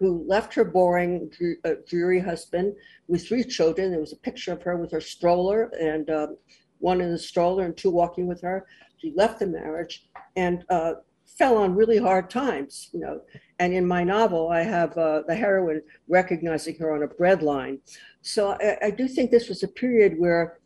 who 0.00 0.24
left 0.26 0.54
her 0.54 0.64
boring, 0.64 1.30
uh, 1.64 1.74
dreary 1.86 2.18
husband 2.20 2.74
with 3.06 3.28
three 3.28 3.44
children. 3.44 3.90
There 3.90 4.00
was 4.00 4.12
a 4.12 4.26
picture 4.28 4.52
of 4.52 4.62
her 4.62 4.76
with 4.76 4.90
her 4.90 5.00
stroller 5.00 5.70
and 5.80 6.10
um, 6.10 6.36
one 6.78 7.00
in 7.00 7.12
the 7.12 7.18
stroller 7.18 7.64
and 7.64 7.76
two 7.76 7.90
walking 7.90 8.26
with 8.26 8.40
her. 8.42 8.66
She 8.96 9.12
left 9.14 9.38
the 9.38 9.46
marriage 9.46 10.08
and 10.34 10.64
uh, 10.68 10.94
fell 11.38 11.56
on 11.56 11.74
really 11.74 11.98
hard 11.98 12.28
times, 12.30 12.90
you 12.92 13.00
know. 13.00 13.20
And 13.58 13.72
in 13.72 13.86
my 13.86 14.04
novel, 14.04 14.48
I 14.48 14.62
have 14.62 14.96
uh, 14.96 15.22
the 15.26 15.34
heroine 15.34 15.82
recognizing 16.08 16.76
her 16.78 16.94
on 16.94 17.02
a 17.02 17.08
breadline. 17.08 17.78
So 18.22 18.56
I, 18.60 18.76
I 18.86 18.90
do 18.90 19.08
think 19.08 19.30
this 19.30 19.48
was 19.48 19.62
a 19.62 19.68
period 19.68 20.18
where 20.18 20.58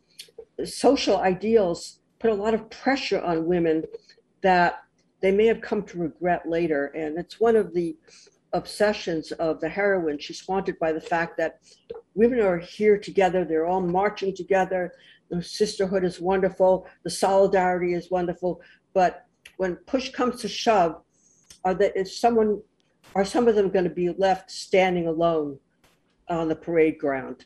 social 0.65 1.17
ideals 1.17 1.99
put 2.19 2.31
a 2.31 2.35
lot 2.35 2.53
of 2.53 2.69
pressure 2.69 3.21
on 3.21 3.45
women 3.45 3.83
that 4.41 4.83
they 5.21 5.31
may 5.31 5.45
have 5.45 5.61
come 5.61 5.83
to 5.83 5.97
regret 5.97 6.47
later. 6.47 6.87
And 6.87 7.17
it's 7.17 7.39
one 7.39 7.55
of 7.55 7.73
the 7.73 7.95
obsessions 8.53 9.31
of 9.33 9.59
the 9.59 9.69
heroine. 9.69 10.17
She's 10.17 10.45
haunted 10.45 10.79
by 10.79 10.91
the 10.91 11.01
fact 11.01 11.37
that 11.37 11.59
women 12.13 12.39
are 12.39 12.57
here 12.57 12.97
together, 12.97 13.43
they're 13.43 13.67
all 13.67 13.81
marching 13.81 14.35
together. 14.35 14.93
The 15.29 15.41
sisterhood 15.41 16.03
is 16.03 16.19
wonderful, 16.21 16.87
the 17.03 17.09
solidarity 17.09 17.93
is 17.93 18.11
wonderful. 18.11 18.61
But 18.93 19.24
when 19.57 19.75
push 19.75 20.11
comes 20.11 20.41
to 20.41 20.47
shove, 20.47 21.01
are 21.63 21.73
that 21.73 21.97
is 21.97 22.17
someone 22.17 22.61
are 23.13 23.25
some 23.25 23.47
of 23.47 23.55
them 23.55 23.69
going 23.69 23.85
to 23.85 23.89
be 23.89 24.09
left 24.09 24.51
standing 24.51 25.07
alone 25.07 25.59
on 26.29 26.47
the 26.47 26.55
parade 26.55 26.97
ground? 26.97 27.45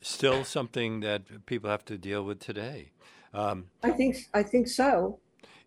Still 0.00 0.44
something 0.44 1.00
that 1.00 1.46
people 1.46 1.70
have 1.70 1.84
to 1.86 1.96
deal 1.96 2.22
with 2.24 2.40
today. 2.40 2.90
Um, 3.32 3.66
I 3.82 3.90
think 3.90 4.16
I 4.32 4.42
think 4.42 4.68
so. 4.68 5.18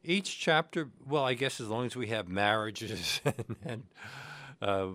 Each 0.03 0.39
chapter, 0.39 0.89
well, 1.05 1.25
I 1.25 1.33
guess 1.33 1.59
as 1.59 1.67
long 1.67 1.85
as 1.85 1.95
we 1.95 2.07
have 2.07 2.29
marriages 2.29 3.19
and, 3.25 3.55
and 3.65 3.83
uh, 4.61 4.87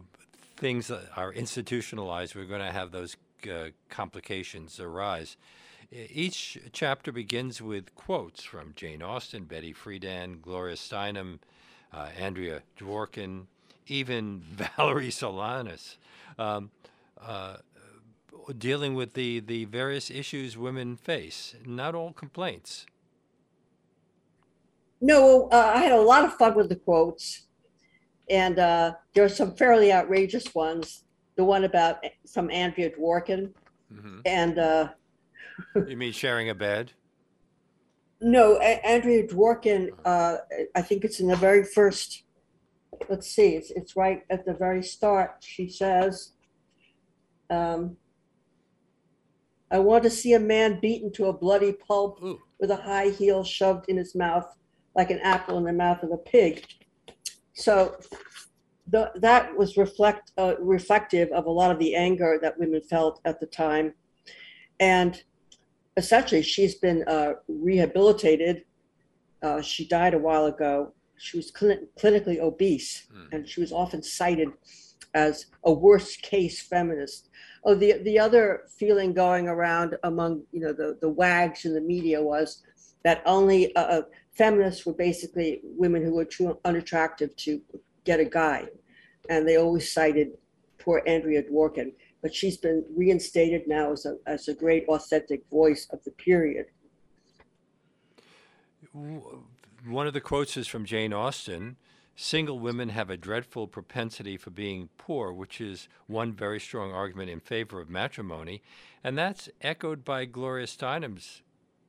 things 0.56 0.86
that 0.86 1.02
are 1.16 1.32
institutionalized, 1.32 2.34
we're 2.34 2.46
going 2.46 2.60
to 2.60 2.72
have 2.72 2.92
those 2.92 3.16
uh, 3.50 3.70
complications 3.90 4.80
arise. 4.80 5.36
Each 5.92 6.58
chapter 6.72 7.12
begins 7.12 7.60
with 7.60 7.94
quotes 7.94 8.42
from 8.42 8.72
Jane 8.74 9.02
Austen, 9.02 9.44
Betty 9.44 9.74
Friedan, 9.74 10.40
Gloria 10.40 10.76
Steinem, 10.76 11.38
uh, 11.92 12.08
Andrea 12.18 12.62
Dworkin, 12.78 13.42
even 13.86 14.40
Valerie 14.76 15.10
Solanas, 15.10 15.96
um, 16.38 16.70
uh, 17.20 17.56
dealing 18.56 18.94
with 18.94 19.12
the, 19.12 19.40
the 19.40 19.66
various 19.66 20.10
issues 20.10 20.56
women 20.56 20.96
face. 20.96 21.54
Not 21.66 21.94
all 21.94 22.14
complaints. 22.14 22.86
No, 25.02 25.48
uh, 25.52 25.72
I 25.74 25.82
had 25.82 25.92
a 25.92 26.00
lot 26.00 26.24
of 26.24 26.32
fun 26.34 26.54
with 26.54 26.70
the 26.70 26.76
quotes, 26.76 27.42
and 28.30 28.58
uh, 28.58 28.94
there 29.12 29.24
are 29.24 29.28
some 29.28 29.54
fairly 29.56 29.92
outrageous 29.92 30.54
ones. 30.54 31.04
The 31.36 31.44
one 31.44 31.64
about 31.64 32.02
from 32.32 32.50
Andrea 32.50 32.90
Dworkin, 32.90 33.50
mm-hmm. 33.92 34.20
and 34.24 34.58
uh, 34.58 34.88
you 35.86 35.96
mean 35.96 36.12
sharing 36.12 36.48
a 36.48 36.54
bed? 36.54 36.92
No, 38.20 38.56
a- 38.60 38.86
Andrea 38.86 39.26
Dworkin, 39.26 39.90
uh, 40.04 40.38
I 40.74 40.82
think 40.82 41.04
it's 41.04 41.20
in 41.20 41.28
the 41.28 41.36
very 41.36 41.64
first, 41.64 42.24
let's 43.08 43.28
see, 43.28 43.56
it's, 43.56 43.70
it's 43.70 43.96
right 43.96 44.22
at 44.30 44.44
the 44.44 44.54
very 44.54 44.82
start. 44.82 45.36
She 45.40 45.68
says, 45.68 46.32
Um, 47.50 47.96
I 49.70 49.78
want 49.78 50.04
to 50.04 50.10
see 50.10 50.34
a 50.34 50.40
man 50.40 50.78
beaten 50.80 51.10
to 51.14 51.26
a 51.26 51.32
bloody 51.32 51.72
pulp 51.72 52.22
Ooh. 52.22 52.38
with 52.60 52.70
a 52.70 52.76
high 52.76 53.08
heel 53.08 53.42
shoved 53.42 53.88
in 53.88 53.96
his 53.96 54.14
mouth 54.14 54.46
like 54.94 55.10
an 55.10 55.20
apple 55.20 55.58
in 55.58 55.64
the 55.64 55.72
mouth 55.72 56.02
of 56.02 56.12
a 56.12 56.18
pig. 56.18 56.64
So 57.54 57.96
that 58.86 59.56
was 59.56 59.76
reflect 59.76 60.32
uh, 60.36 60.54
reflective 60.58 61.30
of 61.32 61.46
a 61.46 61.50
lot 61.50 61.70
of 61.70 61.78
the 61.78 61.94
anger 61.94 62.38
that 62.42 62.58
women 62.58 62.82
felt 62.82 63.20
at 63.24 63.40
the 63.40 63.46
time, 63.46 63.94
and 64.80 65.22
essentially 65.96 66.42
she's 66.42 66.74
been 66.76 67.04
uh, 67.06 67.32
rehabilitated. 67.48 68.64
Uh, 69.42 69.60
she 69.60 69.86
died 69.86 70.14
a 70.14 70.18
while 70.18 70.46
ago. 70.46 70.92
She 71.18 71.36
was 71.36 71.50
clin- 71.52 71.86
clinically 71.98 72.38
obese, 72.40 73.06
Hmm. 73.12 73.26
and 73.32 73.48
she 73.48 73.60
was 73.60 73.72
often 73.72 74.02
cited 74.02 74.48
as 75.14 75.46
a 75.64 75.72
worst 75.72 76.22
case 76.22 76.60
feminist. 76.62 77.28
Oh, 77.64 77.74
the 77.74 77.98
the 78.02 78.18
other 78.18 78.62
feeling 78.78 79.12
going 79.12 79.46
around 79.48 79.96
among 80.04 80.42
you 80.52 80.60
know 80.60 80.72
the 80.72 80.98
the 81.00 81.08
wags 81.08 81.64
in 81.64 81.74
the 81.74 81.80
media 81.80 82.20
was 82.22 82.62
that 83.04 83.22
only 83.26 83.74
uh, 83.76 83.80
uh, 83.84 84.02
feminists 84.32 84.86
were 84.86 84.94
basically 84.94 85.60
women 85.64 86.02
who 86.04 86.14
were 86.14 86.24
too 86.24 86.58
unattractive 86.64 87.34
to 87.36 87.60
get 88.04 88.20
a 88.20 88.24
guy, 88.24 88.66
and 89.28 89.46
they 89.46 89.56
always 89.58 89.92
cited 89.92 90.28
poor 90.78 91.02
Andrea 91.06 91.42
Dworkin. 91.42 91.92
But 92.22 92.34
she's 92.34 92.56
been 92.56 92.84
reinstated 92.96 93.66
now 93.66 93.92
as 93.92 94.06
a 94.06 94.16
as 94.26 94.48
a 94.48 94.54
great 94.54 94.86
authentic 94.88 95.48
voice 95.50 95.88
of 95.90 96.02
the 96.04 96.12
period. 96.12 96.66
One 98.92 100.06
of 100.06 100.12
the 100.12 100.20
quotes 100.20 100.56
is 100.56 100.68
from 100.68 100.84
Jane 100.84 101.12
Austen 101.12 101.76
Single 102.14 102.58
women 102.58 102.90
have 102.90 103.08
a 103.08 103.16
dreadful 103.16 103.66
propensity 103.66 104.36
for 104.36 104.50
being 104.50 104.90
poor, 104.98 105.32
which 105.32 105.60
is 105.60 105.88
one 106.06 106.32
very 106.32 106.60
strong 106.60 106.92
argument 106.92 107.30
in 107.30 107.40
favor 107.40 107.80
of 107.80 107.88
matrimony. 107.88 108.62
And 109.02 109.16
that's 109.16 109.48
echoed 109.62 110.04
by 110.04 110.26
Gloria 110.26 110.66
Steinem's 110.66 111.42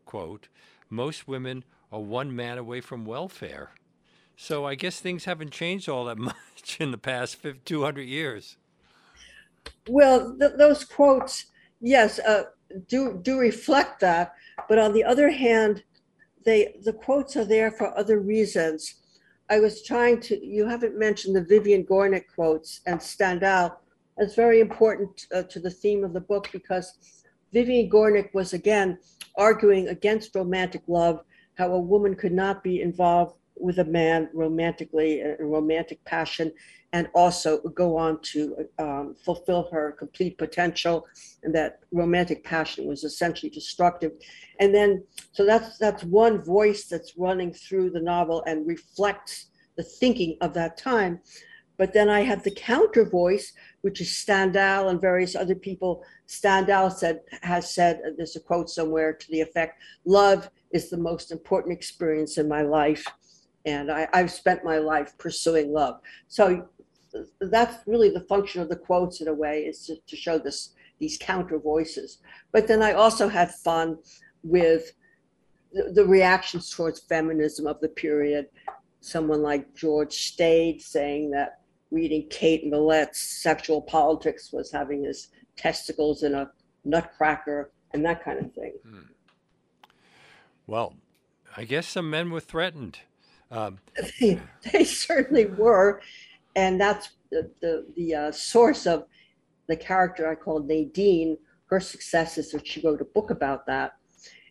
quote 0.05 0.47
Most 0.89 1.27
women 1.27 1.65
are 1.91 1.99
one 1.99 2.33
man 2.35 2.57
away 2.57 2.79
from 2.79 3.05
welfare. 3.05 3.71
So 4.35 4.65
I 4.65 4.75
guess 4.75 4.99
things 4.99 5.25
haven't 5.25 5.51
changed 5.51 5.89
all 5.89 6.05
that 6.05 6.17
much 6.17 6.77
in 6.79 6.91
the 6.91 6.97
past 6.97 7.37
200 7.65 8.01
years. 8.01 8.57
Well, 9.87 10.35
th- 10.37 10.53
those 10.57 10.83
quotes, 10.83 11.45
yes, 11.81 12.19
uh, 12.19 12.45
do 12.87 13.19
do 13.21 13.39
reflect 13.39 13.99
that. 14.01 14.33
But 14.69 14.79
on 14.79 14.93
the 14.93 15.03
other 15.03 15.29
hand, 15.29 15.83
they 16.45 16.75
the 16.83 16.93
quotes 16.93 17.35
are 17.35 17.45
there 17.45 17.71
for 17.71 17.97
other 17.97 18.19
reasons. 18.19 18.95
I 19.49 19.59
was 19.59 19.83
trying 19.83 20.19
to. 20.21 20.45
You 20.45 20.67
haven't 20.67 20.97
mentioned 20.97 21.35
the 21.35 21.43
Vivian 21.43 21.85
Gornick 21.85 22.25
quotes 22.33 22.81
and 22.85 23.01
Stendhal. 23.01 23.79
That's 24.17 24.35
very 24.35 24.59
important 24.59 25.25
uh, 25.33 25.43
to 25.43 25.59
the 25.59 25.71
theme 25.71 26.03
of 26.03 26.13
the 26.13 26.21
book 26.21 26.49
because 26.51 26.93
Vivian 27.51 27.89
Gornick 27.89 28.33
was 28.33 28.53
again 28.53 28.99
arguing 29.35 29.87
against 29.87 30.35
romantic 30.35 30.83
love, 30.87 31.23
how 31.55 31.71
a 31.71 31.79
woman 31.79 32.15
could 32.15 32.31
not 32.31 32.63
be 32.63 32.81
involved 32.81 33.35
with 33.55 33.79
a 33.79 33.85
man 33.85 34.29
romantically, 34.33 35.21
a 35.21 35.37
romantic 35.39 36.03
passion, 36.05 36.51
and 36.91 37.09
also 37.15 37.59
go 37.59 37.97
on 37.97 38.21
to 38.21 38.67
um, 38.77 39.15
fulfill 39.23 39.67
her 39.71 39.93
complete 39.93 40.37
potential. 40.37 41.05
And 41.43 41.53
that 41.55 41.79
romantic 41.91 42.43
passion 42.43 42.85
was 42.85 43.03
essentially 43.03 43.49
destructive. 43.49 44.11
And 44.59 44.73
then 44.73 45.03
so 45.31 45.45
that's 45.45 45.77
that's 45.77 46.03
one 46.03 46.43
voice 46.43 46.85
that's 46.85 47.17
running 47.17 47.53
through 47.53 47.91
the 47.91 48.01
novel 48.01 48.43
and 48.45 48.67
reflects 48.67 49.47
the 49.75 49.83
thinking 49.83 50.37
of 50.41 50.53
that 50.53 50.77
time. 50.77 51.19
But 51.77 51.93
then 51.93 52.07
i 52.07 52.21
have 52.21 52.43
the 52.43 52.51
counter 52.51 53.03
voice 53.03 53.51
which 53.81 53.99
is 53.99 54.15
Stendhal 54.15 54.87
and 54.87 55.01
various 55.01 55.35
other 55.35 55.55
people. 55.55 56.03
Stendhal 56.27 56.89
said 56.89 57.21
has 57.41 57.73
said 57.73 57.99
there's 58.15 58.35
a 58.35 58.39
quote 58.39 58.69
somewhere 58.69 59.11
to 59.13 59.31
the 59.31 59.41
effect 59.41 59.81
love 60.05 60.49
is 60.71 60.89
the 60.89 60.97
most 60.97 61.31
important 61.31 61.73
experience 61.73 62.37
in 62.37 62.47
my 62.47 62.61
life 62.61 63.05
and 63.65 63.91
I, 63.91 64.07
I've 64.13 64.31
spent 64.31 64.63
my 64.63 64.77
life 64.77 65.17
pursuing 65.17 65.71
love. 65.71 65.99
So 66.27 66.67
that's 67.39 67.87
really 67.87 68.09
the 68.09 68.21
function 68.21 68.61
of 68.61 68.69
the 68.69 68.75
quotes 68.75 69.21
in 69.21 69.27
a 69.27 69.33
way 69.33 69.61
is 69.61 69.85
to, 69.85 69.95
to 70.07 70.15
show 70.15 70.37
this 70.37 70.73
these 70.99 71.17
counter 71.17 71.59
voices. 71.59 72.19
But 72.51 72.67
then 72.67 72.81
i 72.81 72.93
also 72.93 73.27
had 73.27 73.53
fun 73.53 73.97
with 74.43 74.93
the, 75.71 75.91
the 75.91 76.05
reactions 76.05 76.69
towards 76.69 76.99
feminism 77.01 77.67
of 77.67 77.79
the 77.81 77.89
period. 77.89 78.47
Someone 79.01 79.41
like 79.41 79.75
george 79.75 80.13
stade 80.13 80.81
saying 80.81 81.31
that 81.31 81.59
reading 81.91 82.27
kate 82.29 82.65
millett's 82.65 83.19
sexual 83.19 83.81
politics 83.81 84.51
was 84.51 84.71
having 84.71 85.03
his 85.03 85.29
testicles 85.55 86.23
in 86.23 86.33
a 86.33 86.49
nutcracker 86.85 87.71
and 87.91 88.03
that 88.05 88.23
kind 88.23 88.39
of 88.39 88.51
thing. 88.53 88.73
Hmm. 88.87 88.99
Well, 90.65 90.95
I 91.55 91.65
guess 91.65 91.87
some 91.87 92.09
men 92.09 92.31
were 92.31 92.39
threatened. 92.39 92.99
Um, 93.53 93.79
they, 94.19 94.41
they 94.71 94.83
certainly 94.83 95.45
were 95.45 96.01
and 96.55 96.79
that's 96.79 97.11
the 97.31 97.49
the, 97.61 97.85
the 97.95 98.15
uh, 98.15 98.31
source 98.31 98.85
of 98.85 99.05
the 99.67 99.75
character 99.75 100.29
I 100.29 100.35
called 100.35 100.67
Nadine. 100.67 101.37
Her 101.65 101.79
successes 101.79 102.51
that 102.51 102.67
she 102.67 102.81
wrote 102.85 103.01
a 103.01 103.05
book 103.05 103.31
about 103.31 103.65
that, 103.65 103.93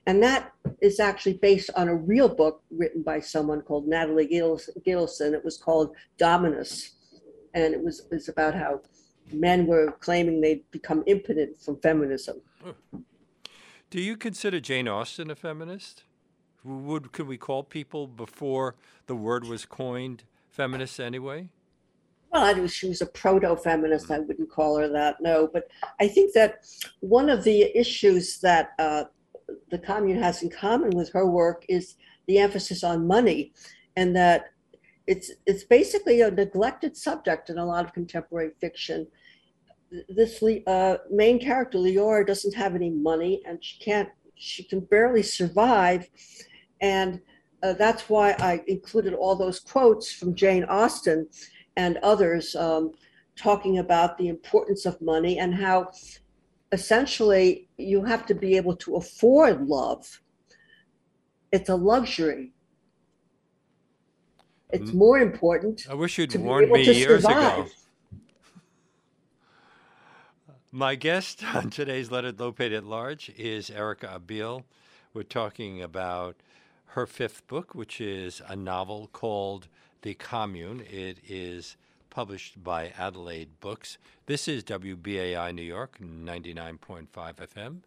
and 0.07 0.23
that 0.23 0.53
is 0.81 0.99
actually 0.99 1.35
based 1.35 1.71
on 1.77 1.89
a 1.89 1.95
real 1.95 2.29
book 2.29 2.63
written 2.71 3.03
by 3.03 3.21
someone 3.21 3.63
called 3.63 3.87
Natalie 3.87 4.27
Gillis- 4.27 4.71
Gilson. 4.85 5.35
It 5.35 5.45
was 5.45 5.57
called 5.57 5.95
Dominus, 6.19 6.97
and 7.55 7.75
it 7.75 7.83
was 7.83 8.03
was 8.11 8.29
about 8.29 8.55
how 8.55 8.81
men 9.33 9.67
were 9.67 9.93
claiming 10.01 10.41
they'd 10.41 10.69
become 10.73 11.05
impotent 11.07 11.61
from 11.61 11.81
feminism. 11.81 12.41
Do 13.91 14.01
you 14.01 14.17
consider 14.17 14.59
Jane 14.59 14.89
Austen 14.89 15.31
a 15.31 15.37
feminist? 15.37 16.05
Would 16.65 17.13
could 17.13 17.27
we 17.27 17.39
call 17.39 17.65
people 17.65 18.07
before 18.07 18.77
the 19.07 19.17
word 19.17 19.47
was 19.47 19.65
coined 19.65 20.25
feminists 20.49 21.01
anyway? 21.01 21.49
Well, 22.33 22.45
I 22.45 22.67
she 22.67 22.89
was 22.89 23.03
a 23.03 23.07
proto 23.07 23.57
feminist. 23.57 24.11
I 24.11 24.21
wouldn't 24.21 24.51
call 24.51 24.79
her 24.79 24.89
that, 24.89 25.21
no. 25.21 25.49
But 25.53 25.69
I 26.01 26.09
think 26.09 26.33
that 26.35 26.65
one 27.01 27.29
of 27.29 27.45
the 27.45 27.77
issues 27.79 28.39
that 28.41 28.71
uh, 28.79 29.05
the 29.71 29.79
commune 29.79 30.23
has 30.23 30.43
in 30.43 30.49
common 30.49 30.91
with 30.91 31.13
her 31.13 31.27
work 31.27 31.65
is 31.69 31.97
the 32.27 32.39
emphasis 32.39 32.85
on 32.85 33.07
money, 33.07 33.53
and 33.97 34.17
that 34.17 34.53
it's 35.07 35.33
it's 35.47 35.65
basically 35.65 36.23
a 36.23 36.31
neglected 36.31 36.97
subject 36.97 37.51
in 37.51 37.59
a 37.59 37.67
lot 37.67 37.85
of 37.85 37.93
contemporary 37.93 38.53
fiction. 38.61 39.07
This 40.09 40.43
uh, 40.67 40.97
main 41.11 41.39
character, 41.39 41.77
Leora, 41.77 42.27
doesn't 42.27 42.55
have 42.55 42.75
any 42.75 42.91
money, 42.91 43.43
and 43.45 43.63
she 43.63 43.79
can't. 43.79 44.09
She 44.35 44.65
can 44.65 44.81
barely 44.81 45.23
survive, 45.23 46.09
and 46.83 47.21
uh, 47.63 47.73
that's 47.75 48.09
why 48.09 48.33
I 48.41 48.63
included 48.67 49.15
all 49.15 49.37
those 49.37 49.61
quotes 49.61 50.13
from 50.13 50.35
Jane 50.35 50.65
Austen 50.65 51.29
and 51.77 51.97
others 51.99 52.57
um, 52.57 52.91
talking 53.37 53.79
about 53.79 54.19
the 54.19 54.29
importance 54.29 54.85
of 54.85 55.01
money 55.01 55.39
and 55.39 55.55
how 55.55 55.93
essentially 56.73 57.69
you 57.79 58.05
have 58.05 58.27
to 58.27 58.35
be 58.35 58.57
able 58.57 58.75
to 58.77 58.97
afford 58.97 59.67
love. 59.67 60.21
It's 61.53 61.69
a 61.69 61.77
luxury. 61.77 62.53
It's 64.71 64.91
Mm. 64.91 64.95
more 64.95 65.19
important 65.19 65.87
I 65.89 65.95
wish 65.95 66.19
you'd 66.19 66.35
warned 66.35 66.73
me 66.73 66.83
years 66.91 67.25
ago. 67.25 67.67
My 70.73 70.95
guest 70.95 71.45
on 71.55 71.69
today's 71.69 72.11
Leonard 72.11 72.39
Lopate 72.39 72.75
at 72.75 72.85
Large 72.85 73.31
is 73.37 73.71
Erica 73.71 74.19
Abeel. 74.19 74.65
We're 75.13 75.25
talking 75.25 75.83
about 75.83 76.37
her 76.93 77.07
fifth 77.07 77.47
book, 77.47 77.75
which 77.75 78.01
is 78.01 78.43
a 78.47 78.55
novel 78.55 79.09
called 79.13 79.69
The 80.03 80.13
Commune. 80.13 80.83
It 80.91 81.19
is 81.27 81.77
published 82.11 82.63
by 82.63 82.93
Adelaide 82.99 83.49
Books. 83.61 83.97
This 84.27 84.47
is 84.47 84.63
WBAI 84.65 85.55
New 85.55 85.63
York, 85.63 85.99
99.5 85.99 87.07
FM, 87.11 87.79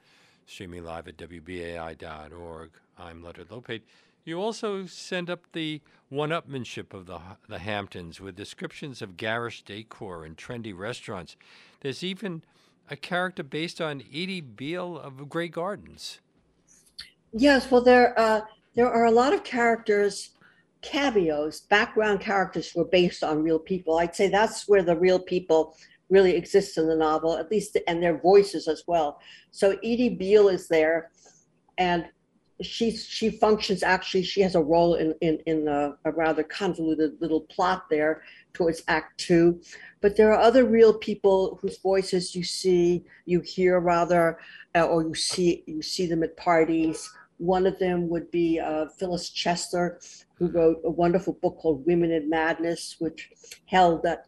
streaming 0.48 0.84
live 0.84 1.08
at 1.08 1.18
WBAI.org. 1.18 2.72
I'm 2.98 3.24
Leonard 3.24 3.50
Lopate. 3.50 3.84
You 4.24 4.42
also 4.42 4.88
send 4.88 5.30
up 5.30 5.44
the 5.54 5.82
one-upmanship 6.10 6.92
of 6.92 7.06
the, 7.06 7.20
the 7.48 7.60
Hamptons 7.60 8.20
with 8.20 8.36
descriptions 8.36 9.04
of 9.04 9.18
garish 9.18 9.62
decor 9.62 10.26
and 10.26 10.36
trendy 10.36 10.76
restaurants. 10.76 11.36
There's 11.82 12.04
even 12.04 12.42
a 12.90 12.96
character 12.96 13.44
based 13.44 13.80
on 13.80 14.02
Edie 14.12 14.42
Beale 14.42 14.98
of 14.98 15.30
Grey 15.30 15.48
Gardens. 15.48 16.22
Yes, 17.38 17.70
well, 17.70 17.82
there 17.82 18.18
uh, 18.20 18.42
there 18.76 18.92
are 18.92 19.06
a 19.06 19.12
lot 19.12 19.34
of 19.34 19.44
characters, 19.44 20.32
cameos, 20.82 21.62
background 21.62 22.20
characters 22.20 22.70
who 22.72 22.82
are 22.82 22.86
based 22.86 23.24
on 23.24 23.44
real 23.44 23.60
people. 23.60 23.98
I'd 23.98 24.16
say 24.16 24.28
that's 24.28 24.68
where 24.68 24.84
the 24.84 24.98
real 24.98 25.20
people 25.20 25.76
really 26.10 26.36
exist 26.36 26.78
in 26.78 26.88
the 26.88 26.96
novel, 26.96 27.38
at 27.38 27.50
least, 27.50 27.78
and 27.88 28.02
their 28.02 28.20
voices 28.20 28.68
as 28.68 28.84
well. 28.88 29.20
So 29.52 29.72
Edie 29.84 30.10
Beale 30.10 30.50
is 30.50 30.68
there, 30.68 31.10
and 31.78 32.06
she 32.62 32.92
she 32.92 33.32
functions 33.32 33.84
actually. 33.84 34.24
She 34.24 34.42
has 34.42 34.56
a 34.56 34.62
role 34.62 34.96
in 34.96 35.14
in 35.22 35.40
in 35.46 35.68
a, 35.68 35.96
a 36.06 36.12
rather 36.12 36.44
convoluted 36.44 37.20
little 37.20 37.42
plot 37.42 37.86
there 37.90 38.24
towards 38.54 38.84
Act 38.88 39.18
Two. 39.18 39.62
But 40.02 40.16
there 40.16 40.32
are 40.32 40.40
other 40.40 40.66
real 40.66 40.94
people 40.94 41.58
whose 41.62 41.80
voices 41.80 42.36
you 42.36 42.44
see, 42.44 43.04
you 43.26 43.42
hear 43.42 43.80
rather, 43.80 44.38
uh, 44.76 44.86
or 44.86 45.04
you 45.04 45.16
see 45.16 45.64
you 45.66 45.82
see 45.82 46.06
them 46.06 46.24
at 46.24 46.38
parties. 46.38 47.10
One 47.38 47.66
of 47.66 47.78
them 47.80 48.10
would 48.10 48.32
be 48.32 48.60
uh, 48.60 48.88
Phyllis 48.98 49.30
Chesler, 49.30 49.98
who 50.36 50.48
wrote 50.48 50.82
a 50.84 50.90
wonderful 50.90 51.34
book 51.34 51.58
called 51.58 51.86
Women 51.86 52.12
in 52.12 52.30
Madness, 52.30 52.96
which 53.00 53.30
held 53.66 54.04
that 54.04 54.26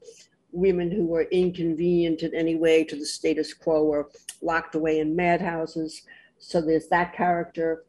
women 0.51 0.91
who 0.91 1.05
were 1.05 1.27
inconvenient 1.31 2.23
in 2.23 2.33
any 2.33 2.55
way 2.55 2.83
to 2.83 2.95
the 2.95 3.05
status 3.05 3.53
quo 3.53 3.85
were 3.85 4.09
locked 4.41 4.75
away 4.75 4.99
in 4.99 5.15
madhouses. 5.15 6.03
So 6.37 6.61
there's 6.61 6.87
that 6.89 7.13
character, 7.13 7.85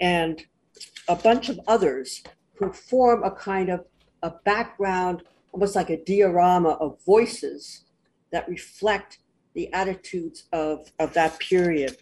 and 0.00 0.44
a 1.08 1.16
bunch 1.16 1.48
of 1.48 1.60
others 1.66 2.22
who 2.54 2.72
form 2.72 3.22
a 3.22 3.30
kind 3.30 3.68
of 3.68 3.84
a 4.22 4.32
background, 4.44 5.22
almost 5.52 5.76
like 5.76 5.90
a 5.90 6.02
diorama 6.04 6.70
of 6.70 6.98
voices 7.04 7.84
that 8.32 8.48
reflect 8.48 9.18
the 9.54 9.72
attitudes 9.72 10.44
of, 10.52 10.90
of 10.98 11.12
that 11.14 11.38
period. 11.38 11.96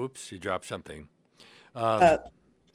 Oops, 0.00 0.32
you 0.32 0.38
dropped 0.38 0.64
something. 0.64 1.08
Um, 1.74 2.02
uh, 2.02 2.16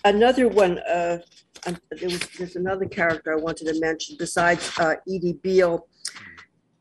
another 0.04 0.48
one, 0.48 0.80
uh, 0.80 1.18
there 1.66 2.10
was, 2.10 2.20
there's 2.38 2.56
another 2.56 2.86
character 2.86 3.34
I 3.34 3.42
wanted 3.42 3.66
to 3.74 3.80
mention 3.80 4.16
besides 4.20 4.72
uh, 4.78 4.96
Edie 5.08 5.40
Beale. 5.42 5.88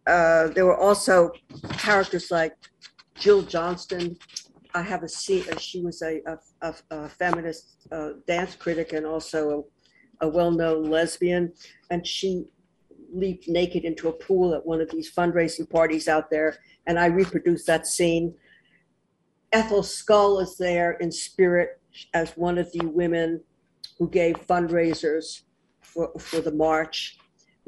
Uh, 0.07 0.49
there 0.49 0.67
were 0.67 0.77
also 0.77 1.33
characters 1.79 2.31
like 2.31 2.55
Jill 3.15 3.43
Johnston. 3.43 4.17
I 4.75 4.83
have 4.83 5.03
a 5.03 5.09
scene. 5.09 5.45
Uh, 5.51 5.59
she 5.59 5.81
was 5.81 6.03
a, 6.03 6.21
a, 6.61 6.75
a 6.91 7.09
feminist 7.09 7.87
uh, 7.91 8.11
dance 8.27 8.55
critic 8.55 8.93
and 8.93 9.07
also 9.07 9.67
a, 10.21 10.27
a 10.27 10.29
well-known 10.29 10.91
lesbian, 10.91 11.53
and 11.91 12.07
she 12.07 12.45
leaped 13.15 13.49
naked 13.49 13.85
into 13.85 14.09
a 14.09 14.13
pool 14.13 14.55
at 14.55 14.67
one 14.67 14.81
of 14.81 14.91
these 14.91 15.11
fundraising 15.13 15.71
parties 15.71 16.09
out 16.09 16.29
there, 16.31 16.59
and 16.87 16.99
I 16.99 17.07
reproduced 17.07 17.67
that 17.69 17.87
scene. 17.87 18.35
Ethel 19.55 19.85
Scull 19.85 20.41
is 20.41 20.57
there 20.57 20.95
in 20.95 21.13
spirit 21.13 21.81
as 22.13 22.33
one 22.33 22.59
of 22.59 22.71
the 22.73 22.85
women 22.87 23.41
who 23.99 24.11
gave 24.11 24.35
fundraisers 24.49 25.43
for, 25.81 26.11
for 26.19 26.41
the 26.41 26.53
march. 26.53 27.19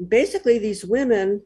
Basically, 0.09 0.59
these 0.59 0.83
women 0.83 1.41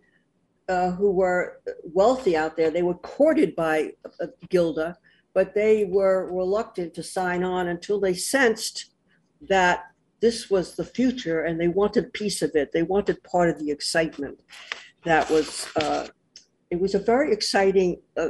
uh, 0.67 0.91
who 0.91 1.11
were 1.11 1.61
wealthy 1.83 2.35
out 2.35 2.57
there, 2.57 2.71
they 2.71 2.81
were 2.81 2.95
courted 2.95 3.55
by 3.55 3.91
uh, 4.19 4.27
Gilda, 4.49 4.97
but 5.35 5.53
they 5.53 5.85
were 5.85 6.33
reluctant 6.33 6.95
to 6.95 7.03
sign 7.03 7.43
on 7.43 7.67
until 7.67 7.99
they 7.99 8.15
sensed 8.15 8.95
that 9.47 9.91
this 10.21 10.49
was 10.49 10.75
the 10.75 10.83
future 10.83 11.43
and 11.43 11.61
they 11.61 11.67
wanted 11.67 12.05
a 12.05 12.09
piece 12.09 12.41
of 12.41 12.51
it. 12.55 12.71
They 12.71 12.83
wanted 12.83 13.23
part 13.23 13.49
of 13.49 13.59
the 13.59 13.69
excitement. 13.69 14.39
That 15.05 15.29
was, 15.29 15.67
uh, 15.75 16.07
it 16.71 16.79
was 16.81 16.95
a 16.95 16.99
very 16.99 17.31
exciting 17.31 18.01
uh, 18.17 18.29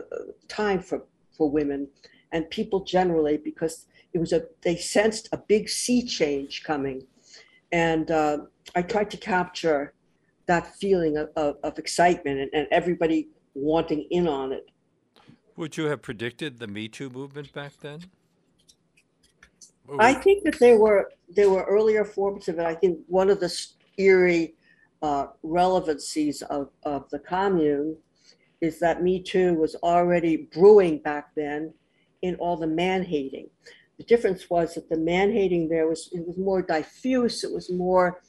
time 0.49 0.81
for, 0.81 1.05
for 1.41 1.49
women 1.49 1.87
and 2.31 2.47
people 2.51 2.83
generally 2.83 3.35
because 3.35 3.87
it 4.13 4.19
was 4.19 4.31
a, 4.31 4.43
they 4.61 4.75
sensed 4.75 5.27
a 5.31 5.37
big 5.37 5.67
sea 5.69 6.05
change 6.05 6.63
coming. 6.63 7.01
And 7.71 8.11
uh, 8.11 8.37
I 8.75 8.83
tried 8.83 9.09
to 9.09 9.17
capture 9.17 9.93
that 10.45 10.75
feeling 10.75 11.17
of, 11.17 11.29
of, 11.35 11.55
of 11.63 11.79
excitement 11.79 12.39
and, 12.41 12.49
and 12.53 12.67
everybody 12.69 13.29
wanting 13.55 14.05
in 14.11 14.27
on 14.27 14.51
it. 14.51 14.69
Would 15.55 15.77
you 15.77 15.85
have 15.85 16.03
predicted 16.03 16.59
the 16.59 16.67
Me 16.67 16.87
Too 16.87 17.09
movement 17.09 17.51
back 17.53 17.73
then? 17.81 18.01
I 19.97 20.13
think 20.13 20.43
that 20.43 20.59
there 20.59 20.77
were 20.77 21.11
there 21.37 21.49
were 21.49 21.63
earlier 21.63 22.05
forms 22.05 22.47
of 22.49 22.59
it. 22.59 22.65
I 22.65 22.75
think 22.75 22.99
one 23.07 23.29
of 23.31 23.39
the 23.39 23.51
eerie 23.97 24.53
uh, 25.01 25.25
relevancies 25.41 26.43
of, 26.43 26.69
of 26.83 27.09
the 27.09 27.19
commune 27.19 27.97
is 28.61 28.79
that 28.79 29.03
Me 29.03 29.21
Too 29.21 29.55
was 29.55 29.75
already 29.75 30.49
brewing 30.53 30.99
back 30.99 31.33
then 31.35 31.73
in 32.21 32.35
all 32.35 32.55
the 32.55 32.67
man 32.67 33.03
hating. 33.03 33.49
The 33.97 34.03
difference 34.03 34.49
was 34.49 34.75
that 34.75 34.89
the 34.89 34.97
man 34.97 35.31
hating 35.31 35.67
there 35.67 35.87
was 35.87 36.09
it 36.11 36.25
was 36.25 36.37
more 36.37 36.61
diffuse. 36.61 37.43
It 37.43 37.51
was 37.51 37.71
more 37.71 38.21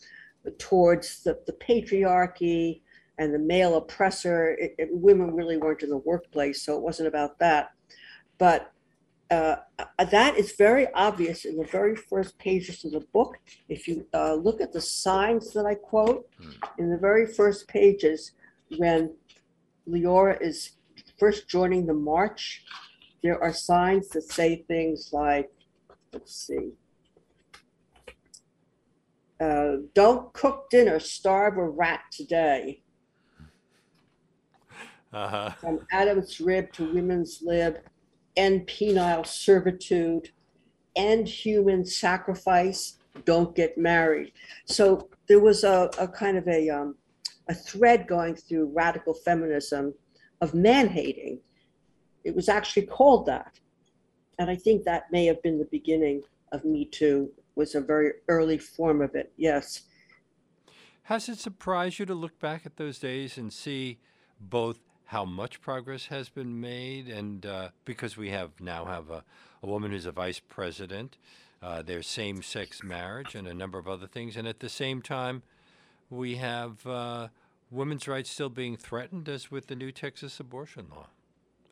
towards 0.59 1.22
the, 1.22 1.39
the 1.47 1.53
patriarchy 1.53 2.80
and 3.18 3.33
the 3.33 3.39
male 3.39 3.76
oppressor. 3.76 4.57
It, 4.59 4.74
it, 4.78 4.89
women 4.91 5.35
really 5.35 5.57
weren't 5.57 5.83
in 5.83 5.91
the 5.91 5.99
workplace, 5.99 6.62
so 6.62 6.76
it 6.76 6.83
wasn't 6.83 7.09
about 7.09 7.39
that. 7.39 7.72
But 8.39 8.72
uh, 9.30 9.57
uh, 9.78 10.05
that 10.05 10.37
is 10.37 10.53
very 10.53 10.89
obvious 10.93 11.47
in 11.47 11.57
the 11.57 11.64
very 11.64 11.97
first 11.97 12.37
pages 12.39 12.85
of 12.85 12.93
the 12.93 13.01
book. 13.14 13.39
If 13.68 13.89
you 13.89 14.07
uh, 14.12 14.35
look 14.35 14.61
at 14.61 14.72
the 14.72 14.80
signs 14.80 15.53
that 15.55 15.64
I 15.64 15.74
quote 15.74 16.28
in 16.78 16.91
the 16.91 16.99
very 16.99 17.26
first 17.26 17.66
pages, 17.66 18.33
when 18.76 19.14
Leora 19.89 20.41
is 20.41 20.76
first 21.18 21.49
joining 21.49 21.87
the 21.87 21.95
march, 21.95 22.64
there 23.22 23.43
are 23.43 23.53
signs 23.53 24.09
that 24.09 24.22
say 24.22 24.64
things 24.68 25.11
like, 25.12 25.51
let's 26.12 26.35
see, 26.35 26.72
uh, 29.41 29.76
don't 29.95 30.33
cook 30.33 30.70
dinner, 30.70 31.01
starve 31.01 31.57
a 31.57 31.68
rat 31.68 32.01
today. 32.11 32.83
Uh-huh. 35.12 35.51
From 35.51 35.87
Adam's 35.91 36.41
rib 36.41 36.72
to 36.72 36.93
women's 36.93 37.41
lib, 37.43 37.78
end 38.37 38.66
penile 38.66 39.26
servitude, 39.26 40.30
end 40.97 41.28
human 41.28 41.85
sacrifice, 41.85 42.99
don't 43.24 43.55
get 43.55 43.76
married. 43.76 44.33
So 44.64 45.09
there 45.28 45.41
was 45.41 45.64
a, 45.64 45.91
a 45.99 46.09
kind 46.09 46.39
of 46.39 46.49
a, 46.49 46.70
um, 46.70 46.95
a 47.53 47.55
thread 47.55 48.09
going 48.09 48.34
through 48.34 48.72
radical 48.74 49.12
feminism 49.12 49.94
of 50.40 50.55
man 50.55 50.88
hating. 50.88 51.38
It 52.24 52.34
was 52.34 52.48
actually 52.48 52.86
called 52.86 53.26
that. 53.26 53.61
And 54.38 54.48
I 54.50 54.57
think 54.57 54.84
that 54.84 55.12
may 55.12 55.26
have 55.26 55.40
been 55.42 55.59
the 55.59 55.68
beginning 55.78 56.22
of 56.53 56.64
Me 56.64 56.86
Too 56.86 57.30
was 57.55 57.74
a 57.74 57.80
very 57.80 58.12
early 58.28 58.59
form 58.59 59.03
of 59.03 59.14
it. 59.14 59.32
Yes. 59.36 59.82
Has 61.03 61.28
it 61.28 61.38
surprised 61.38 61.98
you 61.98 62.07
to 62.07 62.14
look 62.14 62.38
back 62.38 62.64
at 62.64 62.76
those 62.76 62.98
days 62.98 63.36
and 63.36 63.53
see 63.53 63.98
both 64.40 64.78
how 65.07 65.26
much 65.26 65.61
progress 65.61 66.07
has 66.07 66.30
been 66.30 66.59
made, 66.59 67.07
and 67.07 67.44
uh, 67.44 67.68
because 67.84 68.16
we 68.16 68.30
have 68.30 68.50
now 68.61 68.86
have 68.86 69.11
a, 69.11 69.22
a 69.62 69.66
woman 69.66 69.90
who's 69.90 70.07
a 70.07 70.12
vice 70.12 70.40
president, 70.40 71.18
uh, 71.62 71.82
there's 71.82 72.07
same-sex 72.07 72.82
marriage 72.82 73.34
and 73.34 73.46
a 73.46 73.53
number 73.53 73.78
of 73.78 73.86
other 73.86 74.07
things, 74.07 74.36
and 74.38 74.48
at 74.48 74.61
the 74.61 74.70
same 74.70 75.03
time, 75.03 75.42
we 76.09 76.36
have 76.36 76.86
uh, 76.86 77.28
women's 77.73 78.07
rights 78.07 78.31
still 78.31 78.51
being 78.51 78.77
threatened, 78.77 79.29
as 79.29 79.51
with 79.51 79.66
the 79.66 79.75
new 79.75 79.91
Texas 79.91 80.39
abortion 80.39 80.87
law, 80.91 81.09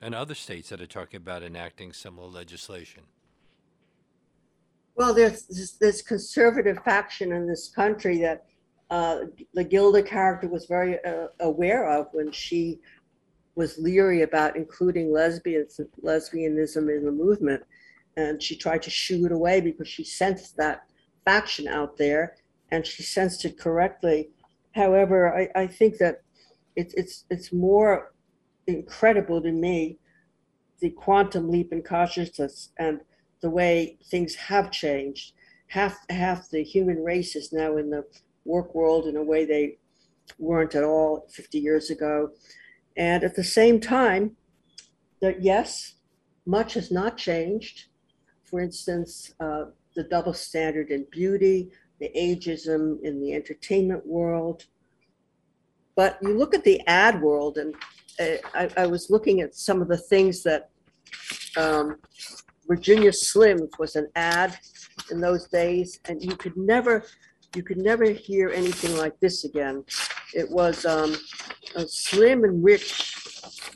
and 0.00 0.14
other 0.14 0.34
states 0.34 0.70
that 0.70 0.80
are 0.80 0.86
talking 0.86 1.18
about 1.18 1.42
enacting 1.42 1.92
similar 1.92 2.26
legislation. 2.26 3.02
Well, 4.94 5.14
there's 5.14 5.44
this, 5.44 5.72
this 5.72 6.02
conservative 6.02 6.78
faction 6.84 7.32
in 7.32 7.46
this 7.46 7.68
country 7.68 8.18
that 8.18 8.46
uh, 8.90 9.20
the 9.54 9.64
Gilda 9.64 10.02
character 10.02 10.48
was 10.48 10.66
very 10.66 11.02
uh, 11.04 11.28
aware 11.40 11.88
of 11.88 12.08
when 12.12 12.32
she 12.32 12.80
was 13.54 13.78
leery 13.78 14.22
about 14.22 14.56
including 14.56 15.12
lesbians, 15.12 15.80
lesbianism 16.02 16.94
in 16.94 17.04
the 17.04 17.12
movement. 17.12 17.62
And 18.16 18.42
she 18.42 18.56
tried 18.56 18.82
to 18.82 18.90
shoo 18.90 19.24
it 19.26 19.32
away 19.32 19.60
because 19.60 19.86
she 19.86 20.02
sensed 20.02 20.56
that 20.56 20.84
faction 21.24 21.68
out 21.68 21.96
there 21.96 22.36
and 22.72 22.84
she 22.86 23.02
sensed 23.02 23.44
it 23.44 23.58
correctly. 23.58 24.30
However, 24.74 25.34
I, 25.36 25.62
I 25.62 25.66
think 25.66 25.98
that 25.98 26.22
it's, 26.76 26.94
it's, 26.94 27.24
it's 27.30 27.52
more 27.52 28.12
incredible 28.66 29.42
to 29.42 29.52
me 29.52 29.98
the 30.80 30.90
quantum 30.90 31.50
leap 31.50 31.72
in 31.72 31.82
consciousness 31.82 32.70
and 32.78 33.00
the 33.42 33.50
way 33.50 33.98
things 34.10 34.34
have 34.34 34.70
changed. 34.70 35.32
Half 35.68 35.98
half 36.10 36.48
the 36.50 36.62
human 36.62 37.02
race 37.02 37.36
is 37.36 37.52
now 37.52 37.76
in 37.76 37.90
the 37.90 38.04
work 38.44 38.74
world 38.74 39.06
in 39.06 39.16
a 39.16 39.22
way 39.22 39.44
they 39.44 39.78
weren't 40.38 40.74
at 40.74 40.84
all 40.84 41.26
50 41.30 41.58
years 41.58 41.90
ago. 41.90 42.30
And 42.96 43.22
at 43.22 43.36
the 43.36 43.44
same 43.44 43.80
time, 43.80 44.36
that 45.20 45.42
yes, 45.42 45.94
much 46.46 46.74
has 46.74 46.90
not 46.90 47.16
changed. 47.16 47.86
For 48.44 48.60
instance, 48.60 49.32
uh, 49.38 49.66
the 49.94 50.04
double 50.04 50.34
standard 50.34 50.90
in 50.90 51.06
beauty, 51.10 51.70
the 52.00 52.10
ageism 52.16 53.00
in 53.02 53.20
the 53.20 53.34
entertainment 53.34 54.04
world. 54.06 54.64
But 55.94 56.18
you 56.22 56.36
look 56.36 56.54
at 56.54 56.64
the 56.64 56.80
ad 56.86 57.20
world, 57.20 57.58
and 57.58 57.74
uh, 58.18 58.38
I, 58.54 58.70
I, 58.84 58.86
was 58.86 59.10
looking 59.10 59.42
at 59.42 59.54
some 59.54 59.82
of 59.82 59.88
the 59.88 59.98
things 59.98 60.42
that 60.44 60.70
um, 61.56 61.98
Virginia 62.66 63.10
Slims 63.10 63.78
was 63.78 63.96
an 63.96 64.08
ad 64.16 64.58
in 65.10 65.20
those 65.20 65.46
days, 65.48 66.00
and 66.08 66.22
you 66.22 66.36
could 66.36 66.56
never, 66.56 67.04
you 67.54 67.62
could 67.62 67.76
never 67.76 68.06
hear 68.06 68.48
anything 68.48 68.96
like 68.96 69.18
this 69.20 69.44
again. 69.44 69.84
It 70.32 70.48
was 70.50 70.86
um, 70.86 71.16
slim 71.86 72.44
and 72.44 72.64
rich. 72.64 73.14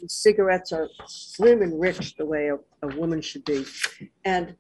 Cigarettes 0.07 0.73
are 0.73 0.89
slim 1.07 1.63
and 1.63 1.79
rich 1.79 2.17
the 2.17 2.25
way 2.25 2.49
a, 2.49 2.57
a 2.87 2.97
woman 2.97 3.21
should 3.21 3.45
be, 3.45 3.67
and 4.25 4.55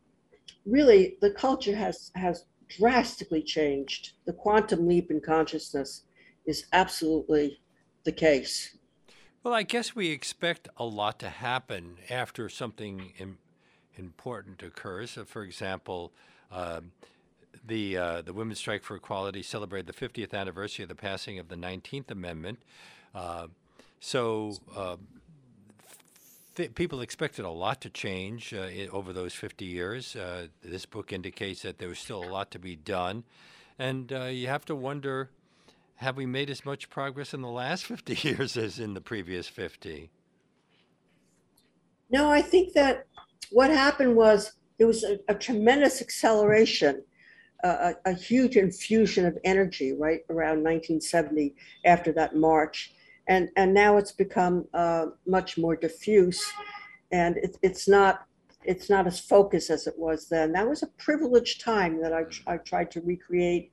really 0.66 1.16
the 1.20 1.30
culture 1.30 1.76
has 1.76 2.10
has 2.14 2.46
drastically 2.68 3.42
changed. 3.42 4.12
The 4.26 4.32
quantum 4.32 4.86
leap 4.88 5.10
in 5.10 5.20
consciousness 5.20 6.02
is 6.46 6.66
absolutely 6.72 7.60
the 8.04 8.12
case. 8.12 8.76
Well, 9.42 9.54
I 9.54 9.62
guess 9.62 9.94
we 9.94 10.10
expect 10.10 10.68
a 10.76 10.84
lot 10.84 11.18
to 11.20 11.28
happen 11.28 11.96
after 12.08 12.48
something 12.48 13.12
Im- 13.18 13.38
important 13.96 14.62
occurs. 14.62 15.12
So 15.12 15.24
for 15.24 15.42
example, 15.42 16.12
uh, 16.50 16.80
the 17.66 17.96
uh, 17.96 18.22
the 18.22 18.32
Women's 18.32 18.58
Strike 18.58 18.82
for 18.82 18.96
Equality 18.96 19.42
celebrated 19.42 19.86
the 19.86 20.08
50th 20.08 20.32
anniversary 20.32 20.82
of 20.82 20.88
the 20.88 20.94
passing 20.94 21.38
of 21.38 21.48
the 21.48 21.56
19th 21.56 22.10
Amendment. 22.10 22.60
Uh, 23.14 23.48
so 24.00 24.56
uh, 24.76 24.96
th- 26.54 26.74
people 26.74 27.00
expected 27.00 27.44
a 27.44 27.50
lot 27.50 27.80
to 27.82 27.90
change 27.90 28.54
uh, 28.54 28.68
over 28.92 29.12
those 29.12 29.34
50 29.34 29.64
years. 29.64 30.16
Uh, 30.16 30.48
this 30.62 30.86
book 30.86 31.12
indicates 31.12 31.62
that 31.62 31.78
there 31.78 31.88
was 31.88 31.98
still 31.98 32.24
a 32.24 32.28
lot 32.28 32.50
to 32.52 32.58
be 32.58 32.76
done, 32.76 33.24
and 33.78 34.12
uh, 34.12 34.24
you 34.24 34.46
have 34.48 34.64
to 34.66 34.74
wonder: 34.74 35.30
Have 35.96 36.16
we 36.16 36.26
made 36.26 36.50
as 36.50 36.64
much 36.64 36.90
progress 36.90 37.34
in 37.34 37.42
the 37.42 37.48
last 37.48 37.84
50 37.86 38.28
years 38.28 38.56
as 38.56 38.78
in 38.78 38.94
the 38.94 39.00
previous 39.00 39.48
50? 39.48 40.10
No, 42.10 42.30
I 42.30 42.42
think 42.42 42.74
that 42.74 43.06
what 43.50 43.70
happened 43.70 44.14
was 44.14 44.52
there 44.78 44.86
was 44.86 45.04
a, 45.04 45.18
a 45.28 45.34
tremendous 45.34 46.00
acceleration, 46.00 47.02
a, 47.62 47.94
a 48.04 48.12
huge 48.12 48.56
infusion 48.56 49.26
of 49.26 49.38
energy 49.44 49.92
right 49.92 50.20
around 50.30 50.62
1970 50.62 51.54
after 51.84 52.12
that 52.12 52.36
march. 52.36 52.93
And, 53.26 53.48
and 53.56 53.72
now 53.72 53.96
it's 53.96 54.12
become 54.12 54.66
uh, 54.74 55.06
much 55.26 55.56
more 55.56 55.76
diffuse 55.76 56.44
and 57.12 57.36
it, 57.38 57.56
it's 57.62 57.88
not 57.88 58.26
it's 58.64 58.88
not 58.88 59.06
as 59.06 59.20
focused 59.20 59.70
as 59.70 59.86
it 59.86 59.94
was 59.98 60.28
then. 60.28 60.52
That 60.52 60.68
was 60.68 60.82
a 60.82 60.86
privileged 60.98 61.60
time 61.60 62.00
that 62.00 62.12
I, 62.14 62.24
I 62.52 62.56
tried 62.56 62.90
to 62.92 63.02
recreate 63.02 63.72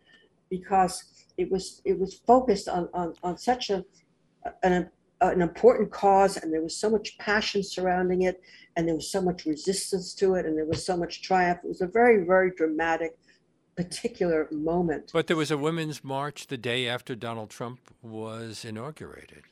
because 0.50 1.26
it 1.38 1.50
was 1.50 1.82
it 1.86 1.98
was 1.98 2.14
focused 2.14 2.68
on, 2.68 2.90
on, 2.94 3.14
on 3.24 3.38
such 3.38 3.70
a 3.70 3.86
an, 4.64 4.90
an 5.22 5.42
important 5.42 5.92
cause 5.92 6.38
and 6.38 6.54
there 6.54 6.62
was 6.62 6.76
so 6.76 6.90
much 6.90 7.18
passion 7.18 7.64
surrounding 7.64 8.24
it 8.24 8.42
and 8.76 8.88
there 8.88 8.96
was 8.96 9.12
so 9.12 9.22
much 9.22 9.46
resistance 9.46 10.14
to 10.16 10.36
it 10.36 10.46
and 10.46 10.58
there 10.58 10.66
was 10.66 10.86
so 10.86 10.98
much 10.98 11.22
triumph. 11.22 11.60
It 11.64 11.68
was 11.68 11.82
a 11.82 11.88
very, 11.88 12.26
very 12.26 12.52
dramatic, 12.52 13.18
particular 13.76 14.48
moment. 14.52 15.12
But 15.14 15.28
there 15.28 15.38
was 15.38 15.52
a 15.52 15.58
women's 15.58 16.04
march 16.04 16.48
the 16.48 16.58
day 16.58 16.88
after 16.88 17.16
Donald 17.16 17.50
Trump 17.50 17.80
was 18.02 18.66
inaugurated. 18.66 19.44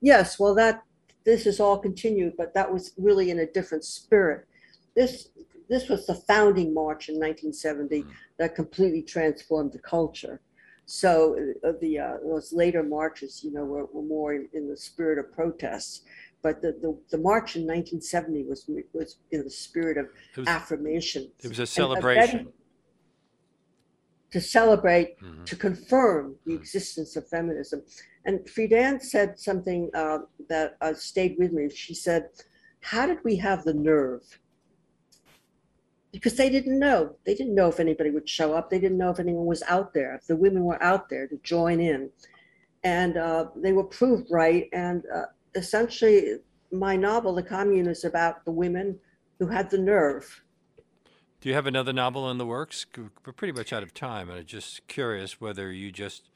Yes, 0.00 0.38
well, 0.38 0.54
that 0.54 0.82
this 1.24 1.46
is 1.46 1.60
all 1.60 1.78
continued, 1.78 2.34
but 2.36 2.54
that 2.54 2.72
was 2.72 2.92
really 2.96 3.30
in 3.30 3.40
a 3.40 3.46
different 3.46 3.84
spirit. 3.84 4.46
This 4.94 5.28
this 5.68 5.88
was 5.88 6.06
the 6.06 6.14
founding 6.14 6.72
march 6.72 7.10
in 7.10 7.16
1970 7.16 8.06
that 8.38 8.54
completely 8.54 9.02
transformed 9.02 9.72
the 9.72 9.78
culture. 9.78 10.40
So 10.86 11.36
uh, 11.62 11.72
the 11.82 11.98
uh, 11.98 12.16
those 12.24 12.52
later 12.52 12.82
marches, 12.82 13.44
you 13.44 13.52
know, 13.52 13.64
were, 13.64 13.84
were 13.92 14.02
more 14.02 14.32
in, 14.32 14.48
in 14.54 14.68
the 14.68 14.76
spirit 14.76 15.18
of 15.18 15.30
protests. 15.30 16.02
But 16.40 16.62
the, 16.62 16.72
the, 16.80 16.96
the 17.10 17.18
march 17.18 17.56
in 17.56 17.62
1970 17.62 18.44
was 18.44 18.70
was 18.94 19.16
in 19.30 19.44
the 19.44 19.50
spirit 19.50 19.98
of 19.98 20.06
It 20.34 20.40
was, 20.40 20.48
affirmation 20.48 21.30
it 21.42 21.48
was 21.48 21.58
a 21.58 21.62
and 21.62 21.68
celebration. 21.68 22.52
To 24.30 24.40
celebrate, 24.40 25.18
Mhm. 25.20 25.44
to 25.46 25.56
confirm 25.56 26.36
the 26.44 26.52
Mm. 26.52 26.60
existence 26.60 27.16
of 27.16 27.26
feminism. 27.28 27.82
And 28.24 28.40
Friedan 28.46 29.00
said 29.00 29.38
something 29.38 29.90
uh, 29.94 30.18
that 30.48 30.76
uh, 30.80 30.94
stayed 30.94 31.36
with 31.38 31.52
me. 31.52 31.70
She 31.70 31.94
said, 31.94 32.28
How 32.80 33.06
did 33.06 33.24
we 33.24 33.36
have 33.36 33.64
the 33.64 33.74
nerve? 33.74 34.38
Because 36.12 36.36
they 36.36 36.48
didn't 36.50 36.78
know. 36.78 37.16
They 37.24 37.34
didn't 37.34 37.54
know 37.54 37.68
if 37.68 37.80
anybody 37.80 38.10
would 38.10 38.28
show 38.28 38.54
up. 38.54 38.70
They 38.70 38.78
didn't 38.78 38.98
know 38.98 39.10
if 39.10 39.20
anyone 39.20 39.46
was 39.46 39.62
out 39.68 39.92
there, 39.94 40.14
if 40.14 40.26
the 40.26 40.36
women 40.36 40.64
were 40.64 40.82
out 40.82 41.08
there 41.08 41.26
to 41.26 41.36
join 41.38 41.80
in. 41.80 42.10
And 42.84 43.16
uh, 43.16 43.50
they 43.56 43.72
were 43.72 43.84
proved 43.84 44.30
right. 44.30 44.68
And 44.72 45.04
uh, 45.14 45.26
essentially, 45.54 46.36
my 46.70 46.96
novel, 46.96 47.34
The 47.34 47.42
Commune, 47.42 47.88
is 47.88 48.04
about 48.04 48.44
the 48.44 48.52
women 48.52 48.98
who 49.38 49.46
had 49.46 49.70
the 49.70 49.78
nerve 49.78 50.42
Do 51.40 51.48
you 51.48 51.54
have 51.54 51.66
another 51.66 51.92
novel 51.92 52.30
in 52.30 52.38
the 52.38 52.46
works? 52.46 52.84
We're 52.96 53.32
pretty 53.32 53.52
much 53.52 53.72
out 53.72 53.82
of 53.82 53.94
time, 53.94 54.28
and 54.28 54.38
I'm 54.40 54.46
just 54.46 54.86
curious 54.88 55.40
whether 55.40 55.70
you 55.70 55.92
just 55.92 56.30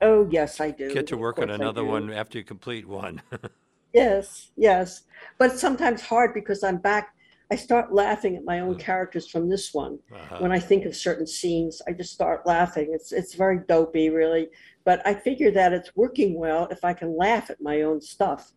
Oh, 0.00 0.28
yes, 0.30 0.60
I 0.60 0.70
do. 0.70 0.88
get 0.92 1.06
to 1.08 1.16
work 1.16 1.38
on 1.38 1.50
another 1.50 1.84
one 1.84 2.12
after 2.12 2.38
you 2.38 2.44
complete 2.44 2.86
one. 2.86 3.22
Yes, 3.92 4.50
yes. 4.56 5.02
But 5.38 5.52
it's 5.52 5.60
sometimes 5.60 6.02
hard 6.02 6.34
because 6.34 6.62
I'm 6.62 6.78
back. 6.78 7.14
I 7.50 7.56
start 7.56 7.92
laughing 7.92 8.36
at 8.36 8.44
my 8.44 8.60
own 8.60 8.74
Mm. 8.74 8.80
characters 8.80 9.28
from 9.30 9.48
this 9.48 9.72
one. 9.72 9.98
Uh-huh. 10.12 10.36
When 10.38 10.52
I 10.52 10.58
think 10.58 10.84
of 10.84 10.94
certain 10.94 11.26
scenes, 11.26 11.80
I 11.88 11.92
just 11.92 12.12
start 12.12 12.46
laughing. 12.46 12.90
It's 12.92 13.12
it's 13.12 13.34
very 13.34 13.60
dopey, 13.66 14.10
really. 14.10 14.48
But 14.84 15.06
I 15.06 15.14
figure 15.14 15.50
that 15.52 15.72
it's 15.72 15.96
working 15.96 16.38
well 16.38 16.66
if 16.70 16.84
I 16.84 16.92
can 16.92 17.16
laugh 17.16 17.50
at 17.50 17.60
my 17.62 17.82
own 17.82 18.00
stuff. 18.02 18.52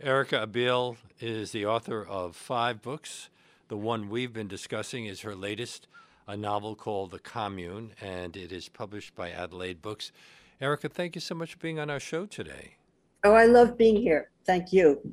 Erica 0.00 0.46
Abeel 0.46 0.96
is 1.20 1.52
the 1.52 1.66
author 1.66 2.04
of 2.04 2.36
five 2.36 2.82
books. 2.82 3.30
The 3.68 3.76
one 3.76 4.08
we've 4.08 4.32
been 4.32 4.48
discussing 4.48 5.04
is 5.04 5.20
her 5.20 5.34
latest, 5.34 5.88
a 6.26 6.38
novel 6.38 6.74
called 6.74 7.10
The 7.10 7.18
Commune, 7.18 7.92
and 8.00 8.34
it 8.34 8.50
is 8.50 8.70
published 8.70 9.14
by 9.14 9.30
Adelaide 9.30 9.82
Books. 9.82 10.10
Erica, 10.58 10.88
thank 10.88 11.14
you 11.14 11.20
so 11.20 11.34
much 11.34 11.52
for 11.52 11.58
being 11.58 11.78
on 11.78 11.90
our 11.90 12.00
show 12.00 12.24
today. 12.24 12.76
Oh, 13.24 13.34
I 13.34 13.44
love 13.44 13.76
being 13.76 13.96
here. 13.96 14.30
Thank 14.46 14.72
you. 14.72 15.12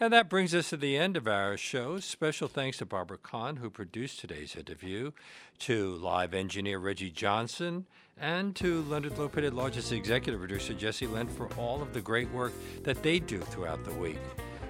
And 0.00 0.12
that 0.12 0.28
brings 0.28 0.56
us 0.56 0.70
to 0.70 0.76
the 0.76 0.96
end 0.96 1.16
of 1.16 1.28
our 1.28 1.56
show. 1.56 2.00
Special 2.00 2.48
thanks 2.48 2.78
to 2.78 2.84
Barbara 2.84 3.16
Kahn, 3.16 3.56
who 3.56 3.70
produced 3.70 4.18
today's 4.18 4.56
interview, 4.56 5.12
to 5.60 5.90
live 5.94 6.34
engineer 6.34 6.80
Reggie 6.80 7.10
Johnson, 7.10 7.86
and 8.18 8.56
to 8.56 8.82
Leonard 8.82 9.14
Lopate 9.14 9.46
at 9.46 9.54
Large's 9.54 9.92
executive 9.92 10.40
producer 10.40 10.74
Jesse 10.74 11.06
Lent 11.06 11.30
for 11.30 11.46
all 11.54 11.80
of 11.80 11.94
the 11.94 12.00
great 12.00 12.30
work 12.32 12.52
that 12.82 13.04
they 13.04 13.20
do 13.20 13.38
throughout 13.38 13.84
the 13.84 13.94
week. 13.94 14.18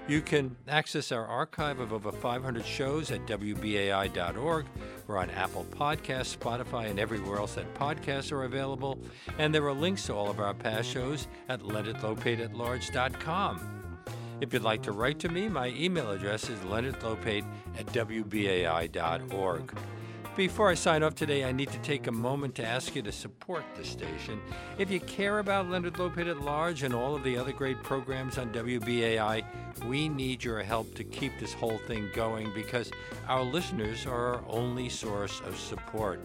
You 0.07 0.21
can 0.21 0.55
access 0.69 1.11
our 1.13 1.27
archive 1.27 1.81
of 1.81 1.95
over 1.95 2.13
500 2.13 2.67
shows 2.67 3.11
at 3.11 3.25
WBAI.org. 3.27 4.67
We're 5.07 5.17
on 5.17 5.31
Apple 5.31 5.65
Podcasts, 5.71 6.37
Spotify, 6.37 6.91
and 6.91 6.99
everywhere 6.99 7.39
else 7.39 7.55
that 7.55 7.73
podcasts 7.75 8.31
are 8.31 8.45
available. 8.45 8.99
And 9.39 9.55
there 9.55 9.67
are 9.67 9.73
links 9.73 10.05
to 10.07 10.15
all 10.15 10.29
of 10.29 10.41
our 10.41 10.53
past 10.53 10.91
shows 10.91 11.27
at 11.49 11.61
leonardlopateatlarge.com. 11.61 13.71
If 14.43 14.53
you'd 14.53 14.63
like 14.63 14.83
to 14.83 14.93
write 14.93 15.19
to 15.21 15.31
me, 15.31 15.49
my 15.49 15.69
email 15.69 16.11
address 16.11 16.51
is 16.51 16.59
leonardlopate 16.61 17.47
at 17.79 17.87
wbai.org. 17.87 19.75
Before 20.37 20.69
I 20.69 20.75
sign 20.75 21.05
off 21.05 21.15
today, 21.15 21.45
I 21.45 21.53
need 21.53 21.71
to 21.71 21.79
take 21.79 22.09
a 22.09 22.13
moment 22.13 22.57
to 22.57 22.67
ask 22.67 22.97
you 22.97 23.03
to 23.03 23.13
support 23.13 23.63
the 23.77 23.85
station. 23.85 24.41
If 24.79 24.91
you 24.91 24.99
care 24.99 25.39
about 25.39 25.71
Leonard 25.71 25.95
Lopate 25.95 26.29
at 26.29 26.41
Large 26.41 26.83
and 26.83 26.93
all 26.93 27.15
of 27.15 27.23
the 27.23 27.39
other 27.39 27.53
great 27.53 27.81
programs 27.85 28.37
on 28.37 28.53
WBAI, 28.53 29.45
we 29.87 30.09
need 30.09 30.43
your 30.43 30.61
help 30.65 30.93
to 30.97 31.05
keep 31.05 31.39
this 31.39 31.53
whole 31.53 31.79
thing 31.87 32.11
going 32.15 32.53
because 32.53 32.91
our 33.29 33.45
listeners 33.45 34.07
are 34.07 34.35
our 34.35 34.45
only 34.49 34.89
source 34.89 35.41
of 35.47 35.57
support. 35.57 36.21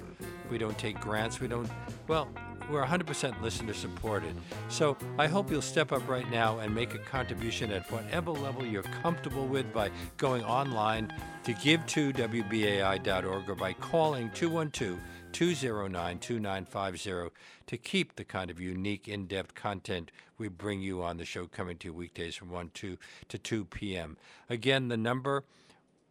We 0.50 0.58
don't 0.58 0.78
take 0.80 1.00
grants, 1.00 1.40
we 1.40 1.48
don't, 1.48 1.70
well, 2.08 2.30
we're 2.70 2.86
100% 2.86 3.42
listener 3.42 3.74
supported. 3.74 4.36
So 4.68 4.98
I 5.18 5.28
hope 5.28 5.50
you'll 5.50 5.62
step 5.62 5.92
up 5.92 6.08
right 6.08 6.30
now 6.30 6.60
and 6.60 6.74
make 6.74 6.94
a 6.94 7.00
contribution 7.00 7.72
at 7.72 7.90
whatever 7.92 8.32
level 8.32 8.66
you're 8.66 8.84
comfortable 8.84 9.48
with 9.48 9.72
by 9.74 9.92
going 10.18 10.44
online 10.44 11.14
to 11.44 11.54
give 11.54 11.86
to 11.88 12.14
WBAI.org 12.14 13.50
or 13.50 13.56
by 13.56 13.74
calling 13.74 14.30
212 14.32 15.00
209 15.32 16.20
2950 16.20 17.36
to 17.68 17.78
keep 17.78 18.16
the 18.16 18.24
kind 18.24 18.50
of 18.50 18.60
unique, 18.60 19.08
in 19.08 19.28
depth 19.28 19.54
content 19.54 20.12
we 20.38 20.48
bring 20.48 20.82
you 20.82 21.04
on 21.04 21.18
the 21.18 21.26
show 21.26 21.46
coming 21.46 21.78
to 21.78 21.90
you 21.90 21.94
weekdays 21.94 22.36
from 22.36 22.50
1 22.50 22.72
2 22.74 22.98
to 23.28 23.38
2 23.38 23.66
p.m. 23.66 24.18
Again, 24.50 24.88
the 24.88 24.98
number 24.98 25.44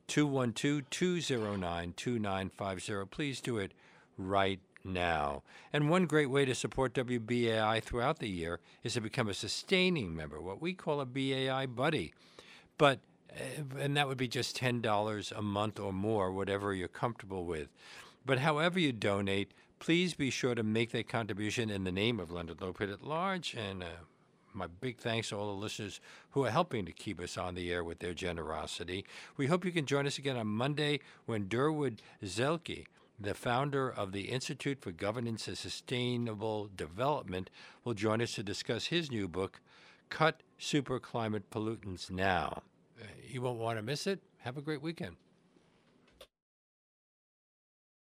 212 0.06 0.88
209 0.90 1.94
2950. 1.96 3.06
Please 3.10 3.40
do 3.40 3.58
it 3.58 3.72
right 4.16 4.60
now. 4.88 5.42
And 5.72 5.90
one 5.90 6.06
great 6.06 6.30
way 6.30 6.44
to 6.44 6.54
support 6.54 6.94
WBAI 6.94 7.82
throughout 7.82 8.18
the 8.18 8.28
year 8.28 8.60
is 8.82 8.94
to 8.94 9.00
become 9.00 9.28
a 9.28 9.34
sustaining 9.34 10.14
member, 10.14 10.40
what 10.40 10.60
we 10.60 10.74
call 10.74 11.00
a 11.00 11.06
BAI 11.06 11.66
buddy. 11.66 12.12
But 12.76 13.00
uh, 13.32 13.78
and 13.78 13.96
that 13.96 14.08
would 14.08 14.18
be 14.18 14.28
just 14.28 14.56
$10 14.56 15.32
a 15.36 15.42
month 15.42 15.78
or 15.78 15.92
more, 15.92 16.32
whatever 16.32 16.74
you're 16.74 16.88
comfortable 16.88 17.44
with. 17.44 17.68
But 18.24 18.38
however 18.38 18.78
you 18.78 18.92
donate, 18.92 19.52
please 19.78 20.14
be 20.14 20.30
sure 20.30 20.54
to 20.54 20.62
make 20.62 20.90
that 20.92 21.08
contribution 21.08 21.70
in 21.70 21.84
the 21.84 21.92
name 21.92 22.18
of 22.20 22.30
Leonard 22.30 22.58
Lopate 22.58 22.92
at 22.92 23.04
Large. 23.04 23.54
And 23.54 23.82
uh, 23.82 23.86
my 24.52 24.66
big 24.66 24.98
thanks 24.98 25.28
to 25.28 25.36
all 25.36 25.46
the 25.46 25.60
listeners 25.60 26.00
who 26.30 26.44
are 26.44 26.50
helping 26.50 26.84
to 26.86 26.92
keep 26.92 27.20
us 27.20 27.38
on 27.38 27.54
the 27.54 27.70
air 27.72 27.84
with 27.84 28.00
their 28.00 28.14
generosity. 28.14 29.04
We 29.36 29.46
hope 29.46 29.64
you 29.64 29.72
can 29.72 29.86
join 29.86 30.06
us 30.06 30.18
again 30.18 30.36
on 30.36 30.46
Monday 30.46 31.00
when 31.26 31.48
Durwood 31.48 31.98
Zaelke, 32.24 32.86
the 33.18 33.34
founder 33.34 33.90
of 33.90 34.12
the 34.12 34.22
Institute 34.22 34.80
for 34.80 34.92
Governance 34.92 35.48
and 35.48 35.58
Sustainable 35.58 36.70
Development, 36.74 37.50
will 37.84 37.94
join 37.94 38.22
us 38.22 38.34
to 38.34 38.42
discuss 38.42 38.86
his 38.86 39.10
new 39.10 39.26
book, 39.28 39.60
Cut 40.08 40.42
Super 40.56 40.98
Climate 41.00 41.50
Pollutants 41.50 42.10
Now. 42.10 42.62
Uh, 43.00 43.04
You 43.28 43.42
won't 43.42 43.58
want 43.58 43.78
to 43.78 43.82
miss 43.82 44.06
it. 44.06 44.20
Have 44.38 44.56
a 44.56 44.62
great 44.62 44.82
weekend. 44.82 45.16